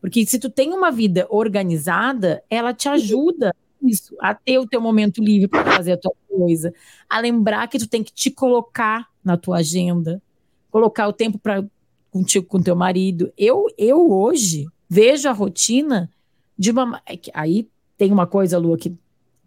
Porque 0.01 0.25
se 0.25 0.39
tu 0.39 0.49
tem 0.49 0.73
uma 0.73 0.91
vida 0.91 1.27
organizada, 1.29 2.43
ela 2.49 2.73
te 2.73 2.89
ajuda 2.89 3.55
isso, 3.83 4.15
a 4.21 4.35
ter 4.35 4.59
o 4.59 4.67
teu 4.67 4.81
momento 4.81 5.23
livre 5.23 5.49
para 5.49 5.71
fazer 5.73 5.93
a 5.93 5.97
tua 5.97 6.13
coisa, 6.29 6.73
a 7.09 7.21
lembrar 7.21 7.67
que 7.69 7.79
tu 7.79 7.89
tem 7.89 8.03
que 8.03 8.13
te 8.13 8.31
colocar 8.31 9.09
na 9.23 9.37
tua 9.37 9.59
agenda, 9.59 10.23
colocar 10.71 11.09
o 11.09 11.13
tempo 11.13 11.39
para 11.39 11.65
contigo 12.11 12.47
com 12.47 12.61
teu 12.61 12.75
marido. 12.75 13.33
Eu 13.37 13.67
eu 13.77 14.11
hoje 14.11 14.67
vejo 14.89 15.29
a 15.29 15.33
rotina 15.33 16.11
de 16.59 16.71
uma 16.71 17.01
é 17.07 17.19
aí 17.35 17.69
tem 17.97 18.11
uma 18.11 18.27
coisa, 18.27 18.59
Lua, 18.59 18.79
que 18.79 18.97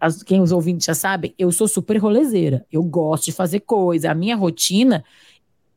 as, 0.04 0.22
quem 0.22 0.42
os 0.42 0.52
ouvintes 0.52 0.86
já 0.86 0.94
sabem, 0.94 1.34
eu 1.40 1.50
sou 1.50 1.66
super 1.66 1.96
rolezeira. 1.98 2.66
Eu 2.70 2.84
gosto 2.84 3.26
de 3.26 3.32
fazer 3.32 3.62
coisa. 3.62 4.12
A 4.12 4.16
minha 4.16 4.36
rotina 4.36 5.04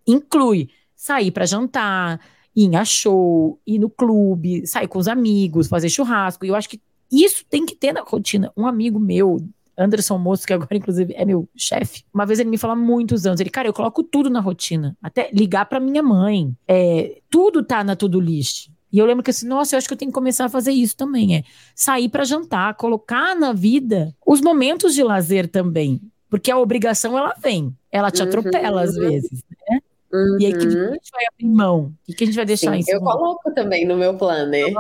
inclui 0.05 0.69
sair 0.97 1.31
para 1.31 1.47
jantar, 1.47 2.21
ir 2.55 2.75
a 2.75 2.85
show, 2.85 3.61
ir 3.65 3.79
no 3.79 3.89
clube, 3.89 4.67
sair 4.67 4.89
com 4.89 4.99
os 4.99 5.07
amigos, 5.07 5.69
fazer 5.69 5.89
churrasco. 5.89 6.45
E 6.45 6.49
eu 6.49 6.57
acho 6.57 6.69
que 6.69 6.81
isso 7.11 7.45
tem 7.49 7.65
que 7.65 7.77
ter 7.77 7.93
na 7.93 8.01
rotina. 8.01 8.53
Um 8.57 8.67
amigo 8.67 8.99
meu, 8.99 9.39
Anderson 9.79 10.19
Moço, 10.19 10.45
que 10.45 10.53
agora 10.53 10.77
inclusive 10.77 11.15
é 11.15 11.25
meu 11.25 11.49
chefe, 11.57 12.03
uma 12.13 12.27
vez 12.27 12.41
ele 12.41 12.51
me 12.51 12.59
falou 12.59 12.75
há 12.75 12.81
muitos 12.81 13.27
anos, 13.27 13.41
ele, 13.41 13.51
cara, 13.51 13.69
eu 13.69 13.73
coloco 13.73 14.03
tudo 14.03 14.29
na 14.29 14.41
rotina, 14.41 14.97
até 15.03 15.31
ligar 15.33 15.67
para 15.67 15.79
minha 15.79 16.03
mãe, 16.03 16.57
é, 16.67 17.21
tudo 17.31 17.63
tá 17.63 17.85
na 17.85 17.95
to-do 17.95 18.19
list. 18.19 18.71
E 18.97 18.99
eu 18.99 19.05
lembro 19.05 19.23
que 19.23 19.31
assim, 19.31 19.47
nossa, 19.47 19.75
eu 19.75 19.79
acho 19.79 19.87
que 19.87 19.93
eu 19.93 19.99
tenho 19.99 20.11
que 20.11 20.15
começar 20.15 20.47
a 20.47 20.49
fazer 20.49 20.73
isso 20.73 20.97
também, 20.97 21.37
é 21.37 21.45
sair 21.75 22.09
para 22.09 22.25
jantar, 22.25 22.75
colocar 22.77 23.37
na 23.37 23.53
vida 23.53 24.17
os 24.27 24.41
momentos 24.41 24.95
de 24.95 25.03
lazer 25.03 25.49
também, 25.49 26.01
porque 26.31 26.51
a 26.51 26.57
obrigação 26.57 27.19
ela 27.19 27.35
vem, 27.39 27.77
ela 27.93 28.11
te 28.11 28.23
atropela 28.23 28.79
uhum. 28.79 28.89
às 28.89 28.95
vezes, 28.95 29.45
né? 29.69 29.81
Uhum. 30.11 30.41
E 30.41 30.47
aí, 30.47 30.53
que, 30.55 30.61
que, 30.61 30.79
a 30.79 30.93
gente 30.93 31.11
vai 31.13 31.25
abrir 31.31 31.47
mão? 31.47 31.93
O 32.09 32.15
que, 32.15 32.25
a 32.25 32.27
gente 32.27 32.37
vai 32.37 32.47
deixar 32.47 32.73
Sim, 32.73 32.79
em 32.79 32.83
cima? 32.85 32.97
Eu 32.97 33.03
coloco 33.03 33.53
também 33.53 33.87
no 33.87 33.99
meu 33.99 34.17
planner. 34.17 34.73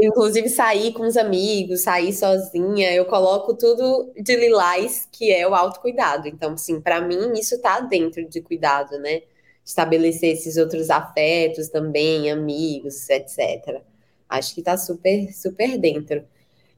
Inclusive, 0.00 0.48
sair 0.48 0.94
com 0.94 1.02
os 1.02 1.18
amigos, 1.18 1.82
sair 1.82 2.14
sozinha, 2.14 2.94
eu 2.94 3.04
coloco 3.04 3.52
tudo 3.58 4.10
de 4.16 4.36
lilás, 4.36 5.06
que 5.12 5.30
é 5.30 5.46
o 5.46 5.54
autocuidado. 5.54 6.28
Então, 6.28 6.56
sim, 6.56 6.80
para 6.80 6.98
mim, 7.02 7.34
isso 7.34 7.60
tá 7.60 7.80
dentro 7.80 8.26
de 8.26 8.40
cuidado, 8.40 8.98
né? 8.98 9.20
Estabelecer 9.68 10.32
esses 10.32 10.56
outros 10.56 10.88
afetos 10.88 11.68
também, 11.68 12.30
amigos, 12.30 13.06
etc. 13.10 13.82
Acho 14.26 14.54
que 14.54 14.62
está 14.62 14.78
super, 14.78 15.30
super 15.30 15.76
dentro. 15.76 16.24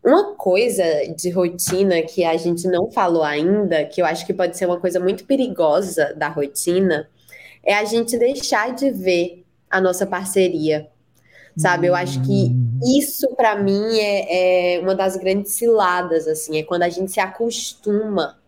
Uma 0.04 0.34
coisa 0.34 0.84
de 1.16 1.30
rotina 1.30 2.02
que 2.02 2.24
a 2.24 2.36
gente 2.36 2.66
não 2.66 2.90
falou 2.90 3.22
ainda, 3.22 3.84
que 3.84 4.02
eu 4.02 4.06
acho 4.06 4.26
que 4.26 4.34
pode 4.34 4.58
ser 4.58 4.66
uma 4.66 4.80
coisa 4.80 4.98
muito 4.98 5.24
perigosa 5.24 6.12
da 6.16 6.28
rotina, 6.28 7.08
é 7.62 7.74
a 7.74 7.84
gente 7.84 8.18
deixar 8.18 8.74
de 8.74 8.90
ver 8.90 9.44
a 9.70 9.80
nossa 9.80 10.04
parceria. 10.04 10.88
Sabe, 11.56 11.86
eu 11.86 11.94
acho 11.94 12.20
que 12.22 12.46
hum. 12.46 12.80
isso 12.98 13.36
para 13.36 13.54
mim 13.54 13.98
é, 13.98 14.76
é 14.76 14.80
uma 14.80 14.96
das 14.96 15.16
grandes 15.16 15.52
ciladas, 15.52 16.26
assim, 16.26 16.58
é 16.58 16.62
quando 16.64 16.82
a 16.82 16.88
gente 16.88 17.12
se 17.12 17.20
acostuma 17.20 18.38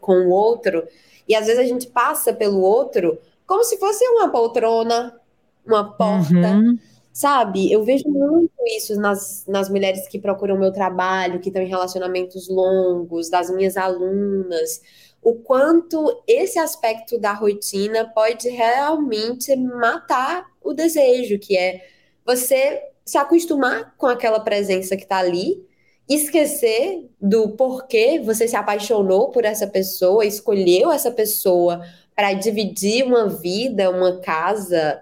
com 0.00 0.12
o 0.12 0.30
outro 0.30 0.86
e 1.26 1.34
às 1.34 1.46
vezes 1.46 1.60
a 1.60 1.64
gente 1.64 1.86
passa 1.86 2.32
pelo 2.32 2.60
outro 2.60 3.18
como 3.50 3.64
se 3.64 3.78
fosse 3.78 4.06
uma 4.10 4.30
poltrona, 4.30 5.20
uma 5.66 5.82
porta, 5.96 6.52
uhum. 6.52 6.78
sabe? 7.12 7.72
Eu 7.72 7.82
vejo 7.82 8.08
muito 8.08 8.52
isso 8.76 8.94
nas, 8.94 9.44
nas 9.48 9.68
mulheres 9.68 10.06
que 10.06 10.20
procuram 10.20 10.56
meu 10.56 10.72
trabalho, 10.72 11.40
que 11.40 11.48
estão 11.48 11.60
em 11.60 11.66
relacionamentos 11.66 12.48
longos, 12.48 13.28
das 13.28 13.50
minhas 13.50 13.76
alunas, 13.76 14.80
o 15.20 15.34
quanto 15.34 16.22
esse 16.28 16.60
aspecto 16.60 17.18
da 17.18 17.32
rotina 17.32 18.08
pode 18.14 18.48
realmente 18.48 19.56
matar 19.56 20.46
o 20.62 20.72
desejo, 20.72 21.36
que 21.36 21.58
é 21.58 21.84
você 22.24 22.80
se 23.04 23.18
acostumar 23.18 23.96
com 23.96 24.06
aquela 24.06 24.38
presença 24.38 24.96
que 24.96 25.02
está 25.02 25.18
ali, 25.18 25.66
esquecer 26.08 27.10
do 27.20 27.48
porquê 27.56 28.20
você 28.24 28.46
se 28.46 28.54
apaixonou 28.54 29.30
por 29.30 29.44
essa 29.44 29.66
pessoa, 29.66 30.24
escolheu 30.24 30.92
essa 30.92 31.10
pessoa 31.10 31.84
para 32.20 32.34
dividir 32.34 33.02
uma 33.02 33.30
vida, 33.30 33.88
uma 33.88 34.20
casa, 34.20 35.00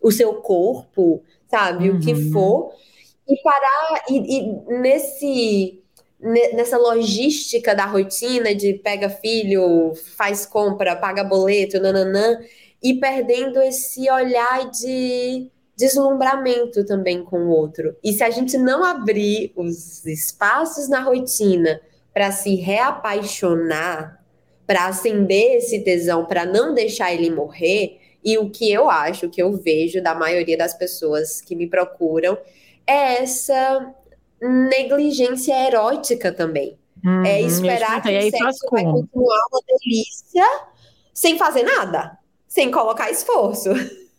o 0.00 0.12
seu 0.12 0.34
corpo, 0.34 1.20
sabe? 1.50 1.90
Uhum. 1.90 1.96
O 1.96 2.00
que 2.00 2.12
uhum. 2.12 2.30
for. 2.30 2.72
E 3.28 3.36
parar 3.42 4.04
e, 4.08 4.38
e 4.38 4.78
nesse 4.78 5.82
nessa 6.54 6.78
logística 6.78 7.74
da 7.74 7.84
rotina 7.84 8.54
de 8.54 8.74
pega 8.74 9.10
filho, 9.10 9.92
faz 10.16 10.46
compra, 10.46 10.94
paga 10.94 11.24
boleto, 11.24 11.80
nananã, 11.80 12.38
e 12.80 12.94
perdendo 12.94 13.60
esse 13.60 14.08
olhar 14.08 14.70
de 14.70 15.50
deslumbramento 15.76 16.86
também 16.86 17.24
com 17.24 17.40
o 17.40 17.48
outro. 17.48 17.96
E 18.04 18.12
se 18.12 18.22
a 18.22 18.30
gente 18.30 18.56
não 18.56 18.84
abrir 18.84 19.52
os 19.56 20.06
espaços 20.06 20.88
na 20.88 21.00
rotina 21.00 21.80
para 22.14 22.30
se 22.30 22.54
reapaixonar, 22.54 24.21
para 24.66 24.86
acender 24.86 25.56
esse 25.56 25.80
tesão, 25.80 26.24
para 26.24 26.44
não 26.44 26.74
deixar 26.74 27.12
ele 27.12 27.30
morrer. 27.30 27.98
E 28.24 28.38
o 28.38 28.50
que 28.50 28.70
eu 28.70 28.88
acho, 28.88 29.26
o 29.26 29.30
que 29.30 29.42
eu 29.42 29.52
vejo 29.52 30.02
da 30.02 30.14
maioria 30.14 30.56
das 30.56 30.74
pessoas 30.74 31.40
que 31.40 31.56
me 31.56 31.66
procuram 31.66 32.38
é 32.86 33.22
essa 33.22 33.94
negligência 34.40 35.54
erótica 35.66 36.32
também. 36.32 36.78
Uhum, 37.04 37.24
é 37.24 37.40
esperar 37.42 38.00
que 38.00 38.08
o 38.08 38.30
sexo 38.30 38.66
vai 38.70 38.84
continuar 38.84 39.38
uma 39.50 39.60
delícia 39.66 40.44
sem 41.12 41.36
fazer 41.36 41.64
nada, 41.64 42.16
sem 42.46 42.70
colocar 42.70 43.10
esforço. 43.10 43.70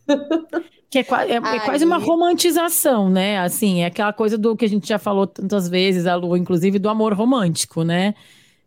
Que 0.93 0.99
é, 0.99 1.01
é, 1.01 1.35
é 1.37 1.59
quase 1.61 1.83
uma 1.83 1.97
romantização, 1.97 3.09
né? 3.09 3.39
Assim, 3.39 3.81
é 3.81 3.87
aquela 3.87 4.13
coisa 4.13 4.37
do 4.37 4.55
que 4.55 4.63
a 4.63 4.69
gente 4.69 4.87
já 4.87 4.99
falou 4.99 5.25
tantas 5.25 5.67
vezes, 5.67 6.05
a 6.05 6.13
Lu, 6.13 6.37
inclusive, 6.37 6.77
do 6.77 6.87
amor 6.87 7.15
romântico, 7.15 7.81
né? 7.81 8.13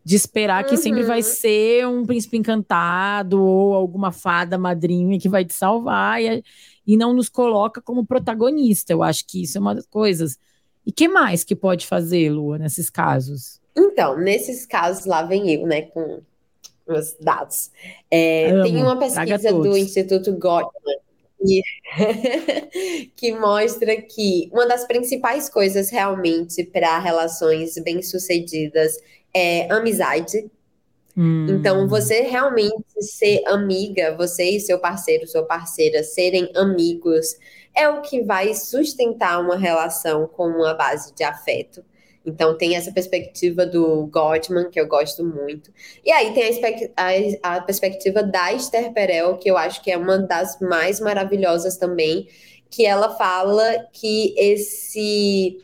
De 0.07 0.15
esperar 0.15 0.63
uhum. 0.63 0.69
que 0.69 0.77
sempre 0.77 1.03
vai 1.03 1.17
uhum. 1.17 1.23
ser 1.23 1.85
um 1.85 2.05
príncipe 2.05 2.37
encantado 2.37 3.43
ou 3.43 3.73
alguma 3.73 4.09
fada 4.09 4.57
madrinha 4.57 5.19
que 5.19 5.27
vai 5.27 5.43
te 5.43 5.53
salvar 5.53 6.23
e, 6.23 6.41
e 6.87 6.95
não 6.95 7.11
nos 7.11 7.27
coloca 7.27 7.81
como 7.81 8.05
protagonista. 8.05 8.93
Eu 8.93 9.03
acho 9.03 9.27
que 9.27 9.43
isso 9.43 9.57
é 9.57 9.59
uma 9.59 9.75
das 9.75 9.85
coisas. 9.85 10.37
E 10.85 10.93
que 10.93 11.09
mais 11.09 11.43
que 11.43 11.53
pode 11.53 11.85
fazer, 11.85 12.29
Lua, 12.29 12.57
nesses 12.57 12.89
casos? 12.89 13.59
Então, 13.75 14.17
nesses 14.17 14.65
casos, 14.65 15.05
lá 15.05 15.23
vem 15.23 15.51
eu, 15.51 15.67
né, 15.67 15.81
com 15.81 16.21
os 16.87 17.13
dados. 17.19 17.69
É, 18.09 18.61
tem 18.63 18.77
uma 18.77 18.97
pesquisa 18.97 19.51
do 19.51 19.75
Instituto 19.75 20.31
Gottman 20.37 20.99
que, 21.37 21.61
que 23.13 23.31
mostra 23.33 24.01
que 24.01 24.49
uma 24.53 24.65
das 24.65 24.87
principais 24.87 25.49
coisas 25.49 25.89
realmente 25.89 26.63
para 26.63 26.97
relações 26.97 27.77
bem-sucedidas 27.83 28.95
é 29.37 29.71
amizade. 29.71 30.49
Hum. 31.15 31.47
Então, 31.49 31.87
você 31.87 32.21
realmente 32.21 33.01
ser 33.01 33.43
amiga, 33.47 34.15
você 34.15 34.51
e 34.51 34.59
seu 34.59 34.79
parceiro, 34.79 35.27
sua 35.27 35.43
parceira 35.43 36.03
serem 36.03 36.51
amigos, 36.55 37.35
é 37.75 37.87
o 37.89 38.01
que 38.01 38.23
vai 38.23 38.53
sustentar 38.53 39.39
uma 39.39 39.55
relação 39.55 40.27
com 40.27 40.47
uma 40.47 40.73
base 40.73 41.13
de 41.15 41.23
afeto. 41.23 41.83
Então 42.27 42.57
tem 42.57 42.75
essa 42.75 42.91
perspectiva 42.91 43.65
do 43.65 44.07
Gottman, 44.07 44.69
que 44.69 44.77
eu 44.77 44.85
gosto 44.85 45.23
muito. 45.23 45.71
E 46.03 46.11
aí 46.11 46.33
tem 46.33 46.43
a, 46.97 47.47
a, 47.47 47.55
a, 47.55 47.61
perspectiva 47.61 48.21
da 48.21 48.51
Esther 48.51 48.91
Perel, 48.91 49.37
que 49.37 49.49
eu 49.49 49.57
acho 49.57 49.81
que 49.81 49.89
é 49.89 49.97
uma 49.97 50.17
das 50.17 50.59
mais 50.59 50.99
maravilhosas 50.99 51.77
também, 51.77 52.27
que 52.69 52.85
ela 52.85 53.15
fala 53.15 53.87
que 53.93 54.35
esse 54.37 55.57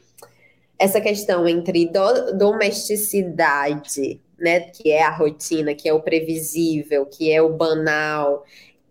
essa 0.78 0.99
questão 0.99 1.47
entre 1.47 1.88
do, 1.88 2.38
domesticidade, 2.38 4.19
né, 4.38 4.59
que 4.61 4.91
é 4.91 5.03
a 5.03 5.15
rotina, 5.15 5.74
que 5.74 5.88
é 5.88 5.93
o 5.93 6.01
previsível, 6.01 7.05
que 7.05 7.32
é 7.32 7.41
o 7.41 7.53
banal, 7.53 8.43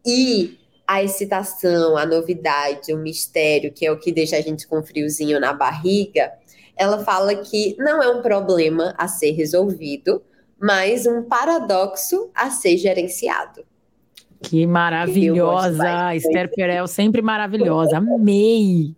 e 0.05 0.59
a 0.87 1.03
excitação, 1.03 1.97
a 1.97 2.05
novidade, 2.05 2.93
o 2.93 2.99
mistério, 2.99 3.73
que 3.73 3.87
é 3.87 3.93
o 3.93 3.99
que 3.99 4.13
deixa 4.13 4.37
a 4.37 4.41
gente 4.41 4.67
com 4.67 4.83
friozinho 4.83 5.39
na 5.41 5.53
barriga, 5.53 6.33
ela 6.77 7.05
fala 7.05 7.35
que 7.37 7.77
não 7.79 8.03
é 8.03 8.09
um 8.09 8.23
problema 8.23 8.95
a 8.99 9.07
ser 9.07 9.33
resolvido, 9.33 10.23
mas 10.59 11.07
um 11.07 11.23
paradoxo 11.23 12.31
a 12.35 12.51
ser 12.51 12.77
gerenciado. 12.77 13.65
Que 14.43 14.67
maravilhosa! 14.67 16.15
Esther 16.15 16.51
Perel, 16.53 16.87
sempre 16.89 17.23
maravilhosa. 17.23 17.99
Amei! 17.99 18.95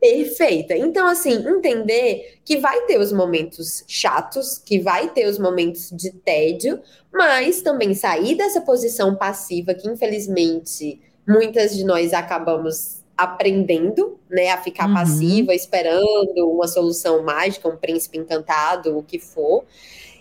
Perfeita. 0.00 0.76
Então, 0.76 1.06
assim, 1.06 1.32
entender 1.48 2.38
que 2.44 2.58
vai 2.58 2.82
ter 2.82 3.00
os 3.00 3.12
momentos 3.12 3.82
chatos, 3.88 4.58
que 4.58 4.78
vai 4.78 5.08
ter 5.08 5.26
os 5.26 5.38
momentos 5.38 5.90
de 5.90 6.12
tédio, 6.12 6.80
mas 7.12 7.62
também 7.62 7.94
sair 7.94 8.34
dessa 8.34 8.60
posição 8.60 9.16
passiva 9.16 9.74
que, 9.74 9.88
infelizmente, 9.88 11.00
muitas 11.26 11.74
de 11.74 11.84
nós 11.84 12.12
acabamos 12.12 13.02
aprendendo, 13.16 14.20
né, 14.28 14.50
a 14.50 14.58
ficar 14.58 14.86
uhum. 14.88 14.94
passiva, 14.94 15.54
esperando 15.54 16.50
uma 16.50 16.68
solução 16.68 17.22
mágica, 17.22 17.68
um 17.68 17.76
príncipe 17.76 18.18
encantado, 18.18 18.98
o 18.98 19.02
que 19.02 19.18
for. 19.18 19.64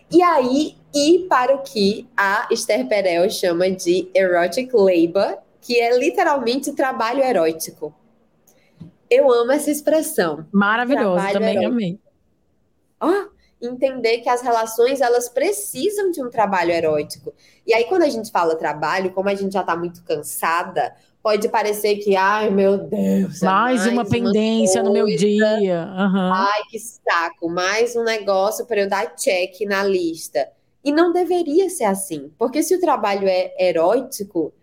E 0.10 0.22
aí 0.22 0.76
ir 0.94 1.28
para 1.28 1.54
o 1.54 1.62
que 1.62 2.08
a 2.16 2.48
Esther 2.50 2.88
Perel 2.88 3.30
chama 3.30 3.70
de 3.70 4.10
erotic 4.16 4.72
labor, 4.74 5.38
que 5.60 5.80
é 5.80 5.98
literalmente 5.98 6.72
trabalho 6.72 7.22
erótico. 7.22 7.94
Eu 9.16 9.32
amo 9.32 9.52
essa 9.52 9.72
expressão. 9.72 10.46
Maravilhoso, 10.52 11.16
trabalho 11.16 11.34
também 11.34 11.58
erótico. 11.58 11.74
amei. 11.74 12.00
Oh, 13.02 13.36
entender 13.62 14.20
que 14.20 14.30
as 14.30 14.42
relações 14.42 15.00
elas 15.00 15.30
precisam 15.30 16.12
de 16.12 16.22
um 16.22 16.30
trabalho 16.30 16.72
erótico. 16.72 17.34
E 17.66 17.74
aí 17.74 17.86
quando 17.86 18.04
a 18.04 18.10
gente 18.10 18.32
fala 18.32 18.56
trabalho, 18.56 19.12
como 19.12 19.30
a 19.30 19.36
gente 19.36 19.54
já 19.54 19.62
está 19.62 19.76
muito 19.76 20.04
cansada, 20.04 20.94
pode 21.24 21.48
parecer 21.50 21.98
que, 21.98 22.16
ai 22.16 22.50
meu 22.50 22.78
Deus, 22.78 23.42
é 23.42 23.46
mais, 23.46 23.82
mais 23.82 23.94
uma 23.94 24.06
pendência 24.06 24.82
uma 24.82 24.90
no 24.90 24.94
meu 24.94 25.06
dia. 25.06 25.88
Uhum. 25.98 26.34
Ai, 26.34 26.62
que 26.70 26.78
saco, 26.80 27.50
mais 27.50 27.96
um 27.96 28.04
negócio 28.04 28.66
para 28.66 28.82
eu 28.82 28.90
dar 28.90 29.16
check 29.16 29.62
na 29.62 29.84
lista. 29.84 30.50
E 30.84 30.92
não 30.92 31.12
deveria 31.12 31.68
ser 31.70 31.86
assim, 31.86 32.32
porque 32.38 32.62
se 32.62 32.76
o 32.76 32.80
trabalho 32.80 33.28
é 33.28 33.54
erótico, 33.60 34.54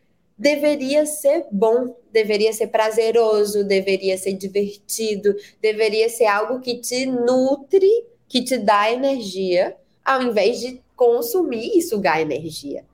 deveria 0.43 1.07
ser 1.07 1.47
bom, 1.53 1.95
deveria 2.11 2.53
ser 2.53 2.67
prazeroso, 2.67 3.63
deveria 3.63 4.19
ser 4.19 4.33
divertido, 4.33 5.37
deveria 5.61 6.09
ser 6.09 6.27
algo 6.27 6.61
que 6.61 6.79
te 6.79 7.07
nutre, 7.07 8.05
que 8.29 8.43
te 8.43 8.59
dá 8.59 8.91
energia, 8.91 9.77
ao 10.05 10.21
invés 10.21 10.59
de 10.59 10.83
consumir 10.97 11.79
e 11.79 11.81
sugar 11.81 12.21
energia. 12.21 12.85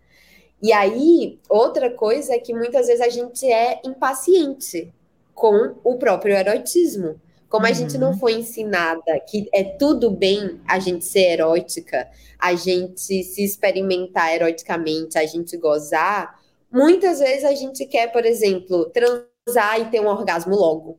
E 0.61 0.75
aí, 0.75 1.39
outra 1.49 1.91
coisa 1.91 2.35
é 2.35 2.39
que 2.39 2.53
muitas 2.53 2.87
vezes 2.87 3.01
a 3.01 3.09
gente 3.09 3.51
é 3.51 3.81
impaciente 3.83 4.93
com 5.35 5.75
o 5.83 5.97
próprio 5.97 6.37
erotismo. 6.37 7.19
Como 7.49 7.65
a 7.65 7.73
gente 7.73 7.97
não 7.97 8.11
uhum. 8.11 8.19
foi 8.19 8.33
ensinada 8.35 9.19
que 9.27 9.49
é 9.55 9.65
tudo 9.65 10.11
bem 10.11 10.61
a 10.69 10.79
gente 10.79 11.03
ser 11.03 11.31
erótica, 11.31 12.07
a 12.39 12.55
gente 12.55 13.23
se 13.23 13.43
experimentar 13.43 14.35
eroticamente, 14.35 15.17
a 15.17 15.25
gente 15.25 15.57
gozar, 15.57 16.38
muitas 16.71 17.19
vezes 17.19 17.45
a 17.45 17.55
gente 17.55 17.85
quer, 17.87 18.13
por 18.13 18.25
exemplo, 18.25 18.91
transar 18.91 19.81
e 19.81 19.91
ter 19.91 20.01
um 20.01 20.07
orgasmo 20.07 20.55
logo. 20.55 20.99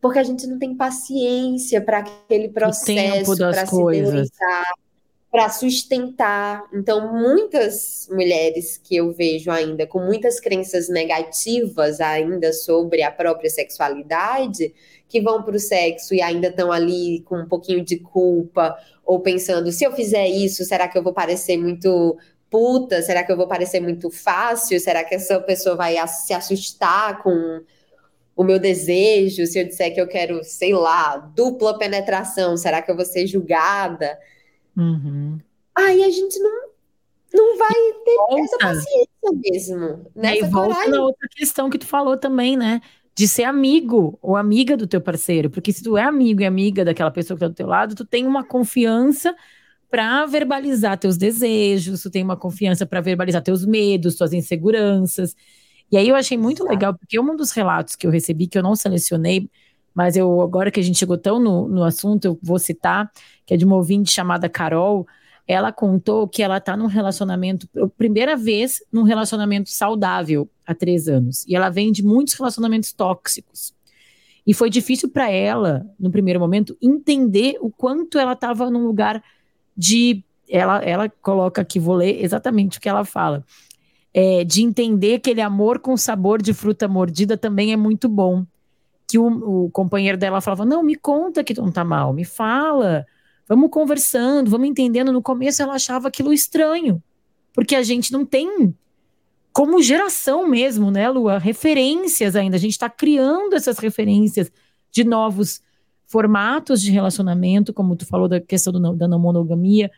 Porque 0.00 0.18
a 0.18 0.24
gente 0.24 0.46
não 0.46 0.58
tem 0.58 0.74
paciência 0.74 1.80
para 1.80 1.98
aquele 1.98 2.48
processo, 2.48 3.36
para 3.36 3.66
se 3.66 3.84
deliciar 3.84 4.74
para 5.34 5.48
sustentar. 5.48 6.62
Então, 6.72 7.12
muitas 7.12 8.08
mulheres 8.08 8.78
que 8.78 8.94
eu 8.94 9.10
vejo 9.10 9.50
ainda 9.50 9.84
com 9.84 9.98
muitas 9.98 10.38
crenças 10.38 10.88
negativas 10.88 12.00
ainda 12.00 12.52
sobre 12.52 13.02
a 13.02 13.10
própria 13.10 13.50
sexualidade, 13.50 14.72
que 15.08 15.20
vão 15.20 15.42
para 15.42 15.56
o 15.56 15.58
sexo 15.58 16.14
e 16.14 16.22
ainda 16.22 16.46
estão 16.46 16.70
ali 16.70 17.20
com 17.22 17.36
um 17.36 17.48
pouquinho 17.48 17.84
de 17.84 17.96
culpa, 17.96 18.76
ou 19.04 19.18
pensando: 19.18 19.72
se 19.72 19.82
eu 19.82 19.90
fizer 19.90 20.28
isso, 20.28 20.64
será 20.64 20.86
que 20.86 20.96
eu 20.96 21.02
vou 21.02 21.12
parecer 21.12 21.56
muito 21.56 22.16
puta? 22.54 23.02
Será 23.02 23.24
que 23.24 23.32
eu 23.32 23.36
vou 23.36 23.48
parecer 23.48 23.80
muito 23.80 24.08
fácil? 24.12 24.78
Será 24.78 25.02
que 25.02 25.16
essa 25.16 25.40
pessoa 25.40 25.74
vai 25.74 25.96
se 26.06 26.32
assustar 26.32 27.20
com 27.20 27.60
o 28.36 28.44
meu 28.44 28.60
desejo? 28.60 29.44
Se 29.44 29.58
eu 29.58 29.66
disser 29.66 29.92
que 29.92 30.00
eu 30.00 30.06
quero, 30.06 30.44
sei 30.44 30.72
lá, 30.72 31.16
dupla 31.16 31.76
penetração, 31.76 32.56
será 32.56 32.80
que 32.80 32.88
eu 32.88 32.94
vou 32.94 33.04
ser 33.04 33.26
julgada? 33.26 34.16
Uhum. 34.76 35.36
Aí 35.74 36.04
a 36.04 36.10
gente 36.10 36.38
não, 36.38 36.68
não 37.34 37.58
vai 37.58 37.74
ter 38.04 38.14
volta. 38.14 38.40
essa 38.40 38.58
paciência 38.58 39.32
mesmo. 39.32 40.06
Nessa 40.14 40.46
e 40.46 40.48
volta 40.48 40.74
coragem. 40.74 40.90
na 40.92 41.02
outra 41.02 41.28
questão 41.34 41.68
que 41.68 41.78
tu 41.78 41.88
falou 41.88 42.16
também, 42.16 42.56
né? 42.56 42.80
De 43.16 43.26
ser 43.26 43.44
amigo 43.44 44.16
ou 44.22 44.36
amiga 44.36 44.76
do 44.76 44.86
teu 44.86 45.00
parceiro. 45.00 45.50
Porque 45.50 45.72
se 45.72 45.82
tu 45.82 45.98
é 45.98 46.04
amigo 46.04 46.40
e 46.40 46.44
amiga 46.44 46.84
daquela 46.84 47.10
pessoa 47.10 47.36
que 47.36 47.44
está 47.44 47.48
do 47.48 47.56
teu 47.56 47.66
lado, 47.66 47.96
tu 47.96 48.04
tem 48.04 48.24
uma 48.24 48.44
confiança 48.44 49.34
para 49.94 50.26
verbalizar 50.26 50.98
teus 50.98 51.16
desejos, 51.16 52.02
tu 52.02 52.10
tem 52.10 52.24
uma 52.24 52.36
confiança 52.36 52.84
para 52.84 53.00
verbalizar 53.00 53.40
teus 53.40 53.64
medos, 53.64 54.16
tuas 54.16 54.32
inseguranças. 54.32 55.36
E 55.88 55.96
aí 55.96 56.08
eu 56.08 56.16
achei 56.16 56.36
muito 56.36 56.64
legal, 56.64 56.92
porque 56.92 57.20
um 57.20 57.36
dos 57.36 57.52
relatos 57.52 57.94
que 57.94 58.04
eu 58.04 58.10
recebi, 58.10 58.48
que 58.48 58.58
eu 58.58 58.62
não 58.62 58.74
selecionei, 58.74 59.48
mas 59.94 60.16
eu 60.16 60.40
agora 60.40 60.72
que 60.72 60.80
a 60.80 60.82
gente 60.82 60.98
chegou 60.98 61.16
tão 61.16 61.38
no, 61.38 61.68
no 61.68 61.84
assunto, 61.84 62.24
eu 62.24 62.36
vou 62.42 62.58
citar, 62.58 63.08
que 63.46 63.54
é 63.54 63.56
de 63.56 63.64
uma 63.64 63.76
ouvinte 63.76 64.10
chamada 64.10 64.48
Carol. 64.48 65.06
Ela 65.46 65.70
contou 65.70 66.26
que 66.26 66.42
ela 66.42 66.56
está 66.56 66.76
num 66.76 66.86
relacionamento, 66.86 67.68
primeira 67.96 68.36
vez 68.36 68.82
num 68.90 69.04
relacionamento 69.04 69.70
saudável 69.70 70.50
há 70.66 70.74
três 70.74 71.06
anos. 71.06 71.46
E 71.46 71.54
ela 71.54 71.70
vem 71.70 71.92
de 71.92 72.02
muitos 72.04 72.34
relacionamentos 72.34 72.92
tóxicos. 72.92 73.72
E 74.44 74.52
foi 74.52 74.68
difícil 74.70 75.08
para 75.08 75.30
ela, 75.30 75.86
no 76.00 76.10
primeiro 76.10 76.40
momento, 76.40 76.76
entender 76.82 77.58
o 77.60 77.70
quanto 77.70 78.18
ela 78.18 78.32
estava 78.32 78.68
num 78.68 78.84
lugar 78.84 79.22
de. 79.76 80.24
Ela, 80.48 80.78
ela 80.84 81.08
coloca 81.08 81.62
aqui, 81.62 81.78
vou 81.80 81.96
ler 81.96 82.22
exatamente 82.22 82.78
o 82.78 82.80
que 82.80 82.88
ela 82.88 83.04
fala. 83.04 83.44
É, 84.12 84.44
de 84.44 84.62
entender 84.62 85.18
que 85.18 85.30
aquele 85.30 85.40
amor 85.40 85.80
com 85.80 85.96
sabor 85.96 86.40
de 86.40 86.52
fruta 86.52 86.86
mordida 86.86 87.36
também 87.36 87.72
é 87.72 87.76
muito 87.76 88.08
bom 88.08 88.46
que 89.06 89.18
o, 89.18 89.64
o, 89.66 89.70
companheiro 89.70 90.18
dela 90.18 90.40
falava: 90.40 90.64
Não, 90.64 90.82
me 90.82 90.96
conta 90.96 91.44
que 91.44 91.54
não 91.54 91.70
tá 91.70 91.84
mal, 91.84 92.12
me 92.12 92.24
fala, 92.24 93.06
vamos 93.48 93.70
conversando, 93.70 94.50
vamos 94.50 94.68
entendendo. 94.68 95.12
No 95.12 95.22
começo 95.22 95.62
ela 95.62 95.74
achava 95.74 96.08
aquilo 96.08 96.32
estranho, 96.32 97.02
porque 97.52 97.74
a 97.74 97.82
gente 97.82 98.12
não 98.12 98.24
tem, 98.24 98.74
como 99.52 99.82
geração 99.82 100.48
mesmo, 100.48 100.90
né, 100.90 101.08
Lua, 101.08 101.38
referências 101.38 102.34
ainda. 102.34 102.56
A 102.56 102.60
gente 102.60 102.72
está 102.72 102.90
criando 102.90 103.54
essas 103.54 103.78
referências 103.78 104.50
de 104.90 105.04
novos 105.04 105.60
formatos 106.06 106.80
de 106.80 106.90
relacionamento, 106.90 107.72
como 107.72 107.96
tu 107.96 108.06
falou 108.06 108.28
da 108.28 108.40
questão 108.40 108.72
do, 108.72 108.92
da 108.94 109.08
não 109.08 109.18
monogamia, 109.18 109.90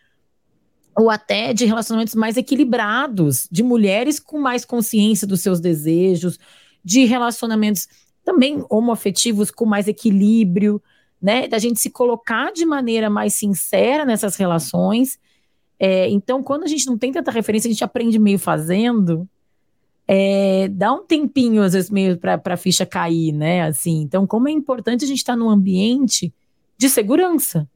ou 0.97 1.11
até 1.11 1.53
de 1.53 1.67
relacionamentos 1.67 2.15
mais 2.15 2.37
equilibrados, 2.37 3.47
de 3.51 3.63
mulheres 3.63 4.19
com 4.19 4.41
mais 4.41 4.65
consciência 4.65 5.27
dos 5.27 5.41
seus 5.41 5.61
desejos, 5.61 6.39
de 6.83 7.05
relacionamentos 7.05 7.87
também 8.25 8.65
homoafetivos 8.71 9.51
com 9.51 9.67
mais 9.67 9.87
equilíbrio, 9.87 10.83
né? 11.21 11.47
Da 11.47 11.59
gente 11.59 11.81
se 11.81 11.91
colocar 11.91 12.53
de 12.53 12.65
maneira 12.65 13.11
mais 13.11 13.35
sincera 13.35 14.05
nessas 14.05 14.37
relações. 14.37 15.19
É, 15.79 16.09
então, 16.09 16.43
quando 16.43 16.65
a 16.65 16.67
gente 16.67 16.87
não 16.87 16.97
tem 16.97 17.13
tanta 17.13 17.31
referência, 17.31 17.69
a 17.69 17.73
gente 17.73 17.85
aprende 17.85 18.19
meio 18.19 18.39
fazendo. 18.39 19.29
É, 20.09 20.69
dá 20.69 20.93
um 20.93 21.05
tempinho, 21.05 21.63
às 21.63 21.73
vezes, 21.73 21.91
meio 21.91 22.17
para 22.19 22.41
a 22.45 22.57
ficha 22.57 22.87
cair, 22.87 23.33
né? 23.33 23.63
Assim, 23.63 24.03
então, 24.03 24.27
como 24.27 24.49
é 24.49 24.53
importante 24.53 25.05
a 25.05 25.09
gente 25.09 25.19
estar 25.19 25.33
tá 25.33 25.37
num 25.37 25.51
ambiente 25.51 26.33
de 26.79 26.89
segurança. 26.89 27.69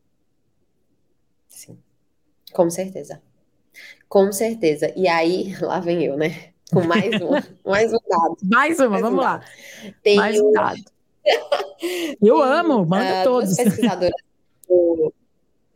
Sim, 1.49 1.77
com 2.53 2.71
certeza. 2.71 3.21
Com 4.09 4.31
certeza. 4.33 4.93
E 4.97 5.09
aí, 5.09 5.55
lá 5.61 5.81
vem 5.81 6.05
eu, 6.05 6.17
né? 6.17 6.51
com 6.73 6.85
mais 6.85 7.13
um, 7.21 7.31
mais 7.69 7.93
um 7.93 7.99
dado. 8.09 8.37
Mais 8.45 8.79
uma, 8.79 8.89
mais 8.91 9.03
vamos 9.03 9.19
um 9.19 9.23
lá. 9.23 9.45
Tem 10.03 10.17
mais 10.17 10.41
um 10.41 10.53
dado. 10.53 10.81
Eu 12.23 12.43
amo, 12.43 12.85
manda 12.87 13.21
uh, 13.21 13.25
todos. 13.25 13.57
pesquisadoras 13.57 14.13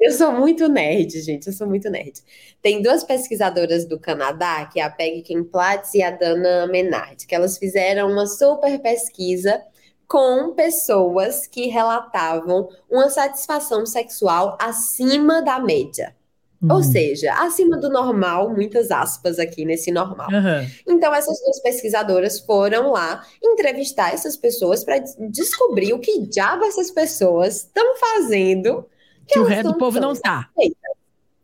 eu 0.04 0.12
sou 0.12 0.32
muito 0.32 0.68
nerd, 0.68 1.20
gente. 1.22 1.46
Eu 1.46 1.52
sou 1.52 1.66
muito 1.66 1.88
nerd. 1.88 2.20
Tem 2.60 2.82
duas 2.82 3.02
pesquisadoras 3.02 3.86
do 3.86 3.98
Canadá, 3.98 4.66
que 4.66 4.78
é 4.78 4.82
a 4.82 4.90
Peggy 4.90 5.22
Kemplatz 5.22 5.94
e 5.94 6.02
a 6.02 6.10
Dana 6.10 6.66
Menard, 6.66 7.26
que 7.26 7.34
elas 7.34 7.56
fizeram 7.56 8.10
uma 8.10 8.26
super 8.26 8.78
pesquisa 8.80 9.62
com 10.06 10.52
pessoas 10.52 11.46
que 11.46 11.68
relatavam 11.68 12.68
uma 12.90 13.08
satisfação 13.08 13.86
sexual 13.86 14.58
acima 14.60 15.40
da 15.40 15.58
média. 15.58 16.14
Ou 16.62 16.76
uhum. 16.76 16.82
seja, 16.82 17.32
acima 17.42 17.78
do 17.78 17.90
normal, 17.90 18.50
muitas 18.50 18.90
aspas 18.90 19.38
aqui 19.38 19.64
nesse 19.64 19.90
normal. 19.90 20.28
Uhum. 20.30 20.66
Então, 20.86 21.14
essas 21.14 21.38
duas 21.40 21.60
pesquisadoras 21.60 22.40
foram 22.40 22.92
lá 22.92 23.22
entrevistar 23.42 24.14
essas 24.14 24.36
pessoas 24.36 24.82
para 24.82 24.98
descobrir 25.30 25.92
o 25.92 25.98
que 25.98 26.26
diabo 26.26 26.64
essas 26.64 26.90
pessoas 26.90 27.56
estão 27.56 27.96
fazendo 27.96 28.86
que, 29.26 29.34
que 29.34 29.38
o 29.38 29.44
resto 29.44 29.72
do 29.72 29.78
povo 29.78 30.00
não 30.00 30.12
está. 30.12 30.50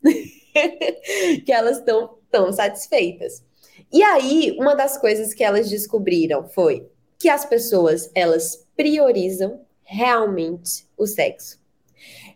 que 1.44 1.52
elas 1.52 1.78
estão 1.78 2.16
tão 2.30 2.52
satisfeitas. 2.52 3.44
E 3.92 4.02
aí, 4.02 4.56
uma 4.58 4.74
das 4.74 4.98
coisas 4.98 5.34
que 5.34 5.42
elas 5.42 5.68
descobriram 5.68 6.48
foi 6.48 6.88
que 7.18 7.28
as 7.28 7.44
pessoas, 7.44 8.10
elas 8.14 8.66
priorizam 8.76 9.60
realmente 9.82 10.86
o 10.96 11.06
sexo. 11.06 11.58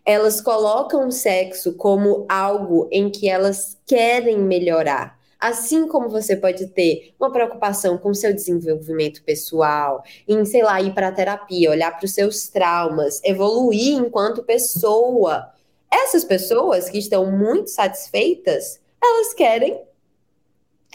Elas 0.05 0.39
colocam 0.41 1.07
o 1.07 1.11
sexo 1.11 1.73
como 1.73 2.25
algo 2.29 2.87
em 2.91 3.09
que 3.09 3.27
elas 3.27 3.77
querem 3.87 4.37
melhorar. 4.37 5.17
Assim 5.45 5.87
como 5.87 6.09
você 6.09 6.35
pode 6.35 6.65
ter 6.69 7.13
uma 7.19 7.31
preocupação 7.31 7.99
com 7.99 8.15
seu 8.15 8.33
desenvolvimento 8.33 9.21
pessoal, 9.21 10.03
em, 10.27 10.43
sei 10.43 10.63
lá, 10.63 10.81
ir 10.81 10.91
para 10.91 11.11
terapia, 11.11 11.69
olhar 11.69 11.95
para 11.95 12.03
os 12.03 12.15
seus 12.15 12.47
traumas, 12.47 13.21
evoluir 13.23 13.95
enquanto 13.95 14.41
pessoa. 14.41 15.51
Essas 15.93 16.23
pessoas 16.23 16.89
que 16.89 16.97
estão 16.97 17.31
muito 17.31 17.69
satisfeitas, 17.69 18.81
elas 18.99 19.35
querem 19.35 19.79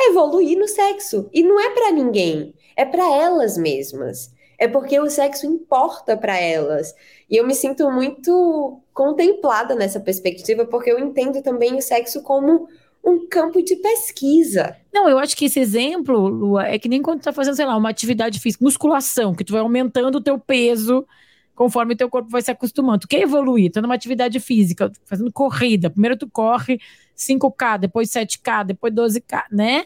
evoluir 0.00 0.58
no 0.58 0.66
sexo. 0.66 1.30
E 1.32 1.44
não 1.44 1.60
é 1.60 1.70
para 1.70 1.92
ninguém, 1.92 2.52
é 2.74 2.84
para 2.84 3.08
elas 3.08 3.56
mesmas. 3.56 4.32
É 4.58 4.66
porque 4.66 4.98
o 4.98 5.08
sexo 5.08 5.46
importa 5.46 6.16
para 6.16 6.36
elas. 6.36 6.92
E 7.30 7.36
eu 7.36 7.46
me 7.46 7.54
sinto 7.54 7.88
muito 7.88 8.80
contemplada 8.92 9.76
nessa 9.76 10.00
perspectiva, 10.00 10.66
porque 10.66 10.90
eu 10.90 10.98
entendo 10.98 11.40
também 11.40 11.76
o 11.76 11.80
sexo 11.80 12.20
como 12.20 12.68
um 13.04 13.26
campo 13.28 13.62
de 13.62 13.76
pesquisa. 13.76 14.76
Não, 14.92 15.08
eu 15.08 15.18
acho 15.18 15.36
que 15.36 15.46
esse 15.46 15.58
exemplo, 15.58 16.28
Lua, 16.28 16.66
é 16.66 16.78
que 16.78 16.88
nem 16.88 17.02
quando 17.02 17.20
tu 17.20 17.24
tá 17.24 17.32
fazendo, 17.32 17.56
sei 17.56 17.64
lá, 17.64 17.76
uma 17.76 17.90
atividade 17.90 18.38
física, 18.38 18.64
musculação, 18.64 19.34
que 19.34 19.44
tu 19.44 19.52
vai 19.52 19.62
aumentando 19.62 20.18
o 20.18 20.20
teu 20.20 20.38
peso 20.38 21.06
conforme 21.54 21.92
o 21.92 21.96
teu 21.96 22.08
corpo 22.08 22.30
vai 22.30 22.40
se 22.40 22.50
acostumando. 22.50 23.00
Tu 23.00 23.08
quer 23.08 23.20
evoluir, 23.20 23.70
tá 23.70 23.82
numa 23.82 23.94
atividade 23.94 24.40
física, 24.40 24.90
fazendo 25.04 25.30
corrida, 25.32 25.90
primeiro 25.90 26.16
tu 26.16 26.28
corre 26.28 26.80
5K, 27.16 27.78
depois 27.80 28.08
7K, 28.08 28.64
depois 28.64 28.94
12K, 28.94 29.44
né? 29.52 29.84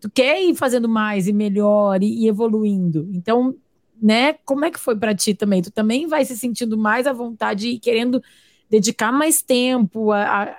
Tu 0.00 0.10
quer 0.10 0.42
ir 0.42 0.54
fazendo 0.54 0.86
mais 0.86 1.26
e 1.26 1.32
melhor 1.32 2.02
e, 2.02 2.24
e 2.24 2.28
evoluindo. 2.28 3.08
Então, 3.10 3.56
né, 4.00 4.34
como 4.44 4.66
é 4.66 4.70
que 4.70 4.78
foi 4.78 4.96
para 4.96 5.14
ti 5.14 5.32
também? 5.32 5.62
Tu 5.62 5.70
também 5.70 6.06
vai 6.06 6.26
se 6.26 6.36
sentindo 6.36 6.76
mais 6.76 7.06
à 7.06 7.12
vontade 7.12 7.68
e 7.68 7.78
querendo 7.78 8.22
dedicar 8.68 9.10
mais 9.10 9.40
tempo 9.40 10.12
a, 10.12 10.42
a 10.42 10.56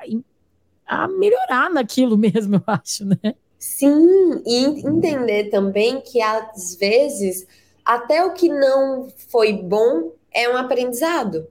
a 0.85 1.07
melhorar 1.07 1.69
naquilo 1.69 2.17
mesmo, 2.17 2.55
eu 2.55 2.63
acho, 2.67 3.05
né? 3.05 3.35
Sim, 3.57 4.43
e 4.45 4.87
entender 4.87 5.49
também 5.49 6.01
que 6.01 6.21
às 6.21 6.75
vezes 6.75 7.47
até 7.83 8.23
o 8.23 8.33
que 8.33 8.49
não 8.49 9.07
foi 9.29 9.53
bom 9.53 10.11
é 10.31 10.49
um 10.49 10.57
aprendizado. 10.57 11.47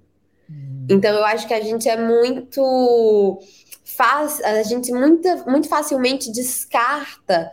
Hum. 0.51 0.87
Então 0.91 1.14
eu 1.14 1.24
acho 1.24 1.47
que 1.47 1.55
a 1.55 1.61
gente 1.61 1.89
é 1.89 1.97
muito 1.97 3.41
faz, 3.85 4.41
a 4.43 4.62
gente 4.62 4.93
muito, 4.93 5.28
muito 5.49 5.68
facilmente 5.68 6.32
descarta 6.32 7.53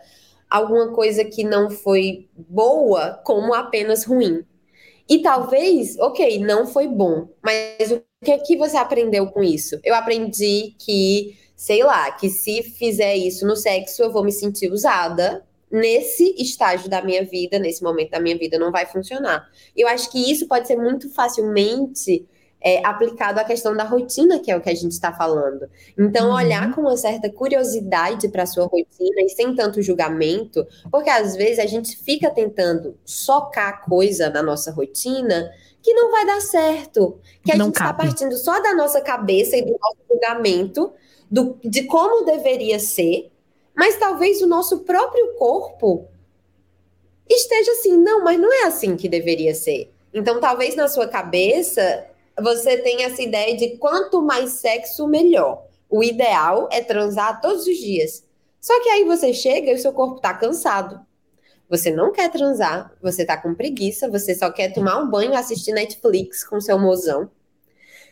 alguma 0.50 0.92
coisa 0.92 1.24
que 1.24 1.44
não 1.44 1.70
foi 1.70 2.28
boa 2.36 3.20
como 3.24 3.54
apenas 3.54 4.04
ruim. 4.04 4.44
E 5.08 5.20
talvez, 5.20 5.98
ok, 5.98 6.38
não 6.38 6.66
foi 6.66 6.88
bom, 6.88 7.28
mas 7.42 7.90
o 7.90 8.02
que 8.24 8.30
é 8.30 8.38
que 8.38 8.56
você 8.56 8.76
aprendeu 8.76 9.26
com 9.28 9.42
isso? 9.42 9.78
Eu 9.82 9.94
aprendi 9.94 10.74
que 10.78 11.36
sei 11.62 11.84
lá, 11.84 12.10
que 12.10 12.28
se 12.28 12.60
fizer 12.60 13.14
isso 13.14 13.46
no 13.46 13.54
sexo, 13.54 14.02
eu 14.02 14.10
vou 14.10 14.24
me 14.24 14.32
sentir 14.32 14.72
usada. 14.72 15.44
Nesse 15.70 16.34
estágio 16.36 16.90
da 16.90 17.00
minha 17.00 17.24
vida, 17.24 17.56
nesse 17.56 17.84
momento 17.84 18.10
da 18.10 18.18
minha 18.18 18.36
vida, 18.36 18.58
não 18.58 18.72
vai 18.72 18.84
funcionar. 18.84 19.48
Eu 19.76 19.86
acho 19.86 20.10
que 20.10 20.18
isso 20.18 20.48
pode 20.48 20.66
ser 20.66 20.76
muito 20.76 21.08
facilmente 21.14 22.26
é, 22.60 22.84
aplicado 22.84 23.38
à 23.38 23.44
questão 23.44 23.76
da 23.76 23.84
rotina, 23.84 24.40
que 24.40 24.50
é 24.50 24.56
o 24.56 24.60
que 24.60 24.70
a 24.70 24.74
gente 24.74 24.90
está 24.90 25.12
falando. 25.12 25.70
Então, 25.96 26.30
uhum. 26.30 26.34
olhar 26.34 26.74
com 26.74 26.80
uma 26.80 26.96
certa 26.96 27.30
curiosidade 27.30 28.28
para 28.28 28.42
a 28.42 28.46
sua 28.46 28.66
rotina 28.66 29.22
e 29.22 29.28
sem 29.28 29.54
tanto 29.54 29.80
julgamento, 29.80 30.66
porque 30.90 31.10
às 31.10 31.36
vezes 31.36 31.60
a 31.60 31.66
gente 31.66 31.96
fica 31.96 32.28
tentando 32.28 32.98
socar 33.04 33.84
coisa 33.84 34.28
na 34.28 34.42
nossa 34.42 34.72
rotina 34.72 35.48
que 35.80 35.94
não 35.94 36.10
vai 36.10 36.26
dar 36.26 36.40
certo, 36.40 37.20
que 37.44 37.52
a 37.52 37.56
não 37.56 37.66
gente 37.66 37.76
está 37.76 37.94
partindo 37.94 38.36
só 38.36 38.60
da 38.60 38.74
nossa 38.74 39.00
cabeça 39.00 39.56
e 39.56 39.62
do 39.62 39.78
nosso 39.78 39.98
julgamento 40.10 40.92
do, 41.32 41.58
de 41.64 41.84
como 41.84 42.26
deveria 42.26 42.78
ser, 42.78 43.32
mas 43.74 43.96
talvez 43.96 44.42
o 44.42 44.46
nosso 44.46 44.80
próprio 44.80 45.32
corpo 45.36 46.06
esteja 47.26 47.72
assim, 47.72 47.96
não, 47.96 48.22
mas 48.22 48.38
não 48.38 48.52
é 48.52 48.64
assim 48.64 48.96
que 48.96 49.08
deveria 49.08 49.54
ser. 49.54 49.90
Então, 50.12 50.38
talvez 50.40 50.76
na 50.76 50.88
sua 50.88 51.08
cabeça 51.08 52.06
você 52.38 52.76
tenha 52.76 53.06
essa 53.06 53.22
ideia 53.22 53.56
de 53.56 53.78
quanto 53.78 54.20
mais 54.20 54.50
sexo, 54.50 55.08
melhor. 55.08 55.64
O 55.88 56.04
ideal 56.04 56.68
é 56.70 56.82
transar 56.82 57.40
todos 57.40 57.66
os 57.66 57.78
dias. 57.78 58.24
Só 58.60 58.78
que 58.82 58.90
aí 58.90 59.04
você 59.04 59.32
chega 59.32 59.70
e 59.70 59.74
o 59.74 59.78
seu 59.78 59.92
corpo 59.92 60.20
tá 60.20 60.34
cansado. 60.34 61.00
Você 61.70 61.90
não 61.90 62.12
quer 62.12 62.30
transar, 62.30 62.92
você 63.00 63.24
tá 63.24 63.38
com 63.38 63.54
preguiça, 63.54 64.10
você 64.10 64.34
só 64.34 64.50
quer 64.50 64.74
tomar 64.74 64.98
um 64.98 65.08
banho, 65.08 65.34
assistir 65.34 65.72
Netflix 65.72 66.44
com 66.44 66.60
seu 66.60 66.78
mozão. 66.78 67.30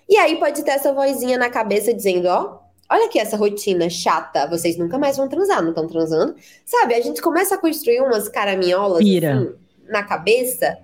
E 0.09 0.16
aí 0.16 0.39
pode 0.39 0.64
ter 0.64 0.71
essa 0.71 0.95
vozinha 0.95 1.37
na 1.37 1.51
cabeça 1.51 1.93
dizendo, 1.93 2.27
ó, 2.27 2.70
olha 2.91 3.07
aqui 3.07 3.18
essa 3.18 3.36
rotina 3.36 3.88
chata, 3.88 4.49
vocês 4.49 4.76
nunca 4.76 4.99
mais 4.99 5.16
vão 5.16 5.28
transar, 5.28 5.62
não 5.62 5.70
estão 5.70 5.86
transando. 5.86 6.34
Sabe, 6.64 6.95
a 6.95 7.01
gente 7.01 7.22
começa 7.22 7.55
a 7.55 7.59
construir 7.59 8.01
umas 8.01 8.28
caraminholas 8.28 8.99
assim, 8.99 9.55
na 9.86 10.03
cabeça 10.03 10.78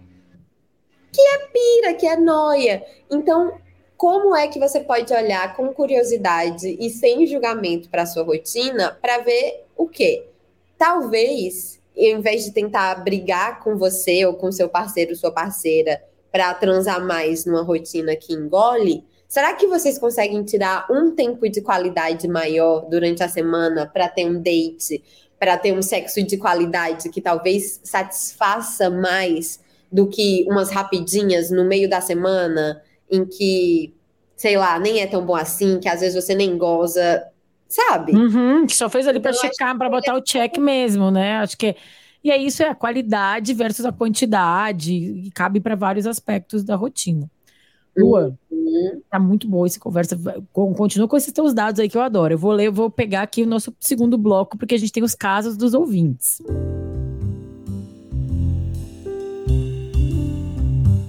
que 1.13 1.21
é 1.21 1.39
pira, 1.49 1.95
que 1.95 2.07
é 2.07 2.17
noia. 2.17 2.85
Então, 3.11 3.55
como 3.97 4.37
é 4.37 4.47
que 4.47 4.59
você 4.59 4.81
pode 4.81 5.13
olhar 5.13 5.57
com 5.57 5.73
curiosidade 5.73 6.77
e 6.79 6.91
sem 6.91 7.27
julgamento 7.27 7.89
para 7.89 8.07
sua 8.07 8.23
rotina 8.23 8.97
para 9.01 9.19
ver 9.19 9.65
o 9.77 9.89
quê? 9.89 10.29
Talvez, 10.77 11.81
em 11.97 12.21
vez 12.21 12.45
de 12.45 12.53
tentar 12.53 12.97
brigar 12.97 13.61
com 13.61 13.77
você 13.77 14.27
ou 14.27 14.35
com 14.35 14.53
seu 14.53 14.69
parceiro, 14.69 15.17
sua 15.17 15.33
parceira, 15.33 16.03
para 16.31 16.53
transar 16.53 17.03
mais 17.03 17.47
numa 17.47 17.63
rotina 17.63 18.15
que 18.15 18.35
engole, 18.35 19.03
Será 19.29 19.55
que 19.55 19.67
vocês 19.67 19.99
conseguem 19.99 20.43
tirar 20.45 20.87
um 20.91 21.11
tempo 21.11 21.49
de 21.49 21.61
qualidade 21.61 22.29
maior 22.29 22.89
durante 22.89 23.23
a 23.23 23.29
semana 23.29 23.87
para 23.87 24.09
ter 24.09 24.25
um 24.25 24.41
date, 24.41 25.03
para 25.39 25.57
ter 25.57 25.73
um 25.73 25.83
sexo 25.83 26.23
de 26.23 26.37
qualidade 26.37 27.11
que 27.11 27.21
talvez 27.21 27.81
satisfaça 27.83 28.89
mais 28.89 29.61
do 29.91 30.07
que 30.07 30.45
umas 30.49 30.71
rapidinhas 30.71 31.51
no 31.51 31.65
meio 31.65 31.89
da 31.89 32.01
semana, 32.01 32.83
em 33.11 33.25
que, 33.25 33.95
sei 34.37 34.57
lá, 34.57 34.79
nem 34.79 35.01
é 35.01 35.07
tão 35.07 35.25
bom 35.25 35.35
assim, 35.35 35.79
que 35.81 35.89
às 35.89 36.01
vezes 36.01 36.23
você 36.23 36.35
nem 36.35 36.57
goza, 36.57 37.27
sabe? 37.69 38.13
Uhum, 38.13 38.67
que 38.67 38.75
só 38.75 38.89
fez 38.89 39.07
ali 39.07 39.19
então, 39.19 39.33
para 39.33 39.41
checar, 39.41 39.77
para 39.77 39.89
botar 39.89 40.13
é... 40.13 40.17
o 40.17 40.21
check 40.21 40.59
mesmo, 40.59 41.11
né? 41.11 41.39
Acho 41.39 41.57
que. 41.57 41.75
E 42.25 42.31
aí, 42.31 42.47
isso 42.47 42.63
é 42.63 42.69
a 42.69 42.75
qualidade 42.75 43.55
versus 43.55 43.87
a 43.87 43.93
quantidade, 43.93 44.93
e 44.93 45.31
cabe 45.31 45.61
para 45.61 45.77
vários 45.77 46.07
aspectos 46.07 46.65
da 46.65 46.75
rotina. 46.75 47.31
Lua, 47.97 48.37
uhum. 48.51 48.56
Tá 49.11 49.19
muito 49.19 49.49
boa 49.49 49.67
essa 49.67 49.81
conversa. 49.81 50.19
Continua 50.53 51.09
com 51.09 51.17
esses 51.17 51.33
teus 51.33 51.55
dados 51.55 51.81
aí 51.81 51.89
que 51.89 51.97
eu 51.97 52.03
adoro. 52.03 52.35
Eu 52.35 52.39
vou 52.39 52.53
ler, 52.53 52.67
eu 52.67 52.73
vou 52.73 52.91
pegar 52.91 53.23
aqui 53.23 53.43
o 53.43 53.47
nosso 53.47 53.75
segundo 53.81 54.17
bloco, 54.17 54.57
porque 54.57 54.75
a 54.75 54.79
gente 54.79 54.93
tem 54.93 55.03
os 55.03 55.15
casos 55.15 55.57
dos 55.57 55.75
ouvintes. 55.75 56.41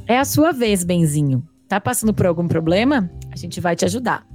É 0.07 0.17
a 0.17 0.25
sua 0.25 0.51
vez, 0.51 0.83
Benzinho. 0.83 1.45
Tá 1.67 1.81
passando 1.81 2.13
por 2.13 2.25
algum 2.25 2.47
problema? 2.47 3.11
A 3.31 3.35
gente 3.35 3.59
vai 3.59 3.75
te 3.75 3.83
ajudar. 3.83 4.25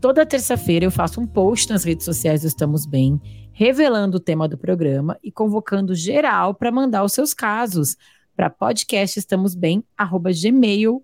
Toda 0.00 0.24
terça-feira 0.24 0.84
eu 0.84 0.92
faço 0.92 1.20
um 1.20 1.26
post 1.26 1.68
nas 1.70 1.82
redes 1.82 2.04
sociais 2.04 2.42
do 2.42 2.46
Estamos 2.46 2.86
Bem, 2.86 3.20
revelando 3.52 4.18
o 4.18 4.20
tema 4.20 4.48
do 4.48 4.56
programa 4.56 5.18
e 5.22 5.32
convocando 5.32 5.92
geral 5.92 6.54
para 6.54 6.70
mandar 6.70 7.02
os 7.02 7.12
seus 7.12 7.34
casos 7.34 7.96
para 8.36 8.48
podcastestamosbem@gmail 8.48 11.02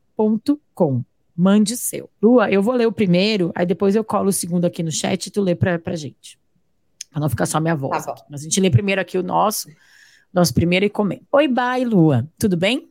com. 0.74 1.04
Mande 1.36 1.76
seu. 1.76 2.08
Lua, 2.22 2.50
eu 2.50 2.62
vou 2.62 2.74
ler 2.74 2.86
o 2.86 2.92
primeiro, 2.92 3.50
aí 3.54 3.66
depois 3.66 3.96
eu 3.96 4.04
colo 4.04 4.28
o 4.28 4.32
segundo 4.32 4.64
aqui 4.64 4.82
no 4.82 4.92
chat 4.92 5.26
e 5.26 5.30
tu 5.30 5.40
lê 5.40 5.54
pra, 5.54 5.78
pra 5.78 5.96
gente. 5.96 6.38
Pra 7.10 7.20
não 7.20 7.28
ficar 7.28 7.46
só 7.46 7.60
minha 7.60 7.74
voz. 7.74 8.06
Tá 8.06 8.14
Mas 8.30 8.42
a 8.42 8.44
gente 8.44 8.60
lê 8.60 8.70
primeiro 8.70 9.00
aqui 9.00 9.18
o 9.18 9.22
nosso. 9.22 9.68
Nosso 10.32 10.54
primeiro 10.54 10.84
e 10.84 10.90
comer. 10.90 11.22
Oi, 11.32 11.48
bye, 11.48 11.84
Lua. 11.84 12.28
Tudo 12.38 12.56
bem? 12.56 12.88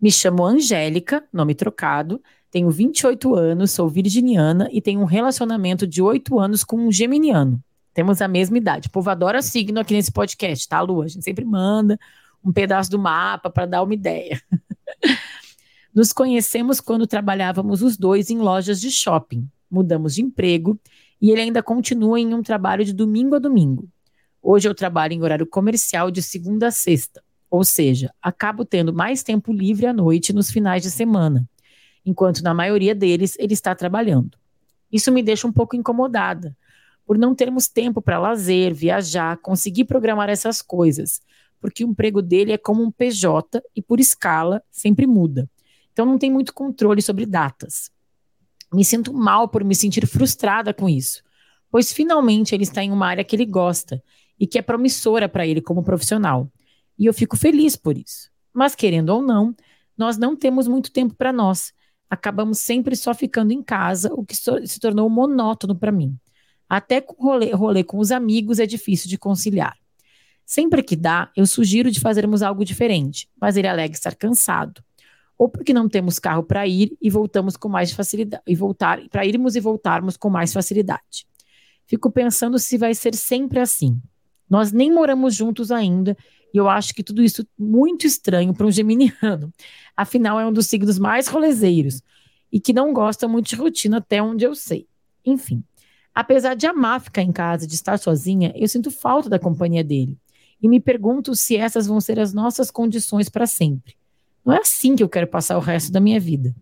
Me 0.00 0.10
chamo 0.10 0.44
Angélica, 0.44 1.24
nome 1.32 1.54
trocado. 1.54 2.22
Tenho 2.50 2.70
28 2.70 3.34
anos, 3.34 3.70
sou 3.70 3.88
virginiana 3.88 4.68
e 4.72 4.80
tenho 4.80 5.00
um 5.00 5.04
relacionamento 5.04 5.86
de 5.86 6.02
8 6.02 6.38
anos 6.38 6.64
com 6.64 6.76
um 6.76 6.90
geminiano. 6.90 7.62
Temos 7.94 8.20
a 8.20 8.28
mesma 8.28 8.58
idade. 8.58 8.88
O 8.88 8.90
povo 8.90 9.10
adora 9.10 9.42
signo 9.42 9.78
aqui 9.78 9.94
nesse 9.94 10.10
podcast, 10.10 10.68
tá, 10.68 10.80
Lua? 10.80 11.04
A 11.04 11.08
gente 11.08 11.24
sempre 11.24 11.44
manda 11.44 11.98
um 12.44 12.52
pedaço 12.52 12.90
do 12.90 12.98
mapa 12.98 13.50
para 13.50 13.66
dar 13.66 13.82
uma 13.82 13.94
ideia. 13.94 14.40
Nos 16.00 16.14
conhecemos 16.14 16.80
quando 16.80 17.06
trabalhávamos 17.06 17.82
os 17.82 17.98
dois 17.98 18.30
em 18.30 18.38
lojas 18.38 18.80
de 18.80 18.90
shopping. 18.90 19.46
Mudamos 19.70 20.14
de 20.14 20.22
emprego 20.22 20.80
e 21.20 21.30
ele 21.30 21.42
ainda 21.42 21.62
continua 21.62 22.18
em 22.18 22.32
um 22.32 22.42
trabalho 22.42 22.82
de 22.86 22.94
domingo 22.94 23.34
a 23.34 23.38
domingo. 23.38 23.86
Hoje 24.42 24.66
eu 24.66 24.74
trabalho 24.74 25.12
em 25.12 25.22
horário 25.22 25.46
comercial 25.46 26.10
de 26.10 26.22
segunda 26.22 26.68
a 26.68 26.70
sexta, 26.70 27.22
ou 27.50 27.62
seja, 27.64 28.10
acabo 28.22 28.64
tendo 28.64 28.94
mais 28.94 29.22
tempo 29.22 29.52
livre 29.52 29.84
à 29.84 29.92
noite 29.92 30.32
nos 30.32 30.50
finais 30.50 30.82
de 30.82 30.90
semana, 30.90 31.46
enquanto 32.02 32.42
na 32.42 32.54
maioria 32.54 32.94
deles 32.94 33.36
ele 33.38 33.52
está 33.52 33.74
trabalhando. 33.74 34.38
Isso 34.90 35.12
me 35.12 35.22
deixa 35.22 35.46
um 35.46 35.52
pouco 35.52 35.76
incomodada, 35.76 36.56
por 37.04 37.18
não 37.18 37.34
termos 37.34 37.68
tempo 37.68 38.00
para 38.00 38.18
lazer, 38.18 38.72
viajar, 38.72 39.36
conseguir 39.36 39.84
programar 39.84 40.30
essas 40.30 40.62
coisas, 40.62 41.20
porque 41.60 41.84
o 41.84 41.88
emprego 41.88 42.22
dele 42.22 42.52
é 42.52 42.56
como 42.56 42.82
um 42.82 42.90
PJ 42.90 43.62
e 43.76 43.82
por 43.82 44.00
escala 44.00 44.62
sempre 44.70 45.06
muda. 45.06 45.46
Então 45.92 46.06
não 46.06 46.18
tem 46.18 46.30
muito 46.30 46.54
controle 46.54 47.02
sobre 47.02 47.26
datas. 47.26 47.90
Me 48.72 48.84
sinto 48.84 49.12
mal 49.12 49.48
por 49.48 49.64
me 49.64 49.74
sentir 49.74 50.06
frustrada 50.06 50.72
com 50.72 50.88
isso, 50.88 51.22
pois 51.70 51.92
finalmente 51.92 52.54
ele 52.54 52.62
está 52.62 52.82
em 52.82 52.92
uma 52.92 53.06
área 53.06 53.24
que 53.24 53.34
ele 53.34 53.46
gosta 53.46 54.02
e 54.38 54.46
que 54.46 54.58
é 54.58 54.62
promissora 54.62 55.28
para 55.28 55.46
ele 55.46 55.60
como 55.60 55.82
profissional. 55.82 56.50
E 56.98 57.06
eu 57.06 57.14
fico 57.14 57.36
feliz 57.36 57.76
por 57.76 57.96
isso. 57.96 58.30
Mas, 58.52 58.74
querendo 58.74 59.10
ou 59.10 59.22
não, 59.22 59.54
nós 59.96 60.16
não 60.16 60.36
temos 60.36 60.66
muito 60.66 60.90
tempo 60.90 61.14
para 61.14 61.32
nós. 61.32 61.72
Acabamos 62.08 62.58
sempre 62.58 62.96
só 62.96 63.14
ficando 63.14 63.52
em 63.52 63.62
casa, 63.62 64.12
o 64.12 64.24
que 64.24 64.34
se 64.34 64.80
tornou 64.80 65.08
monótono 65.08 65.76
para 65.76 65.92
mim. 65.92 66.18
Até 66.68 67.00
com 67.00 67.22
rolê, 67.22 67.52
rolê 67.52 67.84
com 67.84 67.98
os 67.98 68.10
amigos 68.10 68.58
é 68.58 68.66
difícil 68.66 69.08
de 69.08 69.18
conciliar. 69.18 69.76
Sempre 70.44 70.82
que 70.82 70.96
dá, 70.96 71.30
eu 71.36 71.46
sugiro 71.46 71.90
de 71.90 72.00
fazermos 72.00 72.42
algo 72.42 72.64
diferente, 72.64 73.28
mas 73.40 73.56
ele 73.56 73.68
alega 73.68 73.94
estar 73.94 74.14
cansado. 74.14 74.82
Ou 75.40 75.48
porque 75.48 75.72
não 75.72 75.88
temos 75.88 76.18
carro 76.18 76.42
para 76.42 76.66
ir 76.66 76.98
e 77.00 77.08
voltamos 77.08 77.56
com 77.56 77.66
mais 77.66 77.92
facilidade 77.92 78.42
e 78.46 78.54
voltar 78.54 79.00
para 79.08 79.24
irmos 79.24 79.56
e 79.56 79.60
voltarmos 79.60 80.14
com 80.14 80.28
mais 80.28 80.52
facilidade. 80.52 81.26
Fico 81.86 82.10
pensando 82.10 82.58
se 82.58 82.76
vai 82.76 82.92
ser 82.92 83.14
sempre 83.14 83.58
assim. 83.58 83.98
Nós 84.50 84.70
nem 84.70 84.92
moramos 84.92 85.34
juntos 85.34 85.70
ainda, 85.70 86.14
e 86.52 86.58
eu 86.58 86.68
acho 86.68 86.92
que 86.92 87.02
tudo 87.02 87.22
isso 87.22 87.46
muito 87.58 88.06
estranho 88.06 88.52
para 88.52 88.66
um 88.66 88.70
geminiano. 88.70 89.50
Afinal, 89.96 90.38
é 90.38 90.46
um 90.46 90.52
dos 90.52 90.66
signos 90.66 90.98
mais 90.98 91.26
rolezeiros 91.26 92.02
e 92.52 92.60
que 92.60 92.74
não 92.74 92.92
gosta 92.92 93.26
muito 93.26 93.48
de 93.48 93.56
rotina, 93.56 93.96
até 93.96 94.22
onde 94.22 94.44
eu 94.44 94.54
sei. 94.54 94.86
Enfim, 95.24 95.64
apesar 96.14 96.52
de 96.52 96.66
amar 96.66 97.00
ficar 97.00 97.22
em 97.22 97.32
casa, 97.32 97.66
de 97.66 97.74
estar 97.74 97.98
sozinha, 97.98 98.52
eu 98.54 98.68
sinto 98.68 98.90
falta 98.90 99.30
da 99.30 99.38
companhia 99.38 99.82
dele. 99.82 100.18
E 100.60 100.68
me 100.68 100.80
pergunto 100.80 101.34
se 101.34 101.56
essas 101.56 101.86
vão 101.86 101.98
ser 101.98 102.20
as 102.20 102.34
nossas 102.34 102.70
condições 102.70 103.30
para 103.30 103.46
sempre. 103.46 103.98
Não 104.44 104.54
é 104.54 104.58
assim 104.58 104.96
que 104.96 105.02
eu 105.02 105.08
quero 105.08 105.26
passar 105.26 105.56
o 105.56 105.60
resto 105.60 105.92
da 105.92 106.00
minha 106.00 106.18
vida. 106.18 106.54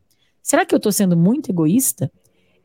Será 0.43 0.64
que 0.64 0.74
eu 0.74 0.79
estou 0.79 0.93
sendo 0.93 1.16
muito 1.16 1.51
egoísta? 1.51 2.11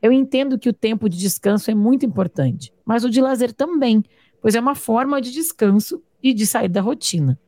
Eu 0.00 0.12
entendo 0.12 0.58
que 0.58 0.68
o 0.68 0.72
tempo 0.72 1.08
de 1.08 1.18
descanso 1.18 1.70
é 1.70 1.74
muito 1.74 2.04
importante, 2.04 2.72
mas 2.84 3.04
o 3.04 3.10
de 3.10 3.20
lazer 3.20 3.52
também, 3.52 4.02
pois 4.40 4.54
é 4.54 4.60
uma 4.60 4.74
forma 4.74 5.20
de 5.20 5.30
descanso 5.30 6.02
e 6.22 6.34
de 6.34 6.46
sair 6.46 6.68
da 6.68 6.80
rotina. 6.80 7.38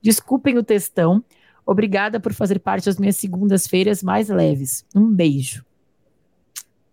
Desculpem 0.00 0.56
o 0.56 0.62
textão. 0.62 1.24
Obrigada 1.64 2.20
por 2.20 2.32
fazer 2.32 2.58
parte 2.60 2.86
das 2.86 2.98
minhas 2.98 3.16
segundas-feiras 3.16 4.02
mais 4.02 4.28
leves. 4.28 4.84
Um 4.94 5.12
beijo. 5.12 5.64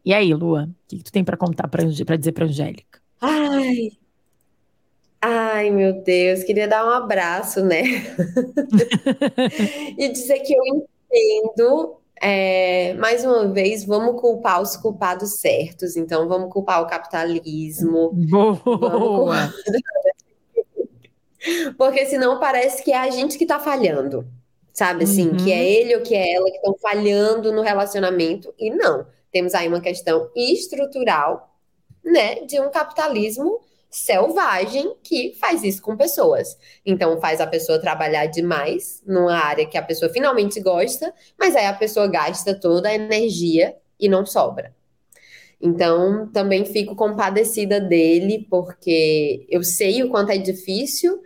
E 0.04 0.14
aí, 0.14 0.34
Lua, 0.34 0.64
o 0.64 0.88
que, 0.88 0.98
que 0.98 1.04
tu 1.04 1.12
tem 1.12 1.24
para 1.24 1.38
contar 1.38 1.68
para 1.68 1.86
dizer 1.86 2.32
para 2.34 2.46
Angélica? 2.46 3.00
Ai, 3.22 3.92
ai, 5.24 5.72
meu 5.72 6.02
Deus, 6.02 6.44
queria 6.44 6.68
dar 6.68 6.86
um 6.86 6.90
abraço, 6.90 7.64
né? 7.64 7.84
e 9.98 10.10
dizer 10.10 10.40
que 10.40 10.54
eu 10.54 10.62
entendo 10.66 11.96
é, 12.22 12.94
mais 12.96 13.24
uma 13.24 13.48
vez, 13.48 13.86
vamos 13.86 14.20
culpar 14.20 14.62
os 14.62 14.76
culpados 14.76 15.40
certos. 15.40 15.96
Então, 15.96 16.28
vamos 16.28 16.52
culpar 16.52 16.82
o 16.82 16.88
capitalismo. 16.88 18.12
Boa! 18.14 19.54
Porque 21.78 22.06
senão 22.06 22.40
parece 22.40 22.84
que 22.84 22.92
é 22.92 22.98
a 22.98 23.10
gente 23.10 23.38
que 23.38 23.46
tá 23.46 23.60
falhando. 23.60 24.28
Sabe 24.74 25.04
assim, 25.04 25.30
uhum. 25.30 25.38
que 25.38 25.52
é 25.52 25.64
ele 25.64 25.96
ou 25.96 26.02
que 26.02 26.16
é 26.16 26.34
ela 26.34 26.50
que 26.50 26.56
estão 26.56 26.76
falhando 26.82 27.52
no 27.52 27.62
relacionamento. 27.62 28.54
E 28.58 28.70
não. 28.70 29.06
Temos 29.32 29.54
aí 29.54 29.68
uma 29.68 29.82
questão 29.82 30.30
estrutural, 30.36 31.56
né, 32.04 32.36
de 32.46 32.60
um 32.60 32.70
capitalismo 32.70 33.62
selvagem 33.94 34.96
que 35.04 35.36
faz 35.40 35.64
isso 35.64 35.82
com 35.82 35.96
pessoas. 35.96 36.58
Então 36.84 37.20
faz 37.22 37.40
a 37.40 37.48
pessoa 37.48 37.80
trabalhar 37.80 38.26
demais 38.26 39.04
numa 39.06 39.36
área 39.36 39.68
que 39.68 39.78
a 39.78 39.84
pessoa 39.84 40.12
finalmente 40.12 40.60
gosta, 40.60 41.14
mas 41.40 41.56
aí 41.56 41.68
a 41.68 41.74
pessoa 41.74 42.08
gasta 42.08 42.60
toda 42.60 42.90
a 42.90 42.96
energia 42.96 43.76
e 44.00 44.10
não 44.10 44.26
sobra. 44.26 44.74
Então 45.62 46.28
também 46.34 46.66
fico 46.66 46.96
compadecida 46.96 47.80
dele, 47.80 48.48
porque 48.50 49.46
eu 49.48 49.64
sei 49.64 50.04
o 50.04 50.10
quanto 50.10 50.32
é 50.32 50.38
difícil 50.38 51.22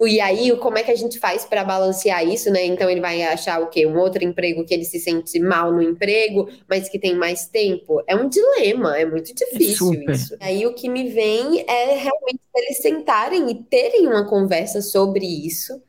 e 0.00 0.20
aí, 0.20 0.56
como 0.56 0.78
é 0.78 0.82
que 0.82 0.90
a 0.90 0.96
gente 0.96 1.18
faz 1.18 1.44
para 1.44 1.64
balancear 1.64 2.26
isso, 2.26 2.50
né? 2.50 2.64
Então 2.64 2.88
ele 2.88 3.00
vai 3.00 3.22
achar 3.22 3.60
o 3.60 3.68
quê? 3.68 3.86
Um 3.86 3.98
outro 3.98 4.24
emprego 4.24 4.64
que 4.64 4.74
ele 4.74 4.84
se 4.84 4.98
sente 4.98 5.38
mal 5.40 5.72
no 5.72 5.82
emprego, 5.82 6.48
mas 6.68 6.88
que 6.88 6.98
tem 6.98 7.14
mais 7.14 7.46
tempo. 7.46 8.02
É 8.06 8.16
um 8.16 8.28
dilema, 8.28 8.98
é 8.98 9.04
muito 9.04 9.34
difícil 9.34 9.92
é 9.94 10.12
isso. 10.12 10.36
Aí 10.40 10.66
o 10.66 10.74
que 10.74 10.88
me 10.88 11.08
vem 11.08 11.64
é 11.68 11.96
realmente 11.96 12.40
eles 12.56 12.78
sentarem 12.78 13.50
e 13.50 13.62
terem 13.64 14.06
uma 14.06 14.26
conversa 14.26 14.80
sobre 14.82 15.26
isso, 15.26 15.82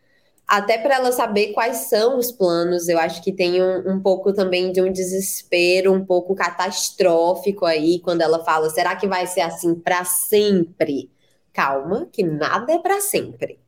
até 0.48 0.78
para 0.78 0.96
ela 0.96 1.12
saber 1.14 1.54
quais 1.54 1.78
são 1.90 2.18
os 2.18 2.32
planos. 2.32 2.90
Eu 2.90 3.00
acho 3.00 3.24
que 3.24 3.32
tem 3.32 3.62
um, 3.64 3.94
um 3.94 4.02
pouco 4.02 4.34
também 4.34 4.72
de 4.72 4.82
um 4.82 4.92
desespero, 4.92 5.94
um 5.94 6.06
pouco 6.06 6.36
catastrófico 6.36 7.66
aí, 7.66 8.00
quando 8.02 8.22
ela 8.22 8.44
fala: 8.44 8.70
será 8.70 8.96
que 8.96 9.08
vai 9.08 9.26
ser 9.28 9.42
assim 9.42 9.74
para 9.76 10.04
sempre? 10.04 11.10
Calma, 11.54 12.08
que 12.12 12.24
nada 12.24 12.74
é 12.74 12.80
para 12.80 13.00
sempre. 13.02 13.61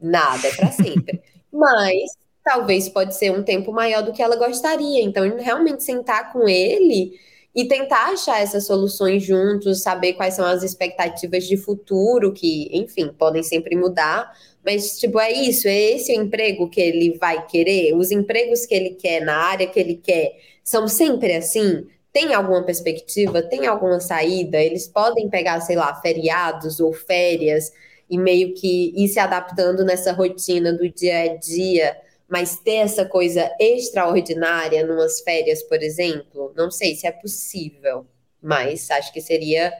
Nada 0.00 0.46
é 0.46 0.54
para 0.54 0.70
sempre. 0.70 1.22
Mas 1.52 2.16
talvez 2.44 2.88
pode 2.88 3.14
ser 3.14 3.30
um 3.30 3.42
tempo 3.42 3.72
maior 3.72 4.02
do 4.02 4.12
que 4.12 4.22
ela 4.22 4.36
gostaria. 4.36 5.02
Então, 5.02 5.36
realmente 5.36 5.82
sentar 5.82 6.32
com 6.32 6.48
ele 6.48 7.18
e 7.54 7.66
tentar 7.66 8.12
achar 8.12 8.40
essas 8.40 8.66
soluções 8.66 9.22
juntos, 9.22 9.82
saber 9.82 10.14
quais 10.14 10.34
são 10.34 10.44
as 10.44 10.62
expectativas 10.62 11.44
de 11.44 11.56
futuro, 11.56 12.32
que, 12.32 12.68
enfim, 12.72 13.12
podem 13.18 13.42
sempre 13.42 13.74
mudar. 13.74 14.32
Mas, 14.64 14.98
tipo, 14.98 15.18
é 15.18 15.32
isso, 15.32 15.66
é 15.66 15.76
esse 15.92 16.12
o 16.12 16.22
emprego 16.22 16.68
que 16.68 16.80
ele 16.80 17.18
vai 17.18 17.46
querer? 17.46 17.94
Os 17.94 18.10
empregos 18.10 18.64
que 18.66 18.74
ele 18.74 18.90
quer 18.90 19.20
na 19.20 19.36
área 19.36 19.66
que 19.66 19.80
ele 19.80 19.96
quer 19.96 20.36
são 20.62 20.86
sempre 20.86 21.34
assim? 21.34 21.86
tem 22.12 22.34
alguma 22.34 22.64
perspectiva, 22.64 23.42
tem 23.42 23.66
alguma 23.66 24.00
saída, 24.00 24.58
eles 24.60 24.88
podem 24.88 25.28
pegar, 25.28 25.60
sei 25.60 25.76
lá, 25.76 25.94
feriados 26.00 26.80
ou 26.80 26.92
férias 26.92 27.70
e 28.08 28.18
meio 28.18 28.54
que 28.54 28.92
ir 28.96 29.08
se 29.08 29.18
adaptando 29.18 29.84
nessa 29.84 30.12
rotina 30.12 30.72
do 30.72 30.88
dia 30.88 31.22
a 31.22 31.36
dia, 31.36 31.96
mas 32.28 32.58
ter 32.60 32.76
essa 32.76 33.04
coisa 33.04 33.50
extraordinária 33.60 34.86
numas 34.86 35.20
férias, 35.20 35.62
por 35.62 35.82
exemplo, 35.82 36.52
não 36.56 36.70
sei 36.70 36.94
se 36.94 37.06
é 37.06 37.12
possível, 37.12 38.06
mas 38.42 38.90
acho 38.90 39.12
que 39.12 39.20
seria 39.20 39.72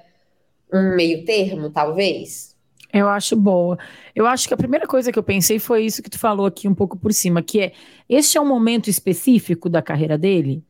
um 0.72 0.94
meio 0.94 1.24
termo, 1.24 1.70
talvez. 1.70 2.56
Eu 2.92 3.08
acho 3.08 3.36
boa. 3.36 3.78
Eu 4.14 4.26
acho 4.26 4.48
que 4.48 4.54
a 4.54 4.56
primeira 4.56 4.86
coisa 4.86 5.12
que 5.12 5.18
eu 5.18 5.22
pensei 5.22 5.58
foi 5.58 5.84
isso 5.84 6.02
que 6.02 6.08
tu 6.08 6.18
falou 6.18 6.46
aqui 6.46 6.66
um 6.66 6.74
pouco 6.74 6.96
por 6.98 7.12
cima, 7.12 7.42
que 7.42 7.60
é 7.60 7.72
este 8.08 8.38
é 8.38 8.40
um 8.40 8.48
momento 8.48 8.88
específico 8.88 9.68
da 9.68 9.82
carreira 9.82 10.16
dele 10.16 10.64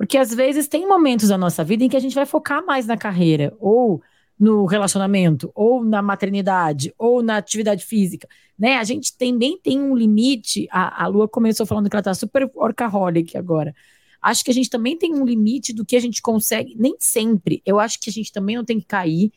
porque 0.00 0.16
às 0.16 0.32
vezes 0.32 0.66
tem 0.66 0.88
momentos 0.88 1.28
da 1.28 1.36
nossa 1.36 1.62
vida 1.62 1.84
em 1.84 1.88
que 1.90 1.96
a 1.96 2.00
gente 2.00 2.14
vai 2.14 2.24
focar 2.24 2.64
mais 2.64 2.86
na 2.86 2.96
carreira, 2.96 3.54
ou 3.60 4.00
no 4.40 4.64
relacionamento, 4.64 5.52
ou 5.54 5.84
na 5.84 6.00
maternidade, 6.00 6.94
ou 6.96 7.22
na 7.22 7.36
atividade 7.36 7.84
física, 7.84 8.26
né? 8.58 8.78
A 8.78 8.84
gente 8.84 9.14
também 9.14 9.58
tem 9.58 9.78
um 9.78 9.94
limite. 9.94 10.66
A, 10.70 11.04
a 11.04 11.06
Lua 11.06 11.28
começou 11.28 11.66
falando 11.66 11.90
que 11.90 11.94
ela 11.94 12.02
tá 12.02 12.14
super 12.14 12.50
orcaholic 12.54 13.36
agora. 13.36 13.74
Acho 14.22 14.42
que 14.42 14.50
a 14.50 14.54
gente 14.54 14.70
também 14.70 14.96
tem 14.96 15.14
um 15.14 15.26
limite 15.26 15.74
do 15.74 15.84
que 15.84 15.94
a 15.94 16.00
gente 16.00 16.22
consegue, 16.22 16.74
nem 16.78 16.96
sempre. 16.98 17.62
Eu 17.66 17.78
acho 17.78 18.00
que 18.00 18.08
a 18.08 18.12
gente 18.12 18.32
também 18.32 18.56
não 18.56 18.64
tem 18.64 18.80
que 18.80 18.86
cair 18.86 19.30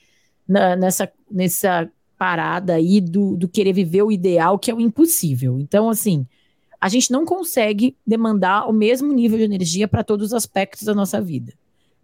na, 0.48 0.76
nessa, 0.78 1.12
nessa 1.30 1.90
parada 2.18 2.76
aí 2.76 3.02
do, 3.02 3.36
do 3.36 3.50
querer 3.50 3.74
viver 3.74 4.04
o 4.04 4.12
ideal, 4.12 4.58
que 4.58 4.72
é 4.72 4.74
o 4.74 4.80
impossível. 4.80 5.60
Então, 5.60 5.90
assim, 5.90 6.26
a 6.80 6.88
gente 6.88 7.12
não 7.12 7.26
consegue 7.26 7.98
demandar 8.08 8.70
o 8.70 8.74
mesmo 8.74 9.12
nível 9.12 9.38
de 9.38 9.44
energia 9.44 9.88
para 9.88 10.04
todos 10.04 10.28
os 10.28 10.34
aspectos 10.34 10.84
da 10.84 10.94
nossa 10.94 11.20
vida. 11.20 11.54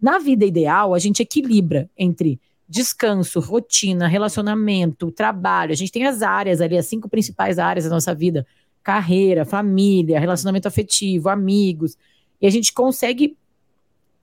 Na 0.00 0.18
vida 0.18 0.44
ideal, 0.44 0.94
a 0.94 0.98
gente 0.98 1.22
equilibra 1.22 1.88
entre 1.96 2.38
descanso, 2.70 3.40
rotina, 3.40 4.06
relacionamento, 4.06 5.10
trabalho. 5.10 5.72
A 5.72 5.74
gente 5.74 5.90
tem 5.90 6.06
as 6.06 6.22
áreas 6.22 6.60
ali, 6.60 6.78
as 6.78 6.86
cinco 6.86 7.08
principais 7.08 7.58
áreas 7.58 7.84
da 7.84 7.90
nossa 7.90 8.14
vida: 8.14 8.46
carreira, 8.80 9.44
família, 9.44 10.20
relacionamento 10.20 10.68
afetivo, 10.68 11.28
amigos. 11.28 11.98
E 12.40 12.46
a 12.46 12.50
gente 12.50 12.72
consegue 12.72 13.36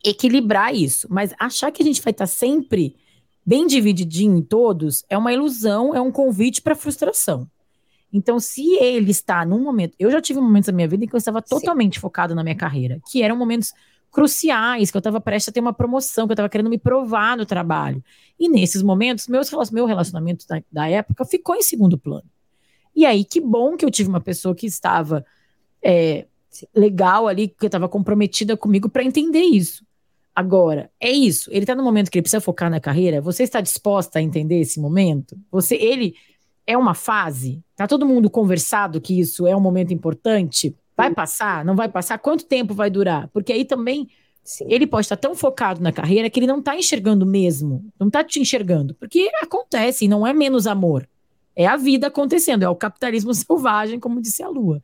equilibrar 0.03 0.73
isso. 0.73 1.07
Mas 1.11 1.33
achar 1.37 1.71
que 1.71 1.83
a 1.83 1.85
gente 1.85 2.01
vai 2.01 2.11
estar 2.11 2.25
sempre 2.25 2.95
bem 3.45 3.67
divididinho 3.67 4.37
em 4.37 4.41
todos 4.41 5.03
é 5.09 5.17
uma 5.17 5.33
ilusão, 5.33 5.93
é 5.93 5.99
um 5.99 6.11
convite 6.11 6.61
para 6.61 6.73
frustração. 6.73 7.49
Então, 8.13 8.39
se 8.39 8.75
ele 8.77 9.11
está 9.11 9.45
num 9.45 9.61
momento. 9.61 9.93
Eu 9.99 10.09
já 10.09 10.21
tive 10.21 10.39
momentos 10.39 10.67
da 10.67 10.73
minha 10.73 10.87
vida 10.87 11.03
em 11.03 11.07
que 11.07 11.13
eu 11.13 11.17
estava 11.17 11.41
totalmente 11.41 11.95
Sim. 11.95 11.99
focado 11.99 12.33
na 12.33 12.43
minha 12.43 12.55
carreira, 12.55 13.01
que 13.11 13.21
eram 13.21 13.35
momentos 13.35 13.73
cruciais, 14.11 14.89
que 14.89 14.97
eu 14.97 14.99
estava 14.99 15.21
prestes 15.21 15.49
a 15.49 15.51
ter 15.51 15.59
uma 15.59 15.73
promoção, 15.73 16.25
que 16.27 16.31
eu 16.31 16.35
estava 16.35 16.49
querendo 16.49 16.69
me 16.69 16.77
provar 16.77 17.37
no 17.37 17.45
trabalho. 17.45 18.03
E 18.39 18.49
nesses 18.49 18.81
momentos, 18.81 19.27
meus, 19.27 19.51
meu 19.71 19.85
relacionamento 19.85 20.45
da, 20.47 20.61
da, 20.71 20.89
época 20.89 21.25
ficou 21.25 21.55
em 21.55 21.61
segundo 21.61 21.97
plano. 21.97 22.25
E 22.95 23.05
aí, 23.05 23.23
que 23.23 23.39
bom 23.39 23.77
que 23.77 23.85
eu 23.85 23.91
tive 23.91 24.09
uma 24.09 24.21
pessoa 24.21 24.55
que 24.55 24.65
estava 24.65 25.25
é, 25.83 26.25
legal 26.73 27.27
ali, 27.27 27.47
que 27.47 27.65
estava 27.65 27.87
comprometida 27.87 28.57
comigo 28.57 28.89
para 28.89 29.03
entender 29.03 29.43
isso. 29.43 29.85
Agora, 30.35 30.91
é 30.99 31.11
isso. 31.11 31.49
Ele 31.51 31.61
está 31.61 31.73
no 31.73 31.83
momento 31.83 32.11
que 32.11 32.17
ele 32.17 32.23
precisa 32.23 32.41
focar 32.41 32.69
na 32.69 32.79
carreira. 32.79 33.21
Você 33.21 33.43
está 33.43 33.59
disposta 33.59 34.19
a 34.19 34.21
entender 34.21 34.59
esse 34.59 34.79
momento? 34.79 35.35
Você, 35.51 35.75
ele 35.75 36.15
é 36.65 36.77
uma 36.77 36.93
fase. 36.93 37.63
Tá 37.75 37.87
todo 37.87 38.05
mundo 38.05 38.29
conversado 38.29 39.01
que 39.01 39.19
isso 39.19 39.47
é 39.47 39.55
um 39.55 39.59
momento 39.59 39.93
importante. 39.93 40.75
Vai 40.97 41.13
passar? 41.13 41.63
Não 41.63 41.75
vai 41.75 41.87
passar? 41.87 42.17
Quanto 42.17 42.43
tempo 42.45 42.73
vai 42.73 42.89
durar? 42.89 43.27
Porque 43.27 43.53
aí 43.53 43.63
também 43.63 44.09
Sim. 44.43 44.65
ele 44.67 44.87
pode 44.87 45.05
estar 45.05 45.15
tão 45.15 45.35
focado 45.35 45.79
na 45.79 45.91
carreira 45.91 46.27
que 46.27 46.39
ele 46.39 46.47
não 46.47 46.57
está 46.57 46.75
enxergando 46.75 47.23
mesmo, 47.23 47.85
não 47.99 48.07
está 48.07 48.23
te 48.23 48.39
enxergando, 48.39 48.95
porque 48.95 49.29
acontece, 49.41 50.07
não 50.07 50.25
é 50.25 50.33
menos 50.33 50.65
amor, 50.65 51.07
é 51.55 51.67
a 51.67 51.77
vida 51.77 52.07
acontecendo, 52.07 52.63
é 52.63 52.69
o 52.69 52.75
capitalismo 52.75 53.31
selvagem, 53.35 53.99
como 53.99 54.21
disse 54.21 54.41
a 54.41 54.49
Lua. 54.49 54.81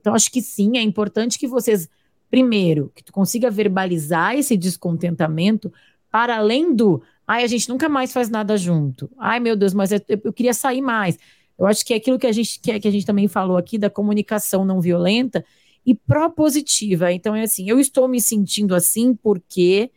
Então 0.00 0.14
acho 0.14 0.30
que 0.30 0.40
sim, 0.40 0.78
é 0.78 0.82
importante 0.82 1.38
que 1.38 1.48
vocês 1.48 1.88
primeiro 2.30 2.92
que 2.94 3.02
tu 3.02 3.12
consiga 3.12 3.50
verbalizar 3.50 4.36
esse 4.36 4.56
descontentamento 4.56 5.72
para 6.10 6.36
além 6.36 6.74
do, 6.74 7.02
ai 7.26 7.42
a 7.42 7.46
gente 7.46 7.68
nunca 7.68 7.88
mais 7.88 8.12
faz 8.12 8.28
nada 8.28 8.56
junto, 8.56 9.10
ai 9.18 9.40
meu 9.40 9.56
Deus, 9.56 9.74
mas 9.74 9.90
eu, 9.90 10.00
eu 10.08 10.32
queria 10.32 10.54
sair 10.54 10.80
mais. 10.80 11.18
Eu 11.62 11.68
acho 11.68 11.84
que 11.84 11.94
é 11.94 11.96
aquilo 11.96 12.18
que 12.18 12.26
a 12.26 12.32
gente 12.32 12.58
que, 12.60 12.80
que 12.80 12.88
a 12.88 12.90
gente 12.90 13.06
também 13.06 13.28
falou 13.28 13.56
aqui 13.56 13.78
da 13.78 13.88
comunicação 13.88 14.64
não 14.64 14.80
violenta 14.80 15.44
e 15.86 15.94
propositiva. 15.94 17.12
Então 17.12 17.34
é 17.34 17.42
assim, 17.42 17.68
eu 17.68 17.78
estou 17.78 18.08
me 18.08 18.20
sentindo 18.20 18.74
assim 18.74 19.14
porque 19.14 19.90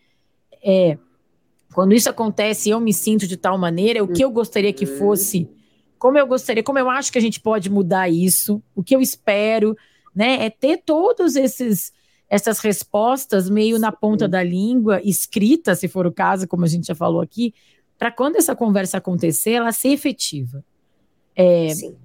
é, 0.64 0.98
quando 1.74 1.94
isso 1.94 2.10
acontece, 2.10 2.70
eu 2.70 2.80
me 2.80 2.94
sinto 2.94 3.28
de 3.28 3.36
tal 3.36 3.58
maneira, 3.58 4.04
o 4.04 4.08
que 4.08 4.24
eu 4.24 4.32
gostaria 4.32 4.72
que 4.72 4.86
fosse, 4.86 5.50
como 5.98 6.18
eu 6.18 6.28
gostaria, 6.28 6.64
como 6.64 6.80
eu 6.80 6.90
acho 6.90 7.12
que 7.12 7.18
a 7.18 7.22
gente 7.22 7.40
pode 7.40 7.70
mudar 7.70 8.10
isso, 8.10 8.62
o 8.76 8.84
que 8.84 8.96
eu 8.96 9.02
espero, 9.02 9.76
né? 10.16 10.46
É 10.46 10.50
ter 10.50 10.78
todos 10.86 11.36
esses 11.36 11.92
essas 12.28 12.60
respostas 12.60 13.50
meio 13.50 13.78
na 13.78 13.92
ponta 13.92 14.28
da 14.28 14.42
língua, 14.42 15.00
escrita, 15.04 15.76
se 15.76 15.88
for 15.88 16.08
o 16.08 16.12
caso, 16.12 16.48
como 16.48 16.66
a 16.66 16.68
gente 16.68 16.88
já 16.88 16.96
falou 16.96 17.22
aqui, 17.22 17.54
para 17.98 18.12
quando 18.12 18.36
essa 18.36 18.56
conversa 18.56 18.98
acontecer, 18.98 19.52
ela 19.52 19.72
ser 19.72 19.90
efetiva. 19.90 20.64
É, 21.36 21.70
Sim. 21.70 21.96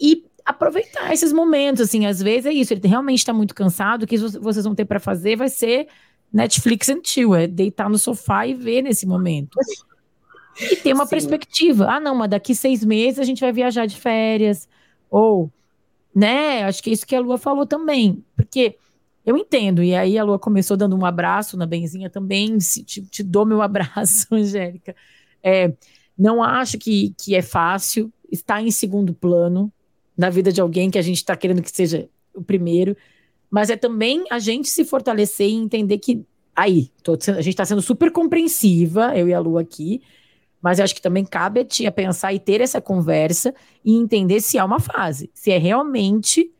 E 0.00 0.24
aproveitar 0.44 1.12
esses 1.12 1.32
momentos, 1.32 1.82
assim, 1.82 2.06
às 2.06 2.20
vezes 2.20 2.46
é 2.46 2.52
isso, 2.52 2.72
ele 2.72 2.86
realmente 2.88 3.18
está 3.18 3.32
muito 3.32 3.54
cansado, 3.54 4.02
o 4.02 4.06
que 4.06 4.16
vocês 4.16 4.64
vão 4.64 4.74
ter 4.74 4.84
para 4.84 4.98
fazer 4.98 5.36
vai 5.36 5.48
ser 5.48 5.88
Netflix 6.32 6.88
and 6.88 7.00
chill, 7.04 7.34
é 7.34 7.46
deitar 7.46 7.88
no 7.88 7.98
sofá 7.98 8.46
e 8.46 8.54
ver 8.54 8.82
nesse 8.82 9.06
momento. 9.06 9.58
E 10.60 10.76
ter 10.76 10.92
uma 10.92 11.04
Sim. 11.04 11.10
perspectiva. 11.10 11.86
Ah, 11.88 12.00
não, 12.00 12.14
mas 12.14 12.30
daqui 12.30 12.54
seis 12.54 12.84
meses 12.84 13.18
a 13.18 13.24
gente 13.24 13.40
vai 13.40 13.52
viajar 13.52 13.86
de 13.86 13.96
férias. 13.96 14.68
Ou, 15.10 15.50
né, 16.14 16.64
acho 16.64 16.82
que 16.82 16.90
é 16.90 16.92
isso 16.92 17.06
que 17.06 17.14
a 17.14 17.20
Lua 17.20 17.38
falou 17.38 17.66
também. 17.66 18.24
Porque 18.36 18.76
eu 19.24 19.36
entendo, 19.36 19.82
e 19.82 19.94
aí 19.94 20.18
a 20.18 20.24
Lua 20.24 20.38
começou 20.38 20.76
dando 20.76 20.96
um 20.96 21.04
abraço 21.04 21.56
na 21.56 21.66
Benzinha 21.66 22.10
também, 22.10 22.58
te, 22.58 23.02
te 23.02 23.22
dou 23.22 23.44
meu 23.44 23.60
abraço, 23.62 24.26
Angélica. 24.32 24.94
É, 25.42 25.72
não 26.20 26.42
acho 26.42 26.76
que, 26.76 27.14
que 27.16 27.34
é 27.34 27.40
fácil, 27.40 28.12
está 28.30 28.60
em 28.60 28.70
segundo 28.70 29.14
plano 29.14 29.72
na 30.14 30.28
vida 30.28 30.52
de 30.52 30.60
alguém 30.60 30.90
que 30.90 30.98
a 30.98 31.02
gente 31.02 31.16
está 31.16 31.34
querendo 31.34 31.62
que 31.62 31.70
seja 31.70 32.10
o 32.34 32.42
primeiro, 32.42 32.94
mas 33.50 33.70
é 33.70 33.76
também 33.76 34.24
a 34.30 34.38
gente 34.38 34.68
se 34.68 34.84
fortalecer 34.84 35.48
e 35.48 35.54
entender 35.54 35.96
que 35.96 36.22
aí, 36.54 36.90
tô, 37.02 37.14
a 37.14 37.40
gente 37.40 37.48
está 37.48 37.64
sendo 37.64 37.80
super 37.80 38.12
compreensiva, 38.12 39.16
eu 39.16 39.28
e 39.28 39.32
a 39.32 39.40
Lu 39.40 39.56
aqui, 39.56 40.02
mas 40.60 40.78
eu 40.78 40.84
acho 40.84 40.94
que 40.94 41.00
também 41.00 41.24
cabe 41.24 41.60
a 41.60 41.64
ti 41.64 41.86
a 41.86 41.92
pensar 41.92 42.34
e 42.34 42.38
ter 42.38 42.60
essa 42.60 42.82
conversa 42.82 43.54
e 43.82 43.96
entender 43.96 44.42
se 44.42 44.58
é 44.58 44.62
uma 44.62 44.78
fase, 44.78 45.30
se 45.32 45.50
é 45.50 45.56
realmente 45.56 46.52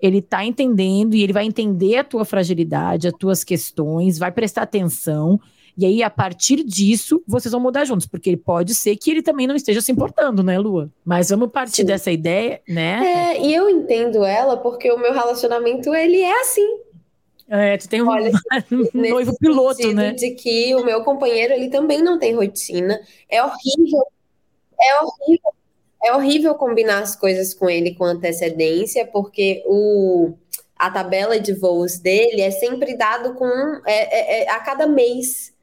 ele 0.00 0.18
está 0.18 0.42
entendendo 0.46 1.14
e 1.14 1.22
ele 1.22 1.32
vai 1.32 1.44
entender 1.44 1.98
a 1.98 2.04
tua 2.04 2.24
fragilidade, 2.24 3.08
as 3.08 3.14
tuas 3.14 3.44
questões, 3.44 4.18
vai 4.18 4.32
prestar 4.32 4.62
atenção 4.62 5.38
e 5.76 5.84
aí, 5.84 6.02
a 6.02 6.10
partir 6.10 6.62
disso, 6.62 7.22
vocês 7.26 7.50
vão 7.50 7.60
mudar 7.60 7.84
juntos, 7.84 8.06
porque 8.06 8.36
pode 8.36 8.74
ser 8.74 8.96
que 8.96 9.10
ele 9.10 9.22
também 9.22 9.46
não 9.46 9.56
esteja 9.56 9.80
se 9.80 9.90
importando, 9.90 10.42
né, 10.42 10.58
Lua? 10.58 10.90
Mas 11.04 11.30
vamos 11.30 11.50
partir 11.50 11.82
Sim. 11.82 11.86
dessa 11.86 12.12
ideia, 12.12 12.60
né? 12.68 13.34
É, 13.34 13.40
e 13.40 13.52
eu 13.52 13.68
entendo 13.68 14.24
ela 14.24 14.56
porque 14.56 14.90
o 14.90 14.98
meu 14.98 15.12
relacionamento, 15.12 15.94
ele 15.94 16.20
é 16.20 16.40
assim. 16.40 16.78
É, 17.48 17.76
tu 17.76 17.88
tem 17.88 18.02
um, 18.02 18.08
Olha, 18.08 18.30
noivo 18.94 19.36
piloto, 19.38 19.92
né? 19.92 20.12
De 20.12 20.30
que 20.30 20.74
o 20.74 20.84
meu 20.84 21.02
companheiro, 21.02 21.52
ele 21.52 21.68
também 21.68 22.02
não 22.02 22.18
tem 22.18 22.34
rotina. 22.34 23.00
É 23.28 23.42
horrível. 23.42 24.06
É 24.80 25.02
horrível. 25.02 25.54
É 26.04 26.14
horrível 26.14 26.54
combinar 26.54 27.02
as 27.02 27.16
coisas 27.16 27.54
com 27.54 27.68
ele 27.68 27.94
com 27.94 28.04
antecedência, 28.04 29.06
porque 29.06 29.62
o 29.66 30.34
a 30.76 30.90
tabela 30.90 31.38
de 31.38 31.54
voos 31.54 31.98
dele 31.98 32.42
é 32.42 32.50
sempre 32.50 32.96
dado 32.96 33.34
com 33.34 33.46
é, 33.86 34.42
é, 34.42 34.42
é, 34.42 34.50
a 34.50 34.60
cada 34.60 34.86
mês. 34.86 35.53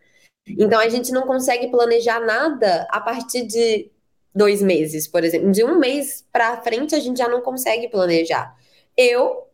Então 0.57 0.79
a 0.79 0.89
gente 0.89 1.11
não 1.11 1.23
consegue 1.23 1.69
planejar 1.69 2.19
nada 2.19 2.87
a 2.89 2.99
partir 2.99 3.45
de 3.45 3.89
dois 4.33 4.61
meses, 4.61 5.07
por 5.07 5.23
exemplo. 5.23 5.51
De 5.51 5.63
um 5.63 5.77
mês 5.79 6.25
para 6.31 6.61
frente 6.61 6.95
a 6.95 6.99
gente 6.99 7.17
já 7.17 7.27
não 7.27 7.41
consegue 7.41 7.87
planejar. 7.89 8.55
Eu 8.95 9.47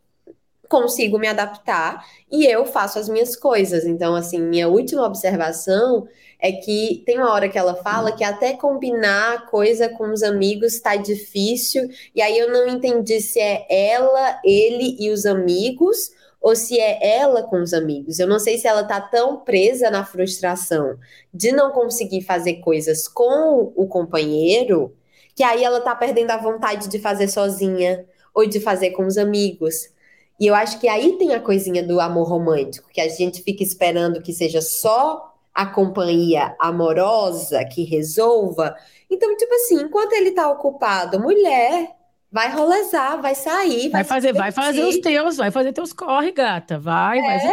consigo 0.68 1.18
me 1.18 1.28
adaptar 1.28 2.06
e 2.32 2.46
eu 2.46 2.66
faço 2.66 3.00
as 3.00 3.10
minhas 3.10 3.36
coisas. 3.36 3.86
Então, 3.86 4.16
assim, 4.16 4.40
minha 4.40 4.68
última 4.68 5.06
observação 5.06 6.08
é 6.40 6.52
que 6.52 7.04
tem 7.06 7.18
uma 7.18 7.32
hora 7.32 7.50
que 7.50 7.58
ela 7.58 7.76
fala 7.76 8.12
que 8.12 8.24
até 8.24 8.54
combinar 8.54 9.48
coisa 9.48 9.90
com 9.90 10.12
os 10.12 10.22
amigos 10.22 10.76
está 10.76 10.96
difícil, 10.96 11.90
e 12.14 12.22
aí 12.22 12.38
eu 12.38 12.52
não 12.52 12.68
entendi 12.68 13.20
se 13.20 13.40
é 13.40 13.66
ela, 13.70 14.40
ele 14.44 14.96
e 15.00 15.10
os 15.10 15.26
amigos 15.26 16.12
ou 16.48 16.56
se 16.56 16.80
é 16.80 17.18
ela 17.18 17.44
com 17.44 17.62
os 17.62 17.74
amigos. 17.74 18.20
Eu 18.20 18.28
não 18.28 18.40
sei 18.40 18.58
se 18.58 18.66
ela 18.66 18.82
tá 18.82 19.02
tão 19.02 19.42
presa 19.42 19.92
na 19.92 20.06
frustração 20.06 20.98
de 21.34 21.52
não 21.52 21.74
conseguir 21.74 22.22
fazer 22.22 22.62
coisas 22.62 23.06
com 23.06 23.74
o 23.76 23.86
companheiro, 23.86 24.96
que 25.36 25.44
aí 25.44 25.62
ela 25.62 25.82
tá 25.82 25.94
perdendo 25.94 26.32
a 26.32 26.38
vontade 26.38 26.88
de 26.88 27.00
fazer 27.00 27.28
sozinha 27.28 28.06
ou 28.34 28.48
de 28.48 28.62
fazer 28.62 28.92
com 28.92 29.06
os 29.06 29.18
amigos. 29.18 29.90
E 30.40 30.48
eu 30.48 30.56
acho 30.56 30.80
que 30.80 30.88
aí 30.88 31.18
tem 31.18 31.34
a 31.34 31.42
coisinha 31.42 31.84
do 31.84 32.00
amor 32.00 32.30
romântico, 32.30 32.88
que 32.94 33.02
a 33.02 33.10
gente 33.10 33.44
fica 33.44 33.62
esperando 33.62 34.22
que 34.22 34.32
seja 34.32 34.62
só 34.62 35.34
a 35.54 35.66
companhia 35.66 36.56
amorosa 36.62 37.66
que 37.66 37.84
resolva. 37.84 38.74
Então, 39.12 39.36
tipo 39.36 39.54
assim, 39.54 39.82
enquanto 39.82 40.14
ele 40.14 40.32
tá 40.32 40.50
ocupado, 40.50 41.20
mulher, 41.20 41.97
Vai 42.32 42.54
rolezar, 42.54 43.22
vai 43.22 43.36
sair, 43.36 43.90
vai, 43.90 44.04
vai 44.04 44.04
fazer, 44.04 44.34
vai 44.34 44.52
fazer 44.52 44.84
os 44.84 44.98
teus, 44.98 45.38
vai 45.38 45.50
fazer 45.50 45.72
teus 45.72 45.94
corre, 45.94 46.32
gata. 46.32 46.78
Vai, 46.78 47.20
é. 47.20 47.38
vai, 47.40 47.48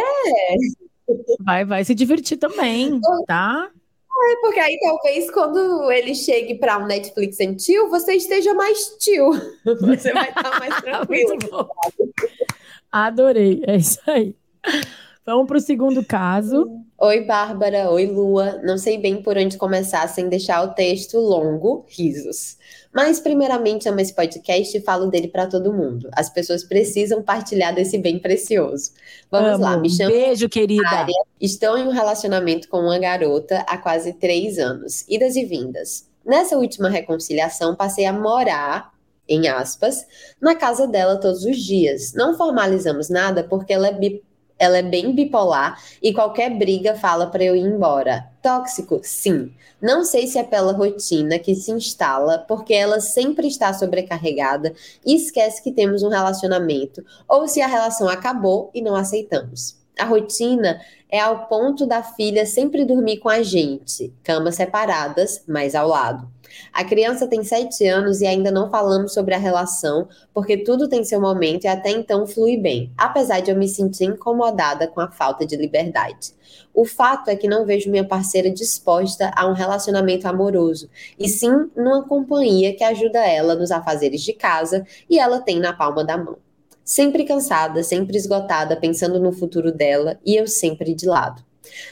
vai, 1.39 1.65
vai 1.65 1.85
se 1.85 1.95
divertir 1.95 2.37
também, 2.37 2.99
tá? 3.25 3.69
É, 4.17 4.35
porque 4.41 4.59
aí 4.59 4.79
talvez 4.81 5.29
quando 5.29 5.91
ele 5.91 6.15
chegue 6.15 6.55
para 6.55 6.77
um 6.77 6.85
Netflix 6.85 7.39
em 7.39 7.53
tio, 7.53 7.89
você 7.89 8.13
esteja 8.13 8.53
mais 8.53 8.95
tio. 8.99 9.31
Você 9.81 10.13
vai 10.13 10.29
estar 10.29 10.59
mais 10.59 10.75
tranquilo. 10.81 11.69
Adorei, 12.91 13.61
é 13.67 13.75
isso 13.75 13.99
aí. 14.07 14.35
Vamos 15.25 15.47
para 15.47 15.57
o 15.57 15.61
segundo 15.61 16.05
caso. 16.05 16.65
Oi, 16.97 17.21
Bárbara. 17.25 17.89
Oi, 17.91 18.05
Lua. 18.05 18.61
Não 18.63 18.77
sei 18.77 18.97
bem 18.97 19.21
por 19.21 19.37
onde 19.37 19.57
começar 19.57 20.07
sem 20.07 20.29
deixar 20.29 20.63
o 20.63 20.73
texto 20.73 21.19
longo, 21.19 21.85
risos. 21.89 22.57
Mas, 22.95 23.19
primeiramente, 23.19 23.89
amo 23.89 23.99
esse 23.99 24.13
podcast 24.15 24.77
e 24.77 24.79
falo 24.79 25.07
dele 25.07 25.27
para 25.27 25.47
todo 25.47 25.73
mundo. 25.73 26.09
As 26.13 26.29
pessoas 26.29 26.63
precisam 26.63 27.21
partilhar 27.21 27.75
desse 27.75 27.97
bem 27.97 28.17
precioso. 28.17 28.93
Vamos 29.29 29.55
amo. 29.55 29.63
lá, 29.63 29.75
me 29.75 29.89
chamo. 29.89 30.11
Beijo, 30.11 30.47
querida. 30.47 30.87
Área. 30.87 31.13
Estou 31.41 31.77
em 31.77 31.85
um 31.85 31.91
relacionamento 31.91 32.69
com 32.69 32.77
uma 32.77 32.97
garota 32.97 33.65
há 33.67 33.77
quase 33.77 34.13
três 34.13 34.57
anos, 34.57 35.03
idas 35.09 35.35
e 35.35 35.43
vindas. 35.43 36.07
Nessa 36.25 36.57
última 36.57 36.87
reconciliação, 36.87 37.75
passei 37.75 38.05
a 38.05 38.13
morar 38.13 38.95
em 39.27 39.47
aspas, 39.47 40.05
na 40.39 40.55
casa 40.55 40.87
dela 40.87 41.19
todos 41.19 41.43
os 41.43 41.57
dias. 41.57 42.13
Não 42.13 42.37
formalizamos 42.37 43.09
nada 43.09 43.43
porque 43.43 43.73
ela 43.73 43.87
é, 43.87 43.93
bi, 43.93 44.23
ela 44.57 44.77
é 44.77 44.83
bem 44.83 45.13
bipolar 45.13 45.81
e 46.01 46.13
qualquer 46.13 46.49
briga 46.57 46.95
fala 46.95 47.27
para 47.27 47.43
eu 47.43 47.55
ir 47.55 47.65
embora. 47.65 48.27
Tóxico? 48.41 48.99
Sim. 49.03 49.51
Não 49.81 50.03
sei 50.03 50.27
se 50.27 50.37
é 50.39 50.43
pela 50.43 50.71
rotina 50.71 51.37
que 51.37 51.53
se 51.53 51.71
instala, 51.71 52.39
porque 52.39 52.73
ela 52.73 52.99
sempre 52.99 53.47
está 53.47 53.73
sobrecarregada 53.73 54.73
e 55.05 55.15
esquece 55.15 55.61
que 55.61 55.71
temos 55.71 56.01
um 56.01 56.09
relacionamento, 56.09 57.03
ou 57.27 57.47
se 57.47 57.61
a 57.61 57.67
relação 57.67 58.07
acabou 58.07 58.71
e 58.73 58.81
não 58.81 58.95
aceitamos. 58.95 59.77
A 59.99 60.05
rotina 60.05 60.81
é 61.09 61.19
ao 61.19 61.47
ponto 61.47 61.85
da 61.85 62.03
filha 62.03 62.45
sempre 62.45 62.83
dormir 62.83 63.17
com 63.17 63.29
a 63.29 63.41
gente, 63.43 64.13
camas 64.23 64.55
separadas, 64.55 65.43
mas 65.47 65.75
ao 65.75 65.87
lado. 65.87 66.29
A 66.73 66.83
criança 66.83 67.27
tem 67.27 67.43
sete 67.43 67.87
anos 67.87 68.21
e 68.21 68.27
ainda 68.27 68.51
não 68.51 68.69
falamos 68.69 69.13
sobre 69.13 69.33
a 69.33 69.37
relação, 69.37 70.07
porque 70.33 70.57
tudo 70.57 70.89
tem 70.89 71.03
seu 71.03 71.21
momento 71.21 71.65
e 71.65 71.67
até 71.67 71.89
então 71.89 72.25
flui 72.25 72.57
bem, 72.57 72.91
apesar 72.97 73.39
de 73.39 73.51
eu 73.51 73.57
me 73.57 73.67
sentir 73.67 74.05
incomodada 74.05 74.87
com 74.87 74.99
a 74.99 75.11
falta 75.11 75.45
de 75.45 75.55
liberdade. 75.55 76.33
O 76.73 76.85
fato 76.85 77.29
é 77.29 77.35
que 77.35 77.47
não 77.47 77.65
vejo 77.65 77.89
minha 77.89 78.07
parceira 78.07 78.49
disposta 78.49 79.31
a 79.35 79.47
um 79.47 79.53
relacionamento 79.53 80.27
amoroso, 80.27 80.89
e 81.17 81.29
sim 81.29 81.69
numa 81.75 82.03
companhia 82.03 82.75
que 82.75 82.83
ajuda 82.83 83.19
ela 83.19 83.55
nos 83.55 83.71
afazeres 83.71 84.21
de 84.21 84.33
casa 84.33 84.85
e 85.09 85.19
ela 85.19 85.39
tem 85.39 85.59
na 85.59 85.71
palma 85.71 86.03
da 86.03 86.17
mão. 86.17 86.37
Sempre 86.83 87.23
cansada, 87.23 87.81
sempre 87.81 88.17
esgotada, 88.17 88.75
pensando 88.75 89.19
no 89.19 89.31
futuro 89.31 89.71
dela 89.71 90.19
e 90.25 90.35
eu 90.35 90.47
sempre 90.47 90.93
de 90.93 91.07
lado. 91.07 91.44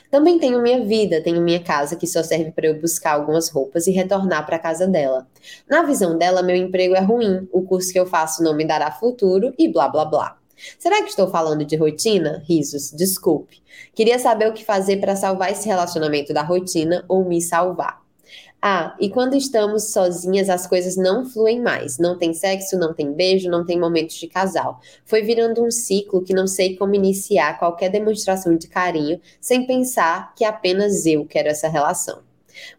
Também 0.10 0.40
tenho 0.40 0.62
minha 0.62 0.84
vida, 0.84 1.22
tenho 1.22 1.42
minha 1.42 1.62
casa 1.62 1.96
que 1.96 2.08
só 2.08 2.24
serve 2.24 2.52
para 2.52 2.68
eu 2.68 2.80
buscar 2.80 3.14
algumas 3.14 3.50
roupas 3.50 3.88
e 3.88 3.92
retornar 3.92 4.46
para 4.46 4.58
a 4.58 4.60
casa 4.60 4.88
dela. 4.88 5.28
Na 5.70 5.84
visão 5.84 6.18
dela, 6.18 6.42
meu 6.42 6.56
emprego 6.56 6.96
é 6.96 7.02
ruim, 7.02 7.48
o 7.52 7.64
curso 7.64 7.92
que 7.92 8.00
eu 8.00 8.06
faço 8.06 8.44
não 8.44 8.56
me 8.56 8.66
dará 8.66 8.92
futuro 8.92 9.54
e 9.58 9.68
blá 9.68 9.88
blá 9.88 10.06
blá. 10.06 10.38
Será 10.78 11.02
que 11.02 11.10
estou 11.10 11.28
falando 11.28 11.66
de 11.66 11.76
rotina? 11.76 12.44
Risos, 12.48 12.92
desculpe. 12.92 13.62
Queria 13.96 14.20
saber 14.20 14.48
o 14.48 14.54
que 14.54 14.64
fazer 14.64 14.98
para 14.98 15.16
salvar 15.16 15.52
esse 15.52 15.68
relacionamento 15.68 16.34
da 16.34 16.42
rotina 16.42 17.04
ou 17.08 17.26
me 17.26 17.42
salvar. 17.42 18.03
Ah, 18.66 18.96
e 18.98 19.10
quando 19.10 19.36
estamos 19.36 19.92
sozinhas, 19.92 20.50
as 20.50 20.66
coisas 20.66 20.96
não 20.96 21.26
fluem 21.26 21.62
mais. 21.62 21.98
Não 21.98 22.18
tem 22.18 22.34
sexo, 22.34 22.78
não 22.78 22.94
tem 22.94 23.12
beijo, 23.12 23.50
não 23.50 23.66
tem 23.66 23.78
momentos 23.78 24.16
de 24.16 24.26
casal. 24.26 24.80
Foi 25.04 25.22
virando 25.22 25.62
um 25.62 25.70
ciclo 25.70 26.24
que 26.24 26.34
não 26.34 26.48
sei 26.48 26.78
como 26.78 26.96
iniciar 26.96 27.60
qualquer 27.60 27.90
demonstração 27.90 28.56
de 28.56 28.70
carinho 28.70 29.20
sem 29.42 29.68
pensar 29.68 30.34
que 30.34 30.46
apenas 30.46 31.06
eu 31.06 31.26
quero 31.26 31.50
essa 31.50 31.68
relação. 31.68 32.22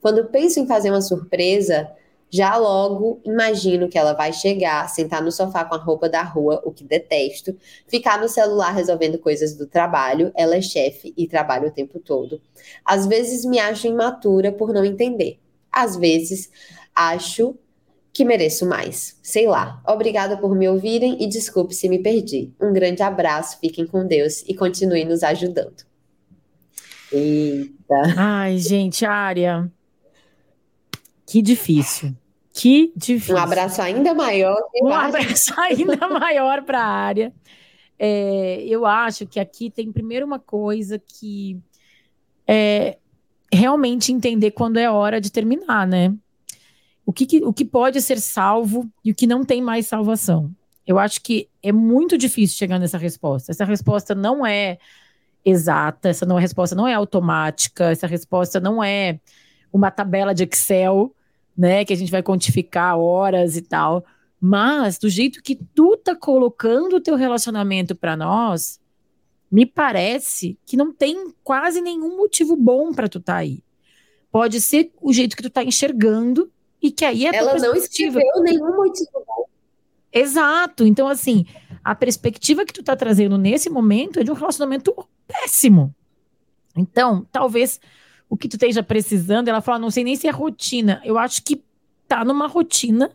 Quando 0.01 0.25
penso 0.25 0.59
em 0.59 0.67
fazer 0.67 0.89
uma 0.89 1.03
surpresa, 1.03 1.91
já 2.31 2.57
logo 2.57 3.21
imagino 3.23 3.87
que 3.87 3.99
ela 3.99 4.15
vai 4.15 4.33
chegar, 4.33 4.89
sentar 4.89 5.23
no 5.23 5.31
sofá 5.31 5.67
com 5.67 5.75
a 5.75 5.79
roupa 5.79 6.09
da 6.09 6.23
rua, 6.23 6.63
o 6.65 6.73
que 6.73 6.83
detesto, 6.83 7.55
ficar 7.87 8.19
no 8.19 8.29
celular 8.31 8.71
resolvendo 8.71 9.19
coisas 9.19 9.55
do 9.55 9.67
trabalho, 9.67 10.33
ela 10.35 10.57
é 10.57 10.63
chefe 10.63 11.13
e 11.15 11.27
trabalha 11.29 11.69
o 11.69 11.73
tempo 11.73 12.01
todo. 12.01 12.41
Às 12.83 13.07
vezes 13.07 13.45
me 13.45 13.59
acho 13.59 13.87
imatura 13.87 14.51
por 14.51 14.73
não 14.73 14.83
entender 14.83 15.44
às 15.75 15.97
vezes 15.97 16.51
acho 16.95 17.57
que 18.13 18.25
mereço 18.25 18.65
mais. 18.65 19.19
Sei 19.23 19.47
lá. 19.49 19.83
Obrigada 19.87 20.37
por 20.37 20.55
me 20.55 20.69
ouvirem 20.69 21.23
e 21.23 21.27
desculpe 21.27 21.75
se 21.75 21.89
me 21.89 21.99
perdi. 21.99 22.53
Um 22.61 22.73
grande 22.73 23.03
abraço, 23.03 23.59
fiquem 23.61 23.87
com 23.87 24.07
Deus 24.07 24.45
e 24.47 24.55
continuem 24.55 25.05
nos 25.05 25.25
ajudando. 25.25 25.85
Eita. 27.13 28.15
Ai, 28.17 28.57
gente, 28.59 29.05
área. 29.05 29.71
Que 31.27 31.43
difícil. 31.43 32.15
Que 32.53 32.93
difícil. 32.95 33.35
Um 33.35 33.39
abraço 33.39 33.83
ainda 33.83 34.15
maior. 34.15 34.63
Um 34.81 34.93
abraço 34.93 35.53
ainda 35.59 36.09
maior 36.09 36.63
para 36.63 36.81
a 36.81 36.87
área. 36.87 37.33
É, 37.99 38.65
eu 38.65 38.87
acho 38.87 39.27
que 39.27 39.41
aqui 39.41 39.71
tem 39.71 39.91
primeiro 39.91 40.25
uma 40.25 40.39
coisa 40.39 40.99
que 40.99 41.59
é, 42.47 42.99
realmente 43.55 44.13
entender 44.13 44.51
quando 44.51 44.79
é 44.79 44.91
hora 44.91 45.21
de 45.21 45.31
terminar, 45.31 45.87
né? 45.87 46.15
O 47.07 47.13
que, 47.13 47.27
que, 47.27 47.45
o 47.45 47.53
que 47.53 47.65
pode 47.65 48.01
ser 48.01 48.19
salvo 48.19 48.89
e 49.05 49.11
o 49.11 49.15
que 49.15 49.27
não 49.27 49.45
tem 49.45 49.61
mais 49.61 49.87
salvação. 49.87 50.51
Eu 50.87 50.99
acho 50.99 51.21
que 51.23 51.49
é 51.63 51.73
muito 51.73 52.17
difícil 52.17 52.57
chegar 52.57 52.79
nessa 52.79 52.99
resposta. 52.99 53.53
Essa 53.53 53.65
resposta 53.65 54.15
não 54.15 54.45
é 54.45 54.79
exata, 55.45 56.09
essa 56.09 56.25
não, 56.25 56.37
resposta 56.37 56.75
não 56.75 56.89
é 56.89 56.95
automática, 56.95 57.91
essa 57.91 58.07
resposta 58.07 58.59
não 58.59 58.83
é 58.83 59.21
uma 59.73 59.91
tabela 59.91 60.35
de 60.35 60.45
Excel, 60.45 61.15
né, 61.57 61.85
que 61.85 61.93
a 61.93 61.97
gente 61.97 62.11
vai 62.11 62.23
quantificar 62.23 62.99
horas 62.99 63.57
e 63.57 63.63
tal. 63.63 64.05
Mas 64.41 64.99
do 64.99 65.09
jeito 65.09 65.43
que 65.43 65.59
tu 65.75 65.97
tá 65.97 66.15
colocando 66.15 66.97
o 66.97 67.01
teu 67.01 67.17
relacionamento 67.17 67.95
para 67.95 68.17
nós, 68.17 68.81
me 69.55 69.65
parece 69.65 70.59
que 70.67 70.77
não 70.77 70.93
tem 70.93 71.33
quase 71.45 71.81
nenhum 71.81 72.17
motivo 72.17 72.57
bom 72.57 72.93
para 72.93 73.09
tu 73.09 73.19
estar 73.19 73.35
tá 73.35 73.39
aí. 73.39 73.63
Pode 74.29 74.61
ser 74.61 74.91
o 75.01 75.13
jeito 75.13 75.37
que 75.37 75.45
tu 75.45 75.49
tá 75.49 75.63
enxergando 75.63 76.51
e 76.83 76.91
que 76.91 77.05
aí 77.05 77.25
é 77.25 77.37
Ela 77.37 77.55
não 77.61 77.73
escreveu 77.77 78.43
nenhum 78.43 78.75
motivo 78.75 79.23
bom. 79.25 79.45
Exato. 80.13 80.85
Então, 80.85 81.07
assim, 81.07 81.47
a 81.85 81.95
perspectiva 81.95 82.65
que 82.65 82.73
tu 82.73 82.83
tá 82.83 82.97
trazendo 82.97 83.39
nesse 83.39 83.71
momento 83.71 84.19
é 84.19 84.25
de 84.25 84.33
um 84.33 84.35
relacionamento 84.35 84.93
péssimo. 85.25 85.95
Então, 86.77 87.25
talvez 87.31 87.79
o 88.29 88.37
que 88.37 88.49
tu 88.49 88.57
esteja 88.57 88.83
precisando, 88.83 89.47
ela 89.47 89.61
fala, 89.61 89.79
não 89.79 89.91
sei 89.93 90.03
nem 90.03 90.17
se 90.17 90.27
é 90.27 90.33
rotina. 90.33 91.01
Eu 91.05 91.17
acho 91.17 91.45
que 91.45 91.63
tá 92.09 92.25
numa 92.25 92.49
rotina 92.49 93.09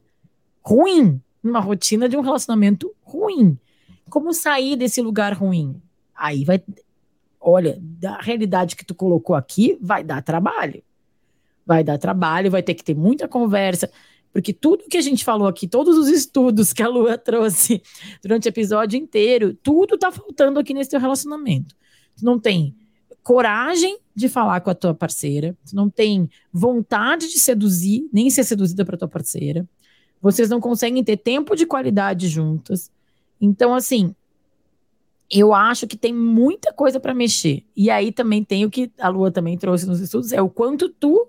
ruim, 0.64 1.22
numa 1.44 1.60
rotina 1.60 2.08
de 2.08 2.16
um 2.16 2.22
relacionamento 2.22 2.96
ruim. 3.02 3.60
Como 4.10 4.34
sair 4.34 4.78
desse 4.78 5.02
lugar 5.02 5.34
ruim? 5.34 5.82
Aí 6.20 6.44
vai, 6.44 6.62
olha, 7.40 7.78
da 7.82 8.20
realidade 8.20 8.76
que 8.76 8.86
tu 8.86 8.94
colocou 8.94 9.36
aqui, 9.36 9.78
vai 9.82 10.04
dar 10.04 10.22
trabalho. 10.22 10.84
Vai 11.66 11.84
dar 11.84 11.98
trabalho, 11.98 12.52
vai 12.52 12.62
ter 12.62 12.74
que 12.74 12.84
ter 12.84 12.96
muita 12.96 13.28
conversa, 13.28 13.90
porque 14.34 14.52
tudo 14.52 14.90
que 14.90 14.98
a 14.98 15.02
gente 15.02 15.24
falou 15.24 15.48
aqui, 15.48 15.68
todos 15.68 15.98
os 15.98 16.08
estudos 16.10 16.74
que 16.74 16.84
a 16.84 16.88
Lua 16.88 17.18
trouxe 17.18 17.82
durante 18.22 18.48
o 18.48 18.50
episódio 18.50 18.98
inteiro, 19.00 19.54
tudo 19.54 19.98
tá 19.98 20.12
faltando 20.12 20.60
aqui 20.60 20.74
nesse 20.74 20.90
teu 20.90 21.00
relacionamento. 21.00 21.76
Tu 22.18 22.26
não 22.26 22.40
tem 22.40 22.76
coragem 23.24 23.98
de 24.16 24.28
falar 24.28 24.60
com 24.62 24.70
a 24.70 24.76
tua 24.76 24.94
parceira, 24.94 25.56
tu 25.68 25.76
não 25.76 25.90
tem 25.90 26.30
vontade 26.52 27.30
de 27.30 27.40
seduzir, 27.40 28.10
nem 28.12 28.30
ser 28.30 28.44
seduzida 28.44 28.84
para 28.84 28.98
tua 28.98 29.08
parceira. 29.08 29.68
Vocês 30.22 30.50
não 30.50 30.60
conseguem 30.60 31.04
ter 31.04 31.18
tempo 31.18 31.56
de 31.56 31.66
qualidade 31.66 32.28
juntas. 32.28 32.92
Então, 33.40 33.74
assim, 33.74 34.14
eu 35.32 35.54
acho 35.54 35.88
que 35.88 35.98
tem 35.98 36.14
muita 36.14 36.74
coisa 36.74 37.00
para 37.00 37.14
mexer. 37.14 37.64
E 37.76 37.90
aí 37.90 38.12
também 38.12 38.44
tem 38.44 38.66
o 38.66 38.70
que 38.70 38.92
a 38.98 39.10
Lua 39.10 39.32
também 39.32 39.58
trouxe 39.58 39.86
nos 39.86 40.00
estudos, 40.00 40.32
é 40.32 40.42
o 40.42 40.50
quanto 40.50 40.90
tu 40.90 41.28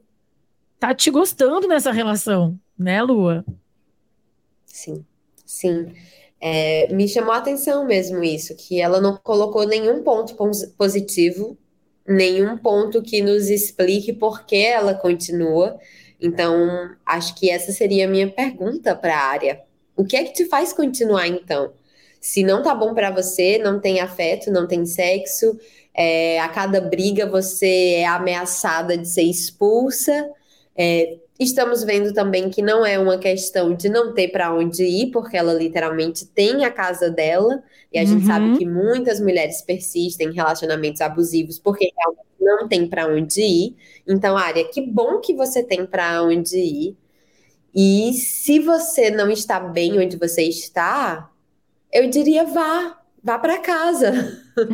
tá 0.78 0.94
te 0.94 1.10
gostando 1.10 1.68
nessa 1.68 1.92
relação, 1.92 2.58
né, 2.78 3.02
Lua? 3.02 3.44
Sim, 4.64 5.04
sim. 5.44 5.92
É, 6.40 6.90
me 6.94 7.06
chamou 7.06 7.32
a 7.32 7.36
atenção 7.36 7.86
mesmo 7.86 8.24
isso, 8.24 8.56
que 8.56 8.80
ela 8.80 8.98
não 8.98 9.18
colocou 9.18 9.66
nenhum 9.66 10.02
ponto 10.02 10.34
positivo, 10.78 11.58
nenhum 12.08 12.56
ponto 12.56 13.02
que 13.02 13.20
nos 13.20 13.50
explique 13.50 14.14
por 14.14 14.46
que 14.46 14.56
ela 14.56 14.94
continua. 14.94 15.78
Então, 16.18 16.90
acho 17.04 17.34
que 17.34 17.50
essa 17.50 17.72
seria 17.72 18.06
a 18.06 18.10
minha 18.10 18.30
pergunta 18.30 18.94
para 18.96 19.14
a 19.14 19.26
área. 19.26 19.60
O 19.94 20.04
que 20.04 20.16
é 20.16 20.24
que 20.24 20.32
te 20.32 20.46
faz 20.46 20.72
continuar 20.72 21.28
então? 21.28 21.72
Se 22.20 22.42
não 22.42 22.62
tá 22.62 22.74
bom 22.74 22.92
para 22.94 23.10
você, 23.10 23.58
não 23.58 23.80
tem 23.80 24.00
afeto, 24.00 24.50
não 24.50 24.66
tem 24.66 24.84
sexo, 24.84 25.58
é, 25.94 26.38
a 26.40 26.48
cada 26.48 26.80
briga 26.80 27.26
você 27.26 27.94
é 27.96 28.06
ameaçada 28.06 28.96
de 28.96 29.08
ser 29.08 29.22
expulsa. 29.22 30.30
É, 30.76 31.18
estamos 31.38 31.82
vendo 31.82 32.12
também 32.12 32.50
que 32.50 32.62
não 32.62 32.84
é 32.84 32.98
uma 32.98 33.18
questão 33.18 33.74
de 33.74 33.88
não 33.88 34.12
ter 34.12 34.28
para 34.28 34.54
onde 34.54 34.84
ir, 34.84 35.10
porque 35.10 35.36
ela 35.36 35.52
literalmente 35.54 36.26
tem 36.26 36.64
a 36.64 36.70
casa 36.70 37.10
dela, 37.10 37.62
e 37.92 37.98
a 37.98 38.02
uhum. 38.02 38.08
gente 38.08 38.26
sabe 38.26 38.58
que 38.58 38.66
muitas 38.66 39.20
mulheres 39.20 39.62
persistem 39.62 40.28
em 40.28 40.34
relacionamentos 40.34 41.00
abusivos 41.00 41.58
porque 41.58 41.90
realmente 41.96 42.30
não 42.40 42.68
tem 42.68 42.86
para 42.86 43.06
onde 43.06 43.42
ir. 43.42 43.76
Então, 44.06 44.36
Área, 44.36 44.64
que 44.64 44.80
bom 44.80 45.18
que 45.20 45.34
você 45.34 45.62
tem 45.62 45.84
para 45.84 46.22
onde 46.22 46.56
ir. 46.56 46.96
E 47.74 48.12
se 48.14 48.58
você 48.58 49.10
não 49.10 49.30
está 49.30 49.60
bem 49.60 49.98
onde 49.98 50.16
você 50.16 50.42
está, 50.42 51.30
eu 51.92 52.08
diria 52.08 52.44
vá, 52.44 52.98
vá 53.22 53.38
para 53.38 53.58
casa. 53.58 54.12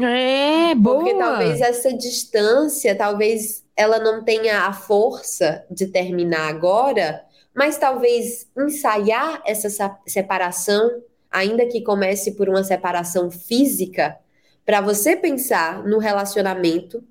É, 0.02 0.74
boa. 0.76 0.98
Porque 0.98 1.14
talvez 1.14 1.60
essa 1.60 1.92
distância, 1.92 2.94
talvez 2.94 3.64
ela 3.76 3.98
não 3.98 4.24
tenha 4.24 4.62
a 4.62 4.72
força 4.72 5.64
de 5.70 5.86
terminar 5.86 6.48
agora, 6.48 7.24
mas 7.54 7.78
talvez 7.78 8.46
ensaiar 8.56 9.42
essa 9.46 9.98
separação, 10.06 11.02
ainda 11.30 11.66
que 11.66 11.82
comece 11.82 12.32
por 12.32 12.48
uma 12.48 12.64
separação 12.64 13.30
física, 13.30 14.18
para 14.64 14.80
você 14.80 15.14
pensar 15.14 15.84
no 15.84 15.98
relacionamento, 15.98 17.02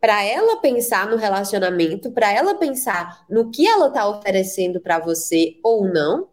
para 0.00 0.24
ela 0.24 0.56
pensar 0.60 1.06
no 1.06 1.16
relacionamento, 1.16 2.10
para 2.10 2.32
ela 2.32 2.56
pensar 2.56 3.24
no 3.30 3.50
que 3.50 3.66
ela 3.68 3.88
está 3.88 4.08
oferecendo 4.08 4.80
para 4.80 4.98
você 4.98 5.56
ou 5.62 5.84
não, 5.84 6.28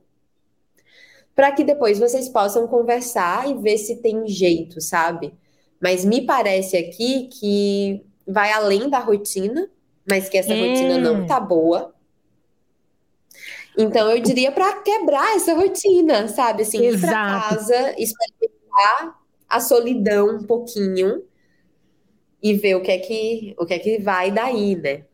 para 1.40 1.54
que 1.54 1.64
depois 1.64 1.98
vocês 1.98 2.28
possam 2.28 2.68
conversar 2.68 3.50
e 3.50 3.54
ver 3.54 3.78
se 3.78 4.02
tem 4.02 4.28
jeito, 4.28 4.82
sabe? 4.82 5.34
Mas 5.82 6.04
me 6.04 6.26
parece 6.26 6.76
aqui 6.76 7.30
que 7.32 8.04
vai 8.28 8.52
além 8.52 8.90
da 8.90 9.00
rotina, 9.00 9.70
mas 10.06 10.28
que 10.28 10.38
essa 10.38 10.54
é. 10.54 10.60
rotina 10.60 10.98
não 10.98 11.26
tá 11.26 11.40
boa. 11.40 11.96
Então 13.78 14.12
eu 14.12 14.22
diria 14.22 14.52
para 14.52 14.82
quebrar 14.82 15.34
essa 15.34 15.54
rotina, 15.54 16.28
sabe? 16.28 16.64
Assim, 16.64 16.86
Exato. 16.86 17.06
ir 17.06 17.10
para 17.10 17.40
casa, 17.40 17.96
experimentar 17.98 19.18
a 19.48 19.62
solidão 19.62 20.36
um 20.36 20.44
pouquinho 20.44 21.24
e 22.44 22.54
ver 22.54 22.76
o 22.76 22.82
que 22.82 22.92
é 22.92 22.98
que 22.98 23.56
o 23.58 23.66
que 23.66 23.76
é 23.76 23.80
que 23.80 23.98
vai 24.00 24.30
daí, 24.30 24.76
né? 24.76 25.06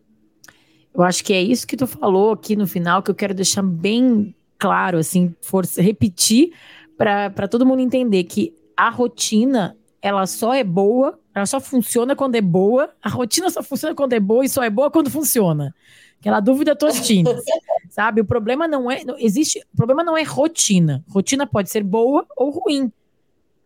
Eu 0.92 1.04
acho 1.04 1.24
que 1.24 1.34
é 1.34 1.42
isso 1.44 1.68
que 1.68 1.78
tu 1.78 1.86
falou 1.86 2.32
aqui 2.32 2.56
no 2.56 2.66
final 2.66 3.04
que 3.04 3.12
eu 3.12 3.16
quero 3.16 3.36
deixar 3.36 3.62
bem 3.62 4.36
claro, 4.58 4.98
assim, 4.98 5.36
força, 5.42 5.82
repetir 5.82 6.54
para 6.98 7.48
todo 7.48 7.66
mundo 7.66 7.82
entender 7.82 8.24
que 8.24 8.54
a 8.76 8.90
rotina 8.90 9.76
ela 10.02 10.28
só 10.28 10.54
é 10.54 10.64
boa, 10.64 11.20
ela 11.34 11.46
só 11.46 11.60
funciona 11.60 12.16
quando 12.16 12.36
é 12.36 12.42
boa, 12.42 12.94
a 13.02 13.10
rotina 13.10 13.50
só 13.50 13.64
funciona 13.64 13.96
quando 13.96 14.14
é 14.14 14.20
boa 14.20 14.46
e 14.46 14.50
só 14.50 14.64
é 14.64 14.70
boa 14.70 14.92
quando 14.92 15.10
funciona. 15.10 15.74
Aquela 16.20 16.40
dúvida 16.40 16.76
tostina, 16.76 17.32
sabe? 17.90 18.22
O 18.22 18.26
problema 18.26 18.68
não 18.68 18.90
é, 18.90 19.04
não, 19.04 19.18
existe, 19.18 19.60
o 19.74 19.76
problema 19.76 20.04
não 20.04 20.16
é 20.16 20.24
rotina. 20.24 21.04
Rotina 21.10 21.46
pode 21.48 21.70
ser 21.70 21.84
boa 21.84 22.26
ou 22.38 22.52
ruim. 22.52 22.92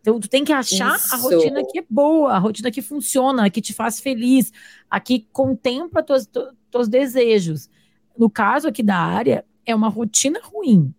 Então, 0.00 0.18
tu 0.18 0.28
tem 0.28 0.44
que 0.44 0.52
achar 0.52 0.96
Isso. 0.96 1.14
a 1.14 1.18
rotina 1.18 1.62
que 1.62 1.78
é 1.78 1.84
boa, 1.88 2.32
a 2.32 2.38
rotina 2.38 2.70
que 2.70 2.80
funciona, 2.80 3.44
a 3.44 3.50
que 3.50 3.60
te 3.60 3.74
faz 3.74 4.00
feliz, 4.00 4.50
a 4.90 4.98
que 4.98 5.26
contempla 5.30 6.02
teus, 6.02 6.26
teus 6.70 6.88
desejos. 6.88 7.68
No 8.16 8.30
caso 8.30 8.66
aqui 8.66 8.82
da 8.82 8.96
área, 8.96 9.44
é 9.70 9.74
uma 9.74 9.88
rotina 9.88 10.40
ruim. 10.42 10.94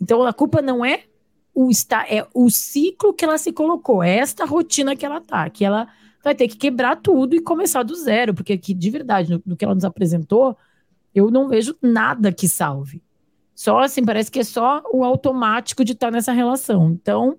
Então, 0.00 0.24
a 0.24 0.32
culpa 0.32 0.62
não 0.62 0.84
é 0.84 1.04
o 1.54 1.70
está 1.70 2.06
é 2.08 2.26
o 2.32 2.48
ciclo 2.48 3.12
que 3.12 3.24
ela 3.24 3.36
se 3.36 3.52
colocou, 3.52 4.02
é 4.02 4.16
esta 4.18 4.44
rotina 4.44 4.94
que 4.96 5.04
ela 5.04 5.20
tá, 5.20 5.50
que 5.50 5.64
ela 5.64 5.88
vai 6.22 6.34
ter 6.34 6.48
que 6.48 6.56
quebrar 6.56 6.96
tudo 6.96 7.34
e 7.34 7.40
começar 7.40 7.82
do 7.82 7.94
zero, 7.94 8.34
porque 8.34 8.52
aqui, 8.52 8.74
de 8.74 8.90
verdade, 8.90 9.30
no, 9.30 9.42
no 9.44 9.56
que 9.56 9.64
ela 9.64 9.74
nos 9.74 9.84
apresentou, 9.84 10.56
eu 11.14 11.30
não 11.30 11.48
vejo 11.48 11.74
nada 11.82 12.32
que 12.32 12.46
salve. 12.46 13.02
Só 13.54 13.80
assim, 13.80 14.04
parece 14.04 14.30
que 14.30 14.38
é 14.38 14.44
só 14.44 14.82
o 14.92 15.04
automático 15.04 15.84
de 15.84 15.92
estar 15.92 16.06
tá 16.06 16.10
nessa 16.12 16.32
relação. 16.32 16.92
Então, 16.92 17.36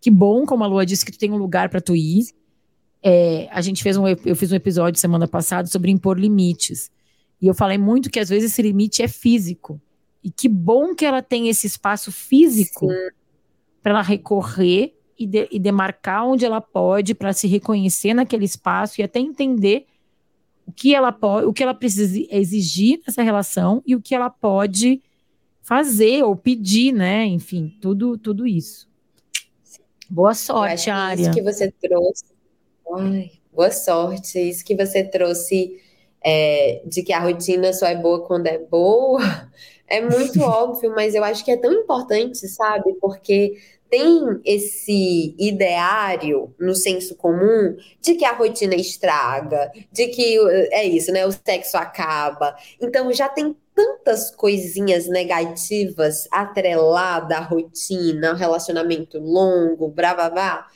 que 0.00 0.10
bom, 0.10 0.44
como 0.44 0.64
a 0.64 0.66
Lua 0.66 0.84
disse, 0.84 1.04
que 1.04 1.12
tu 1.12 1.18
tem 1.18 1.30
um 1.30 1.36
lugar 1.36 1.68
para 1.68 1.80
tu 1.80 1.94
ir. 1.94 2.26
É, 3.02 3.48
a 3.50 3.60
gente 3.60 3.82
fez 3.82 3.96
um, 3.96 4.06
eu 4.08 4.36
fiz 4.36 4.50
um 4.50 4.56
episódio 4.56 5.00
semana 5.00 5.28
passada 5.28 5.68
sobre 5.68 5.90
impor 5.90 6.18
limites. 6.18 6.90
E 7.42 7.48
eu 7.48 7.54
falei 7.54 7.76
muito 7.76 8.08
que 8.08 8.20
às 8.20 8.28
vezes 8.28 8.52
esse 8.52 8.62
limite 8.62 9.02
é 9.02 9.08
físico. 9.08 9.80
E 10.22 10.30
que 10.30 10.48
bom 10.48 10.94
que 10.94 11.04
ela 11.04 11.20
tem 11.20 11.48
esse 11.48 11.66
espaço 11.66 12.12
físico 12.12 12.86
para 13.82 13.90
ela 13.90 14.02
recorrer 14.02 14.94
e, 15.18 15.26
de, 15.26 15.48
e, 15.50 15.58
demarcar 15.58 16.24
onde 16.24 16.44
ela 16.44 16.60
pode 16.60 17.14
para 17.14 17.32
se 17.32 17.48
reconhecer 17.48 18.14
naquele 18.14 18.44
espaço 18.44 19.00
e 19.00 19.04
até 19.04 19.18
entender 19.18 19.86
o 20.64 20.72
que 20.72 20.94
ela 20.94 21.10
pode, 21.10 21.46
o 21.46 21.52
que 21.52 21.64
ela 21.64 21.74
precisa 21.74 22.16
exigir 22.30 23.00
nessa 23.04 23.22
relação 23.22 23.82
e 23.84 23.96
o 23.96 24.00
que 24.00 24.14
ela 24.14 24.30
pode 24.30 25.02
fazer 25.60 26.22
ou 26.22 26.36
pedir, 26.36 26.92
né? 26.92 27.26
Enfim, 27.26 27.76
tudo, 27.80 28.16
tudo 28.16 28.46
isso. 28.46 28.88
Boa 30.08 30.34
sorte, 30.34 30.90
Área. 30.90 31.22
Isso 31.22 31.32
que 31.32 31.42
você 31.42 31.72
trouxe. 31.72 32.24
Ai, 32.96 33.32
boa 33.52 33.72
sorte. 33.72 34.38
Isso 34.38 34.64
que 34.64 34.76
você 34.76 35.02
trouxe 35.02 35.80
é, 36.24 36.82
de 36.86 37.02
que 37.02 37.12
a 37.12 37.20
rotina 37.20 37.72
só 37.72 37.86
é 37.86 37.96
boa 37.96 38.26
quando 38.26 38.46
é 38.46 38.58
boa. 38.58 39.20
É 39.88 40.00
muito 40.00 40.40
óbvio, 40.40 40.90
mas 40.94 41.14
eu 41.14 41.22
acho 41.22 41.44
que 41.44 41.50
é 41.50 41.56
tão 41.58 41.70
importante, 41.70 42.48
sabe? 42.48 42.94
Porque 42.98 43.58
tem 43.90 44.40
esse 44.42 45.36
ideário 45.38 46.54
no 46.58 46.74
senso 46.74 47.14
comum 47.14 47.76
de 48.00 48.14
que 48.14 48.24
a 48.24 48.32
rotina 48.32 48.74
estraga, 48.74 49.70
de 49.92 50.06
que 50.06 50.38
é 50.70 50.86
isso, 50.86 51.12
né? 51.12 51.26
O 51.26 51.30
sexo 51.32 51.76
acaba. 51.76 52.56
Então 52.80 53.12
já 53.12 53.28
tem 53.28 53.54
tantas 53.74 54.34
coisinhas 54.34 55.06
negativas 55.08 56.26
atreladas 56.30 57.36
à 57.36 57.40
rotina, 57.40 58.30
ao 58.30 58.36
relacionamento 58.36 59.18
longo, 59.18 59.88
blá, 59.88 60.66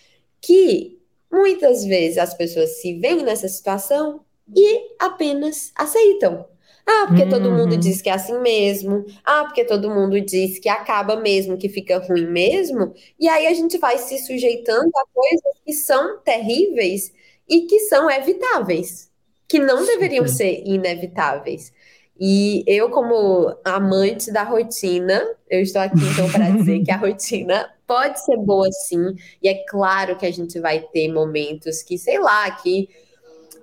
que 0.43 0.99
muitas 1.33 1.87
vezes 1.87 2.19
as 2.19 2.35
pessoas 2.35 2.83
se 2.83 2.99
veem 2.99 3.23
nessa 3.23 3.49
situação 3.49 4.26
e 4.55 4.95
apenas 4.99 5.73
aceitam. 5.75 6.47
Ah, 6.89 7.07
porque 7.09 7.25
uhum. 7.25 7.31
todo 7.31 7.51
mundo 7.51 7.73
uhum. 7.73 7.81
diz 7.81 8.01
que 8.01 8.09
é 8.09 8.13
assim 8.13 8.39
mesmo. 8.39 9.05
Ah, 9.25 9.45
porque 9.45 9.65
todo 9.65 9.91
mundo 9.91 10.21
diz 10.21 10.61
que 10.61 10.69
acaba 10.69 11.17
mesmo, 11.17 11.57
que 11.57 11.69
fica 11.69 11.99
ruim 11.99 12.27
mesmo. 12.27 12.95
E 13.19 13.29
aí 13.29 13.49
a 13.49 13.55
gente 13.55 13.77
vai 13.77 13.99
se 13.99 14.19
sujeitando 14.19 14.91
a 14.97 15.05
coisas 15.13 15.61
que 15.65 15.73
são 15.73 16.19
terríveis 16.21 17.13
e 17.49 17.63
que 17.63 17.81
são 17.81 18.09
evitáveis, 18.09 19.11
que 19.49 19.59
não 19.59 19.85
deveriam 19.85 20.29
ser 20.29 20.63
inevitáveis. 20.65 21.73
E 22.19 22.65
eu, 22.67 22.89
como 22.89 23.55
amante 23.65 24.33
da 24.33 24.43
rotina, 24.43 25.23
eu 25.51 25.61
estou 25.61 25.83
aqui 25.83 25.99
então 26.13 26.31
para 26.31 26.51
dizer 26.51 26.83
que 26.83 26.91
a 26.91 26.97
rotina 26.97 27.69
pode 27.87 28.25
ser 28.25 28.37
boa 28.39 28.71
sim, 28.71 29.15
e 29.43 29.49
é 29.49 29.65
claro 29.69 30.17
que 30.17 30.27
a 30.27 30.31
gente 30.33 30.59
vai 30.59 30.81
ter 30.81 31.13
momentos 31.13 31.83
que, 31.83 31.99
sei 31.99 32.19
lá, 32.19 32.51
que 32.51 32.89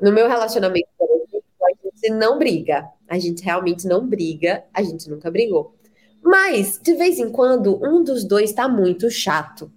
no 0.02 0.12
meu 0.12 0.28
relacionamento, 0.28 0.88
a 1.00 1.70
gente 1.84 2.10
não 2.12 2.38
briga, 2.38 2.88
a 3.08 3.18
gente 3.18 3.44
realmente 3.44 3.88
não 3.88 4.08
briga, 4.08 4.64
a 4.74 4.84
gente 4.84 5.10
nunca 5.10 5.32
brigou. 5.32 5.76
Mas, 6.22 6.80
de 6.82 6.94
vez 6.94 7.20
em 7.20 7.30
quando, 7.30 7.80
um 7.84 8.04
dos 8.04 8.24
dois 8.24 8.50
está 8.50 8.68
muito 8.68 9.10
chato. 9.10 9.72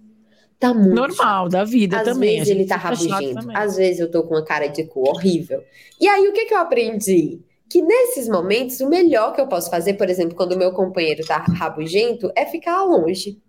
Tá 0.59 0.73
muito 0.73 0.95
Normal, 0.95 1.43
chato. 1.43 1.51
da 1.51 1.63
vida 1.63 1.97
às 1.99 2.03
também. 2.03 2.39
Às 2.39 2.47
vezes 2.47 2.49
ele 2.49 2.67
tá 2.67 2.75
rabugento, 2.77 3.47
às 3.53 3.75
vezes 3.75 3.99
eu 3.99 4.09
tô 4.09 4.23
com 4.23 4.33
uma 4.33 4.43
cara 4.43 4.67
de 4.67 4.85
cu 4.85 5.07
horrível. 5.07 5.63
E 5.99 6.07
aí, 6.07 6.27
o 6.27 6.33
que, 6.33 6.45
que 6.45 6.53
eu 6.53 6.59
aprendi? 6.59 7.41
que 7.69 7.81
nesses 7.81 8.27
momentos 8.27 8.79
o 8.79 8.89
melhor 8.89 9.33
que 9.33 9.41
eu 9.41 9.47
posso 9.47 9.69
fazer, 9.69 9.95
por 9.95 10.09
exemplo, 10.09 10.35
quando 10.35 10.53
o 10.53 10.57
meu 10.57 10.71
companheiro 10.71 11.25
tá 11.25 11.37
rabugento, 11.37 12.31
é 12.35 12.45
ficar 12.45 12.83
longe. 12.83 13.41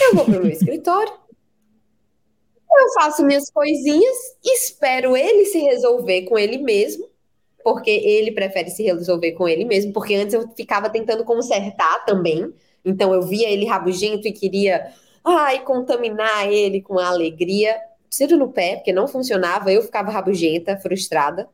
Eu 0.00 0.14
vou 0.14 0.24
pro 0.24 0.42
meu 0.42 0.48
escritório, 0.52 1.12
eu 2.78 2.92
faço 2.94 3.24
minhas 3.24 3.50
coisinhas, 3.50 4.16
espero 4.44 5.16
ele 5.16 5.44
se 5.46 5.58
resolver 5.58 6.22
com 6.22 6.38
ele 6.38 6.58
mesmo, 6.58 7.08
porque 7.64 7.90
ele 7.90 8.32
prefere 8.32 8.70
se 8.70 8.82
resolver 8.82 9.32
com 9.32 9.48
ele 9.48 9.64
mesmo, 9.64 9.92
porque 9.92 10.14
antes 10.14 10.34
eu 10.34 10.48
ficava 10.56 10.88
tentando 10.88 11.24
consertar 11.24 12.04
também. 12.04 12.52
Então 12.84 13.12
eu 13.12 13.22
via 13.22 13.50
ele 13.50 13.66
rabugento 13.66 14.28
e 14.28 14.32
queria, 14.32 14.92
ai, 15.24 15.64
contaminar 15.64 16.50
ele 16.50 16.80
com 16.80 16.98
a 16.98 17.08
alegria. 17.08 17.76
Tiro 18.08 18.36
no 18.36 18.52
pé, 18.52 18.76
porque 18.76 18.92
não 18.92 19.08
funcionava, 19.08 19.72
eu 19.72 19.82
ficava 19.82 20.10
rabugenta, 20.10 20.78
frustrada. 20.78 21.48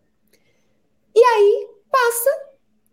E 1.15 1.21
aí 1.21 1.69
passa. 1.91 2.31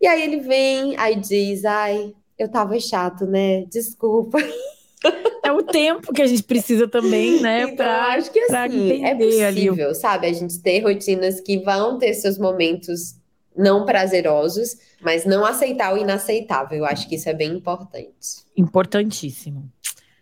E 0.00 0.06
aí 0.06 0.22
ele 0.22 0.40
vem, 0.40 0.96
aí 0.98 1.16
diz: 1.16 1.64
Ai, 1.64 2.14
eu 2.38 2.50
tava 2.50 2.78
chato, 2.80 3.26
né? 3.26 3.64
Desculpa. 3.66 4.38
É 5.42 5.52
o 5.52 5.62
tempo 5.62 6.12
que 6.12 6.22
a 6.22 6.26
gente 6.26 6.42
precisa 6.42 6.86
também, 6.86 7.40
né? 7.40 7.62
Então, 7.62 7.76
pra, 7.76 8.12
acho 8.12 8.30
que 8.30 8.38
assim, 8.38 9.04
é 9.04 9.14
possível, 9.14 9.86
ali. 9.88 9.94
sabe? 9.94 10.26
A 10.26 10.32
gente 10.32 10.60
ter 10.60 10.80
rotinas 10.80 11.40
que 11.40 11.58
vão 11.58 11.98
ter 11.98 12.14
seus 12.14 12.38
momentos 12.38 13.16
não 13.56 13.84
prazerosos, 13.84 14.76
mas 15.00 15.24
não 15.24 15.44
aceitar 15.44 15.94
o 15.94 15.98
inaceitável. 15.98 16.78
Eu 16.78 16.84
acho 16.84 17.08
que 17.08 17.16
isso 17.16 17.28
é 17.28 17.34
bem 17.34 17.52
importante. 17.52 18.44
Importantíssimo. 18.56 19.70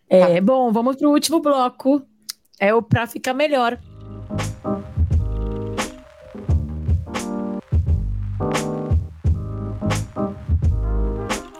É, 0.09 0.35
tá. 0.35 0.41
Bom, 0.41 0.73
vamos 0.73 0.97
para 0.97 1.09
o 1.09 1.13
último 1.13 1.41
bloco. 1.41 2.03
É 2.59 2.75
o 2.75 2.81
para 2.81 3.07
ficar 3.07 3.35
melhor. 3.35 3.79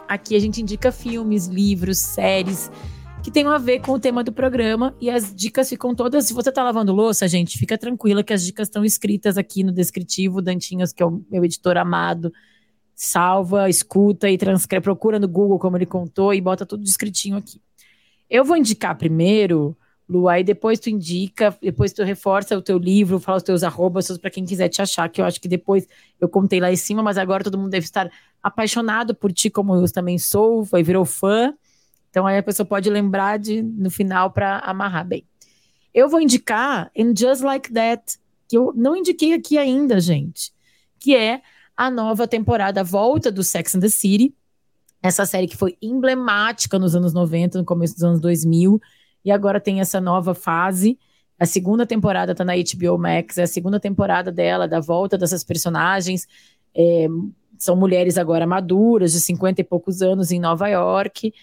Aqui 0.07 0.35
a 0.35 0.39
gente 0.39 0.59
indica 0.59 0.91
filmes, 0.91 1.45
livros, 1.45 1.99
séries 1.99 2.71
que 3.29 3.33
tenham 3.33 3.51
a 3.51 3.59
ver 3.59 3.79
com 3.79 3.91
o 3.91 3.99
tema 3.99 4.23
do 4.23 4.31
programa 4.31 4.95
e 4.99 5.07
as 5.07 5.33
dicas 5.33 5.69
ficam 5.69 5.93
todas. 5.93 6.25
Se 6.25 6.33
você 6.33 6.51
tá 6.51 6.63
lavando 6.63 6.91
louça, 6.91 7.27
gente, 7.27 7.59
fica 7.59 7.77
tranquila 7.77 8.23
que 8.23 8.33
as 8.33 8.43
dicas 8.43 8.67
estão 8.67 8.83
escritas 8.83 9.37
aqui 9.37 9.63
no 9.63 9.71
descritivo. 9.71 10.41
Dantinhos, 10.41 10.91
que 10.91 11.03
é 11.03 11.05
o 11.05 11.21
meu 11.29 11.45
editor 11.45 11.77
amado, 11.77 12.33
salva, 12.95 13.69
escuta 13.69 14.27
e 14.31 14.35
transcreve, 14.35 14.83
procura 14.83 15.19
no 15.19 15.27
Google 15.27 15.59
como 15.59 15.77
ele 15.77 15.85
contou 15.85 16.33
e 16.33 16.41
bota 16.41 16.65
tudo 16.65 16.83
descritinho 16.83 17.37
aqui. 17.37 17.61
Eu 18.27 18.43
vou 18.43 18.57
indicar 18.57 18.97
primeiro, 18.97 19.77
Lu, 20.07 20.27
aí 20.27 20.43
depois 20.43 20.79
tu 20.79 20.89
indica, 20.89 21.55
depois 21.61 21.93
tu 21.93 22.01
reforça 22.01 22.57
o 22.57 22.63
teu 22.63 22.79
livro, 22.79 23.19
fala 23.19 23.37
os 23.37 23.43
teus 23.43 23.61
arrobas 23.61 24.17
para 24.17 24.31
quem 24.31 24.43
quiser 24.43 24.69
te 24.69 24.81
achar, 24.81 25.07
que 25.07 25.21
eu 25.21 25.25
acho 25.25 25.39
que 25.39 25.47
depois 25.47 25.87
eu 26.19 26.27
contei 26.27 26.59
lá 26.59 26.71
em 26.71 26.75
cima, 26.75 27.03
mas 27.03 27.15
agora 27.15 27.43
todo 27.43 27.59
mundo 27.59 27.69
deve 27.69 27.85
estar 27.85 28.09
apaixonado 28.41 29.13
por 29.13 29.31
ti, 29.31 29.51
como 29.51 29.75
eu 29.75 29.91
também 29.91 30.17
sou, 30.17 30.65
foi 30.65 30.81
virou 30.81 31.05
fã. 31.05 31.53
Então 32.09 32.25
aí 32.25 32.37
a 32.37 32.43
pessoa 32.43 32.65
pode 32.65 32.89
lembrar 32.89 33.37
de 33.37 33.61
no 33.61 33.89
final 33.89 34.31
para 34.31 34.59
amarrar 34.59 35.05
bem. 35.05 35.25
Eu 35.93 36.09
vou 36.09 36.21
indicar 36.21 36.91
In 36.95 37.13
Just 37.15 37.41
Like 37.41 37.71
That, 37.73 38.17
que 38.47 38.57
eu 38.57 38.73
não 38.75 38.95
indiquei 38.95 39.33
aqui 39.33 39.57
ainda, 39.57 39.99
gente, 39.99 40.51
que 40.99 41.15
é 41.15 41.41
a 41.75 41.89
nova 41.89 42.27
temporada, 42.27 42.83
volta 42.83 43.31
do 43.31 43.43
Sex 43.43 43.75
and 43.75 43.79
the 43.79 43.89
City, 43.89 44.33
essa 45.01 45.25
série 45.25 45.47
que 45.47 45.55
foi 45.55 45.77
emblemática 45.81 46.77
nos 46.77 46.95
anos 46.95 47.13
90, 47.13 47.57
no 47.59 47.65
começo 47.65 47.93
dos 47.93 48.03
anos 48.03 48.19
2000, 48.19 48.81
e 49.23 49.31
agora 49.31 49.59
tem 49.59 49.79
essa 49.79 50.01
nova 50.01 50.35
fase. 50.35 50.99
A 51.39 51.45
segunda 51.45 51.85
temporada 51.85 52.35
tá 52.35 52.43
na 52.43 52.53
HBO 52.53 52.97
Max, 52.97 53.37
é 53.37 53.43
a 53.43 53.47
segunda 53.47 53.79
temporada 53.79 54.31
dela, 54.31 54.67
da 54.67 54.81
volta 54.81 55.17
dessas 55.17 55.43
personagens. 55.43 56.27
É, 56.75 57.07
são 57.57 57.75
mulheres 57.75 58.17
agora 58.17 58.45
maduras, 58.45 59.13
de 59.13 59.21
50 59.21 59.61
e 59.61 59.63
poucos 59.63 60.01
anos, 60.01 60.31
em 60.31 60.39
Nova 60.39 60.67
York. 60.67 61.33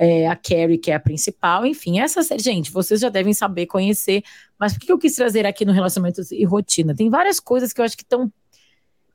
É, 0.00 0.28
a 0.28 0.36
Carrie, 0.36 0.78
que 0.78 0.92
é 0.92 0.94
a 0.94 1.00
principal. 1.00 1.66
Enfim, 1.66 1.98
essa 1.98 2.22
série, 2.22 2.40
gente, 2.40 2.70
vocês 2.70 3.00
já 3.00 3.08
devem 3.08 3.34
saber, 3.34 3.66
conhecer. 3.66 4.22
Mas 4.56 4.72
por 4.72 4.80
que 4.80 4.92
eu 4.92 4.98
quis 4.98 5.16
trazer 5.16 5.44
aqui 5.44 5.64
no 5.64 5.72
Relacionamentos 5.72 6.30
e 6.30 6.44
Rotina? 6.44 6.94
Tem 6.94 7.10
várias 7.10 7.40
coisas 7.40 7.72
que 7.72 7.80
eu 7.80 7.84
acho 7.84 7.96
que 7.96 8.04
estão 8.04 8.32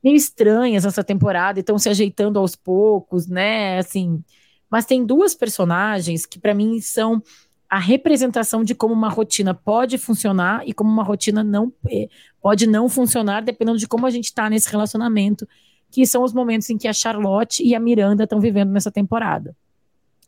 meio 0.03 0.17
estranhas 0.17 0.84
nessa 0.84 1.01
temporada 1.01 1.57
e 1.57 1.61
estão 1.61 1.79
se 1.79 1.88
ajeitando 1.88 2.38
aos 2.38 2.57
poucos, 2.57 3.27
né? 3.27 3.77
Assim, 3.77 4.21
mas 4.69 4.86
tem 4.86 5.05
duas 5.05 5.34
personagens 5.34 6.25
que 6.25 6.38
para 6.38 6.53
mim 6.53 6.81
são 6.81 7.23
a 7.69 7.79
representação 7.79 8.63
de 8.63 8.75
como 8.75 8.93
uma 8.93 9.09
rotina 9.09 9.53
pode 9.53 9.97
funcionar 9.97 10.67
e 10.67 10.73
como 10.73 10.91
uma 10.91 11.03
rotina 11.03 11.43
não 11.43 11.71
eh, 11.89 12.09
pode 12.41 12.67
não 12.67 12.89
funcionar, 12.89 13.41
dependendo 13.41 13.79
de 13.79 13.88
como 13.88 14.05
a 14.05 14.09
gente 14.11 14.25
está 14.25 14.49
nesse 14.49 14.69
relacionamento, 14.69 15.47
que 15.89 16.05
são 16.05 16.23
os 16.23 16.34
momentos 16.34 16.69
em 16.69 16.77
que 16.77 16.88
a 16.88 16.93
Charlotte 16.93 17.63
e 17.63 17.73
a 17.73 17.79
Miranda 17.79 18.25
estão 18.25 18.39
vivendo 18.39 18.71
nessa 18.71 18.91
temporada. 18.91 19.55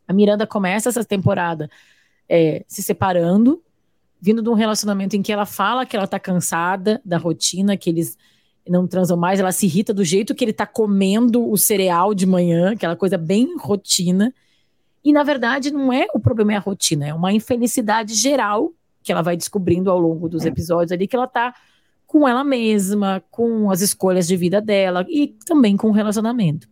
A 0.06 0.12
Miranda 0.12 0.46
começa 0.46 0.88
essa 0.88 1.04
temporada 1.04 1.70
é, 2.28 2.64
se 2.66 2.82
separando, 2.82 3.62
vindo 4.20 4.42
de 4.42 4.48
um 4.48 4.54
relacionamento 4.54 5.16
em 5.16 5.22
que 5.22 5.32
ela 5.32 5.46
fala 5.46 5.86
que 5.86 5.96
ela 5.96 6.04
está 6.04 6.18
cansada 6.18 7.00
da 7.04 7.18
rotina, 7.18 7.76
que 7.76 7.90
eles 7.90 8.16
não 8.68 8.86
transam 8.86 9.16
mais, 9.16 9.38
ela 9.38 9.52
se 9.52 9.66
irrita 9.66 9.94
do 9.94 10.04
jeito 10.04 10.34
que 10.34 10.44
ele 10.44 10.52
tá 10.52 10.66
comendo 10.66 11.48
o 11.48 11.56
cereal 11.56 12.14
de 12.14 12.26
manhã, 12.26 12.72
aquela 12.72 12.96
coisa 12.96 13.16
bem 13.16 13.56
rotina. 13.56 14.34
E 15.04 15.12
na 15.12 15.22
verdade 15.22 15.70
não 15.70 15.92
é 15.92 16.06
o 16.12 16.18
problema 16.18 16.54
é 16.54 16.56
a 16.56 16.60
rotina, 16.60 17.06
é 17.06 17.14
uma 17.14 17.32
infelicidade 17.32 18.14
geral 18.14 18.72
que 19.02 19.12
ela 19.12 19.22
vai 19.22 19.36
descobrindo 19.36 19.88
ao 19.88 20.00
longo 20.00 20.28
dos 20.28 20.44
episódios 20.44 20.90
ali 20.90 21.06
que 21.06 21.14
ela 21.14 21.28
tá 21.28 21.54
com 22.06 22.26
ela 22.26 22.42
mesma, 22.42 23.22
com 23.30 23.70
as 23.70 23.80
escolhas 23.80 24.26
de 24.26 24.36
vida 24.36 24.60
dela 24.60 25.04
e 25.08 25.28
também 25.44 25.76
com 25.76 25.88
o 25.88 25.92
relacionamento. 25.92 26.68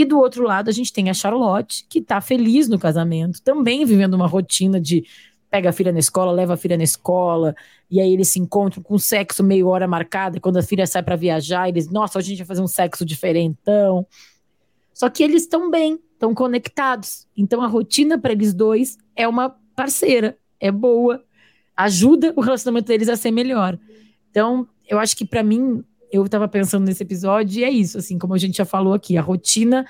E 0.00 0.04
do 0.06 0.18
outro 0.18 0.44
lado 0.44 0.70
a 0.70 0.72
gente 0.72 0.94
tem 0.94 1.10
a 1.10 1.12
Charlotte, 1.12 1.84
que 1.86 2.00
tá 2.00 2.22
feliz 2.22 2.70
no 2.70 2.78
casamento, 2.78 3.42
também 3.42 3.84
vivendo 3.84 4.14
uma 4.14 4.26
rotina 4.26 4.80
de 4.80 5.04
pega 5.50 5.68
a 5.68 5.72
filha 5.72 5.92
na 5.92 5.98
escola, 5.98 6.32
leva 6.32 6.54
a 6.54 6.56
filha 6.56 6.74
na 6.74 6.82
escola, 6.84 7.54
e 7.90 8.00
aí 8.00 8.10
eles 8.10 8.28
se 8.28 8.38
encontram 8.40 8.82
com 8.82 8.96
sexo 8.96 9.44
meio 9.44 9.68
hora 9.68 9.86
marcada, 9.86 10.40
quando 10.40 10.56
a 10.56 10.62
filha 10.62 10.86
sai 10.86 11.02
para 11.02 11.16
viajar, 11.16 11.68
eles, 11.68 11.90
nossa, 11.90 12.18
a 12.18 12.22
gente 12.22 12.38
vai 12.38 12.46
fazer 12.46 12.62
um 12.62 12.66
sexo 12.66 13.04
diferentão. 13.04 14.06
Só 14.94 15.10
que 15.10 15.22
eles 15.22 15.42
estão 15.42 15.70
bem, 15.70 16.00
estão 16.14 16.34
conectados. 16.34 17.26
Então 17.36 17.60
a 17.60 17.66
rotina 17.66 18.16
para 18.16 18.32
eles 18.32 18.54
dois 18.54 18.96
é 19.14 19.28
uma 19.28 19.54
parceira, 19.76 20.34
é 20.58 20.72
boa, 20.72 21.22
ajuda 21.76 22.32
o 22.36 22.40
relacionamento 22.40 22.86
deles 22.86 23.10
a 23.10 23.16
ser 23.16 23.32
melhor. 23.32 23.78
Então, 24.30 24.66
eu 24.88 24.98
acho 24.98 25.14
que 25.14 25.26
para 25.26 25.42
mim, 25.42 25.84
eu 26.12 26.24
estava 26.24 26.48
pensando 26.48 26.84
nesse 26.84 27.02
episódio 27.02 27.60
e 27.60 27.64
é 27.64 27.70
isso, 27.70 27.98
assim, 27.98 28.18
como 28.18 28.34
a 28.34 28.38
gente 28.38 28.56
já 28.56 28.64
falou 28.64 28.92
aqui, 28.92 29.16
a 29.16 29.22
rotina 29.22 29.86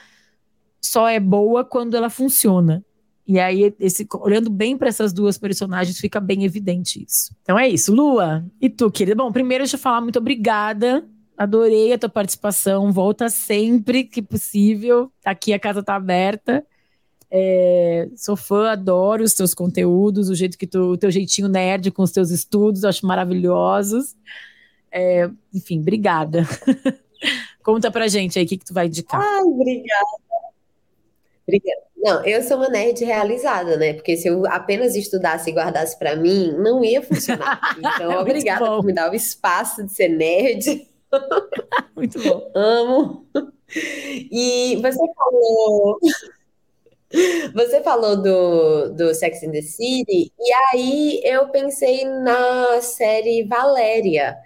só 0.80 1.08
é 1.08 1.20
boa 1.20 1.64
quando 1.64 1.96
ela 1.96 2.10
funciona. 2.10 2.84
E 3.26 3.38
aí, 3.38 3.72
esse, 3.78 4.06
olhando 4.14 4.50
bem 4.50 4.76
para 4.76 4.88
essas 4.88 5.12
duas 5.12 5.38
personagens, 5.38 5.98
fica 5.98 6.18
bem 6.18 6.44
evidente 6.44 7.04
isso. 7.06 7.32
Então 7.42 7.56
é 7.56 7.68
isso. 7.68 7.94
Lua, 7.94 8.44
e 8.60 8.68
tu, 8.68 8.90
querida? 8.90 9.14
Bom, 9.14 9.30
primeiro 9.30 9.62
deixa 9.62 9.76
eu 9.76 9.80
falar 9.80 10.00
muito 10.00 10.18
obrigada. 10.18 11.06
Adorei 11.38 11.92
a 11.92 11.98
tua 11.98 12.08
participação. 12.08 12.90
Volta 12.90 13.28
sempre 13.28 14.02
que 14.02 14.20
possível. 14.20 15.12
Aqui 15.24 15.52
a 15.52 15.60
casa 15.60 15.80
tá 15.80 15.94
aberta. 15.94 16.66
É, 17.30 18.08
sou 18.16 18.34
fã, 18.34 18.72
adoro 18.72 19.22
os 19.22 19.34
teus 19.34 19.54
conteúdos, 19.54 20.28
o 20.28 20.34
jeito 20.34 20.58
que 20.58 20.66
tu, 20.66 20.80
o 20.80 20.98
teu 20.98 21.12
jeitinho 21.12 21.46
nerd 21.46 21.92
com 21.92 22.02
os 22.02 22.10
teus 22.10 22.30
estudos, 22.30 22.84
acho 22.84 23.06
maravilhosos. 23.06 24.16
É, 24.90 25.28
enfim, 25.54 25.80
obrigada. 25.80 26.42
Conta 27.62 27.90
pra 27.90 28.08
gente 28.08 28.38
aí 28.38 28.44
o 28.44 28.48
que, 28.48 28.58
que 28.58 28.64
tu 28.64 28.74
vai 28.74 28.86
indicar. 28.86 29.20
Ai, 29.20 29.42
obrigada. 29.42 30.06
Obrigada. 31.46 31.82
Não, 31.96 32.24
eu 32.24 32.42
sou 32.42 32.56
uma 32.56 32.68
nerd 32.68 33.04
realizada, 33.04 33.76
né? 33.76 33.92
Porque 33.92 34.16
se 34.16 34.26
eu 34.26 34.46
apenas 34.46 34.96
estudasse 34.96 35.50
e 35.50 35.52
guardasse 35.52 35.98
para 35.98 36.16
mim, 36.16 36.52
não 36.56 36.82
ia 36.82 37.02
funcionar. 37.02 37.60
Então, 37.78 38.10
é 38.10 38.18
obrigada 38.18 38.64
por 38.64 38.84
me 38.84 38.92
dar 38.92 39.10
o 39.10 39.14
espaço 39.14 39.84
de 39.84 39.92
ser 39.92 40.08
nerd. 40.08 40.88
Muito 41.94 42.22
bom. 42.22 42.50
Amo. 42.54 43.26
E 43.74 44.76
você 44.76 44.98
falou. 45.14 45.98
Você 47.54 47.82
falou 47.82 48.22
do, 48.22 48.90
do 48.90 49.14
Sex 49.14 49.42
and 49.42 49.50
the 49.50 49.62
City, 49.62 50.32
e 50.38 50.52
aí 50.72 51.20
eu 51.24 51.48
pensei 51.48 52.04
na 52.04 52.80
série 52.80 53.42
Valéria, 53.42 54.38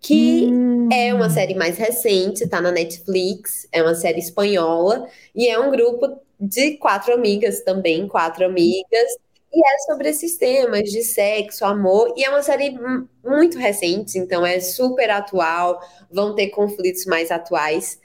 que 0.00 0.46
hum. 0.46 0.88
é 0.90 1.12
uma 1.12 1.28
série 1.28 1.54
mais 1.54 1.76
recente, 1.76 2.48
tá 2.48 2.60
na 2.60 2.72
Netflix, 2.72 3.68
é 3.70 3.82
uma 3.82 3.94
série 3.94 4.18
espanhola, 4.18 5.06
e 5.34 5.46
é 5.46 5.58
um 5.60 5.70
grupo 5.70 6.18
de 6.40 6.78
quatro 6.78 7.12
amigas 7.12 7.60
também, 7.62 8.08
quatro 8.08 8.46
amigas, 8.46 9.10
e 9.52 9.58
é 9.58 9.78
sobre 9.86 10.08
esses 10.08 10.38
temas 10.38 10.90
de 10.90 11.02
sexo, 11.02 11.64
amor, 11.64 12.14
e 12.16 12.24
é 12.24 12.30
uma 12.30 12.42
série 12.42 12.78
muito 13.22 13.58
recente, 13.58 14.16
então 14.18 14.46
é 14.46 14.58
super 14.60 15.10
atual, 15.10 15.80
vão 16.10 16.34
ter 16.34 16.48
conflitos 16.48 17.04
mais 17.04 17.30
atuais. 17.30 18.00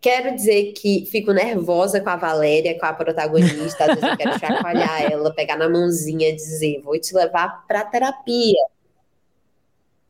Quero 0.00 0.34
dizer 0.34 0.72
que 0.72 1.06
fico 1.06 1.32
nervosa 1.32 2.00
com 2.00 2.10
a 2.10 2.16
Valéria, 2.16 2.78
com 2.78 2.86
a 2.86 2.92
protagonista, 2.92 3.84
às 3.84 3.94
vezes 3.94 4.02
eu 4.02 4.16
quero 4.16 4.38
chacoalhar 4.40 5.12
ela, 5.12 5.34
pegar 5.34 5.56
na 5.56 5.68
mãozinha 5.68 6.28
e 6.28 6.36
dizer, 6.36 6.80
vou 6.82 6.98
te 6.98 7.14
levar 7.14 7.66
para 7.66 7.84
terapia. 7.84 8.73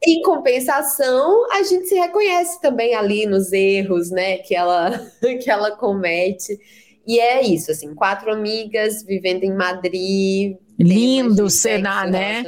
Em 0.07 0.23
compensação, 0.23 1.51
a 1.51 1.63
gente 1.63 1.87
se 1.87 1.95
reconhece 1.95 2.61
também 2.61 2.95
ali 2.95 3.27
nos 3.27 3.53
erros, 3.53 4.11
né, 4.11 4.39
que 4.39 4.55
ela 4.55 4.91
que 5.43 5.51
ela 5.51 5.71
comete. 5.73 6.59
E 7.07 7.21
é 7.21 7.43
isso, 7.43 7.71
assim, 7.71 7.95
quatro 7.95 8.33
amigas 8.33 9.03
vivendo 9.03 9.45
em 9.45 9.55
Madrid. 9.55 10.57
Lindo 10.79 11.45
o 11.45 11.51
cenário, 11.51 12.11
né? 12.11 12.43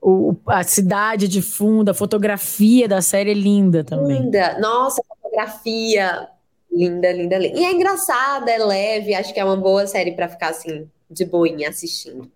O, 0.00 0.34
a 0.46 0.62
cidade 0.62 1.28
de 1.28 1.42
fundo, 1.42 1.90
a 1.90 1.94
fotografia 1.94 2.88
da 2.88 3.02
série 3.02 3.32
é 3.32 3.34
linda 3.34 3.84
também. 3.84 4.22
Linda, 4.22 4.58
nossa, 4.58 5.02
fotografia 5.06 6.28
linda, 6.72 7.12
linda, 7.12 7.38
linda. 7.38 7.58
E 7.58 7.64
é 7.64 7.72
engraçada, 7.72 8.50
é 8.50 8.58
leve, 8.58 9.14
acho 9.14 9.34
que 9.34 9.40
é 9.40 9.44
uma 9.44 9.56
boa 9.56 9.86
série 9.86 10.12
para 10.12 10.28
ficar 10.28 10.50
assim, 10.50 10.88
de 11.10 11.24
boinha 11.24 11.68
assistindo. 11.68 12.30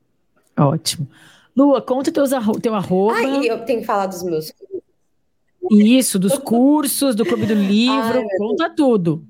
Ótimo. 0.57 1.09
Lua, 1.57 1.81
conta 1.81 2.11
teus 2.11 2.33
arro 2.33 2.59
teu 2.61 2.75
arroba. 2.75 3.15
Ai, 3.15 3.49
eu 3.49 3.65
tenho 3.65 3.81
que 3.81 3.87
falar 3.87 4.07
dos 4.07 4.23
meus 4.23 4.53
Isso, 5.71 6.19
dos 6.19 6.37
cursos, 6.39 7.15
do 7.15 7.25
Clube 7.25 7.47
do 7.47 7.55
Livro, 7.55 8.19
Ai, 8.19 8.39
conta 8.39 8.69
tudo. 8.71 9.25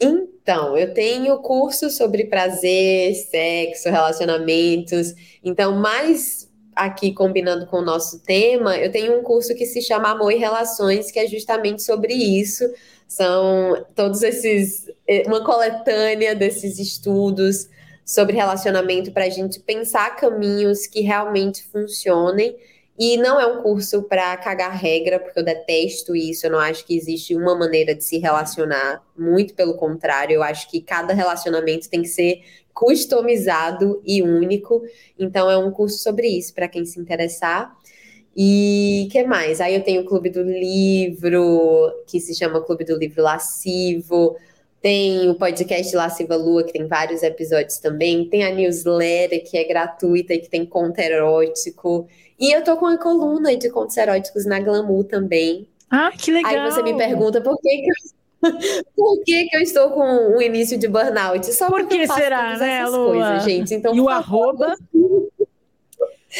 Então, 0.00 0.78
eu 0.78 0.94
tenho 0.94 1.36
curso 1.38 1.90
sobre 1.90 2.24
prazer, 2.24 3.14
sexo, 3.14 3.90
relacionamentos. 3.90 5.14
Então, 5.44 5.76
mais 5.76 6.48
aqui 6.74 7.12
combinando 7.12 7.66
com 7.66 7.78
o 7.78 7.84
nosso 7.84 8.20
tema, 8.20 8.76
eu 8.76 8.92
tenho 8.92 9.18
um 9.18 9.22
curso 9.24 9.54
que 9.54 9.66
se 9.66 9.82
chama 9.82 10.10
Amor 10.10 10.30
e 10.32 10.36
Relações, 10.36 11.10
que 11.10 11.18
é 11.18 11.26
justamente 11.26 11.82
sobre 11.82 12.14
isso. 12.14 12.64
São 13.08 13.84
todos 13.96 14.22
esses, 14.22 14.88
eh, 15.08 15.24
uma 15.26 15.42
coletânea 15.44 16.36
desses 16.36 16.78
estudos 16.78 17.68
sobre 18.08 18.34
relacionamento 18.34 19.12
para 19.12 19.26
a 19.26 19.28
gente 19.28 19.60
pensar 19.60 20.16
caminhos 20.16 20.86
que 20.86 21.02
realmente 21.02 21.62
funcionem 21.64 22.56
e 22.98 23.18
não 23.18 23.38
é 23.38 23.46
um 23.46 23.62
curso 23.62 24.02
para 24.04 24.34
cagar 24.38 24.72
regra, 24.72 25.20
porque 25.20 25.38
eu 25.38 25.44
detesto 25.44 26.16
isso. 26.16 26.46
Eu 26.46 26.52
não 26.52 26.58
acho 26.58 26.86
que 26.86 26.96
existe 26.96 27.36
uma 27.36 27.54
maneira 27.54 27.94
de 27.94 28.02
se 28.02 28.16
relacionar. 28.16 29.04
Muito 29.14 29.52
pelo 29.52 29.74
contrário, 29.74 30.34
eu 30.34 30.42
acho 30.42 30.70
que 30.70 30.80
cada 30.80 31.12
relacionamento 31.12 31.90
tem 31.90 32.00
que 32.00 32.08
ser 32.08 32.40
customizado 32.72 34.02
e 34.06 34.22
único. 34.22 34.82
Então, 35.18 35.50
é 35.50 35.58
um 35.58 35.70
curso 35.70 35.98
sobre 35.98 36.28
isso, 36.28 36.54
para 36.54 36.66
quem 36.66 36.86
se 36.86 36.98
interessar. 36.98 37.76
E 38.34 39.06
que 39.12 39.22
mais? 39.22 39.60
Aí 39.60 39.74
eu 39.74 39.84
tenho 39.84 40.00
o 40.00 40.06
Clube 40.06 40.30
do 40.30 40.42
Livro, 40.42 41.92
que 42.06 42.18
se 42.18 42.34
chama 42.34 42.64
Clube 42.64 42.86
do 42.86 42.96
Livro 42.96 43.22
Lascivo. 43.22 44.34
Tem 44.80 45.28
o 45.28 45.34
podcast 45.34 45.94
Lasciva 45.96 46.36
Lua, 46.36 46.62
que 46.62 46.72
tem 46.72 46.86
vários 46.86 47.22
episódios 47.22 47.78
também. 47.78 48.28
Tem 48.28 48.44
a 48.44 48.50
newsletter, 48.50 49.44
que 49.44 49.58
é 49.58 49.64
gratuita 49.64 50.34
e 50.34 50.38
que 50.38 50.48
tem 50.48 50.64
conto 50.64 50.98
erótico. 51.00 52.06
E 52.38 52.54
eu 52.54 52.62
tô 52.62 52.76
com 52.76 52.86
uma 52.86 52.96
coluna 52.96 53.56
de 53.56 53.68
contos 53.70 53.96
eróticos 53.96 54.46
na 54.46 54.60
Glamour 54.60 55.04
também. 55.04 55.68
Ah, 55.90 56.10
que 56.16 56.30
legal! 56.30 56.52
Aí 56.52 56.70
você 56.70 56.82
me 56.82 56.96
pergunta 56.96 57.40
por 57.40 57.58
que, 57.58 57.68
que 57.68 57.90
eu... 57.90 58.18
Por 58.94 59.24
que, 59.24 59.46
que 59.46 59.56
eu 59.56 59.60
estou 59.60 59.90
com 59.90 60.36
um 60.36 60.40
início 60.40 60.78
de 60.78 60.86
burnout? 60.86 61.44
Só 61.52 61.68
por 61.68 61.88
que 61.88 62.06
será, 62.06 62.56
né, 62.56 62.86
Lua? 62.86 63.12
Coisas, 63.12 63.42
gente. 63.42 63.74
Então, 63.74 63.92
e 63.92 64.00
o 64.00 64.08
arroba... 64.08 64.76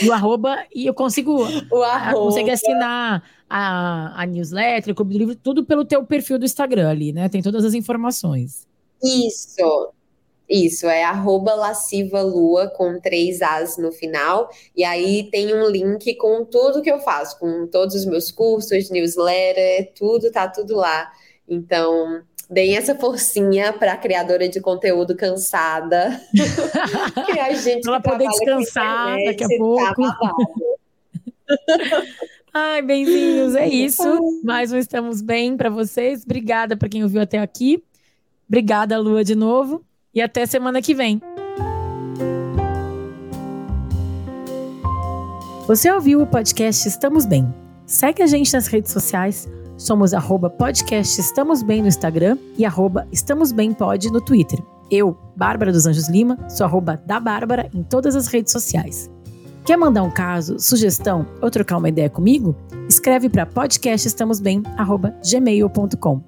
E 0.02 0.08
o 0.08 0.12
arroba, 0.12 0.64
e 0.74 0.86
eu 0.86 0.94
consigo, 0.94 1.44
o 1.70 1.82
arroba. 1.82 2.26
consegue 2.26 2.50
assinar 2.50 3.22
a, 3.48 4.22
a 4.22 4.26
newsletter, 4.26 4.92
o 4.92 4.94
Clube 4.94 5.14
do 5.14 5.18
Livro, 5.18 5.34
tudo 5.34 5.64
pelo 5.64 5.84
teu 5.84 6.04
perfil 6.04 6.38
do 6.38 6.44
Instagram 6.44 6.90
ali, 6.90 7.12
né? 7.12 7.28
Tem 7.28 7.42
todas 7.42 7.64
as 7.64 7.74
informações. 7.74 8.66
Isso. 9.02 9.92
Isso, 10.48 10.86
é 10.86 11.04
arroba 11.04 11.54
lascivalua 11.54 12.68
com 12.68 12.98
três 12.98 13.42
As 13.42 13.76
no 13.76 13.92
final. 13.92 14.48
E 14.74 14.82
aí 14.82 15.28
tem 15.30 15.54
um 15.54 15.68
link 15.68 16.14
com 16.16 16.42
tudo 16.44 16.80
que 16.80 16.90
eu 16.90 17.00
faço, 17.00 17.38
com 17.38 17.66
todos 17.66 17.94
os 17.94 18.06
meus 18.06 18.30
cursos, 18.30 18.88
newsletter, 18.88 19.92
tudo, 19.94 20.32
tá 20.32 20.48
tudo 20.48 20.74
lá. 20.74 21.12
Então, 21.46 22.22
deem 22.48 22.76
essa 22.76 22.94
forcinha 22.94 23.72
para 23.72 23.92
a 23.92 23.96
criadora 23.96 24.48
de 24.48 24.60
conteúdo 24.60 25.14
cansada. 25.14 26.20
que 27.26 27.38
a 27.38 27.52
gente 27.54 27.86
Ela 27.86 28.00
poder 28.00 28.28
descansar 28.28 29.16
daqui 29.24 29.44
a 29.44 29.48
tá 29.48 29.56
pouco. 29.58 30.02
Ai, 32.52 32.82
benzinhos, 32.82 33.54
é 33.54 33.68
isso. 33.68 34.40
Mais 34.42 34.72
um 34.72 34.78
Estamos 34.78 35.20
Bem 35.20 35.56
para 35.56 35.68
vocês. 35.68 36.22
Obrigada 36.24 36.76
para 36.76 36.88
quem 36.88 37.02
ouviu 37.02 37.20
até 37.20 37.38
aqui. 37.38 37.82
Obrigada, 38.48 38.98
Lua, 38.98 39.22
de 39.22 39.34
novo. 39.34 39.84
E 40.14 40.22
até 40.22 40.46
semana 40.46 40.80
que 40.80 40.94
vem. 40.94 41.20
Você 45.66 45.90
ouviu 45.90 46.22
o 46.22 46.26
podcast 46.26 46.88
Estamos 46.88 47.26
Bem? 47.26 47.46
Segue 47.86 48.22
a 48.22 48.26
gente 48.26 48.52
nas 48.54 48.66
redes 48.66 48.90
sociais. 48.90 49.46
Somos 49.78 50.12
arroba 50.12 50.50
podcast 50.50 51.18
Estamos 51.20 51.62
Bem 51.62 51.80
no 51.80 51.88
Instagram 51.88 52.36
e 52.58 52.66
arroba 52.66 53.06
Estamos 53.12 53.52
Bem 53.52 53.72
Pod 53.72 54.10
no 54.10 54.20
Twitter. 54.20 54.58
Eu, 54.90 55.16
Bárbara 55.36 55.70
dos 55.70 55.86
Anjos 55.86 56.08
Lima, 56.08 56.36
sou 56.50 56.66
arroba 56.66 57.00
da 57.06 57.20
Bárbara 57.20 57.70
em 57.72 57.84
todas 57.84 58.16
as 58.16 58.26
redes 58.26 58.50
sociais. 58.50 59.08
Quer 59.64 59.76
mandar 59.76 60.02
um 60.02 60.10
caso, 60.10 60.58
sugestão 60.58 61.24
ou 61.40 61.48
trocar 61.48 61.76
uma 61.76 61.88
ideia 61.88 62.10
comigo? 62.10 62.56
Escreve 62.88 63.28
para 63.28 63.46
podcastestamosbem@gmail.com. 63.46 66.27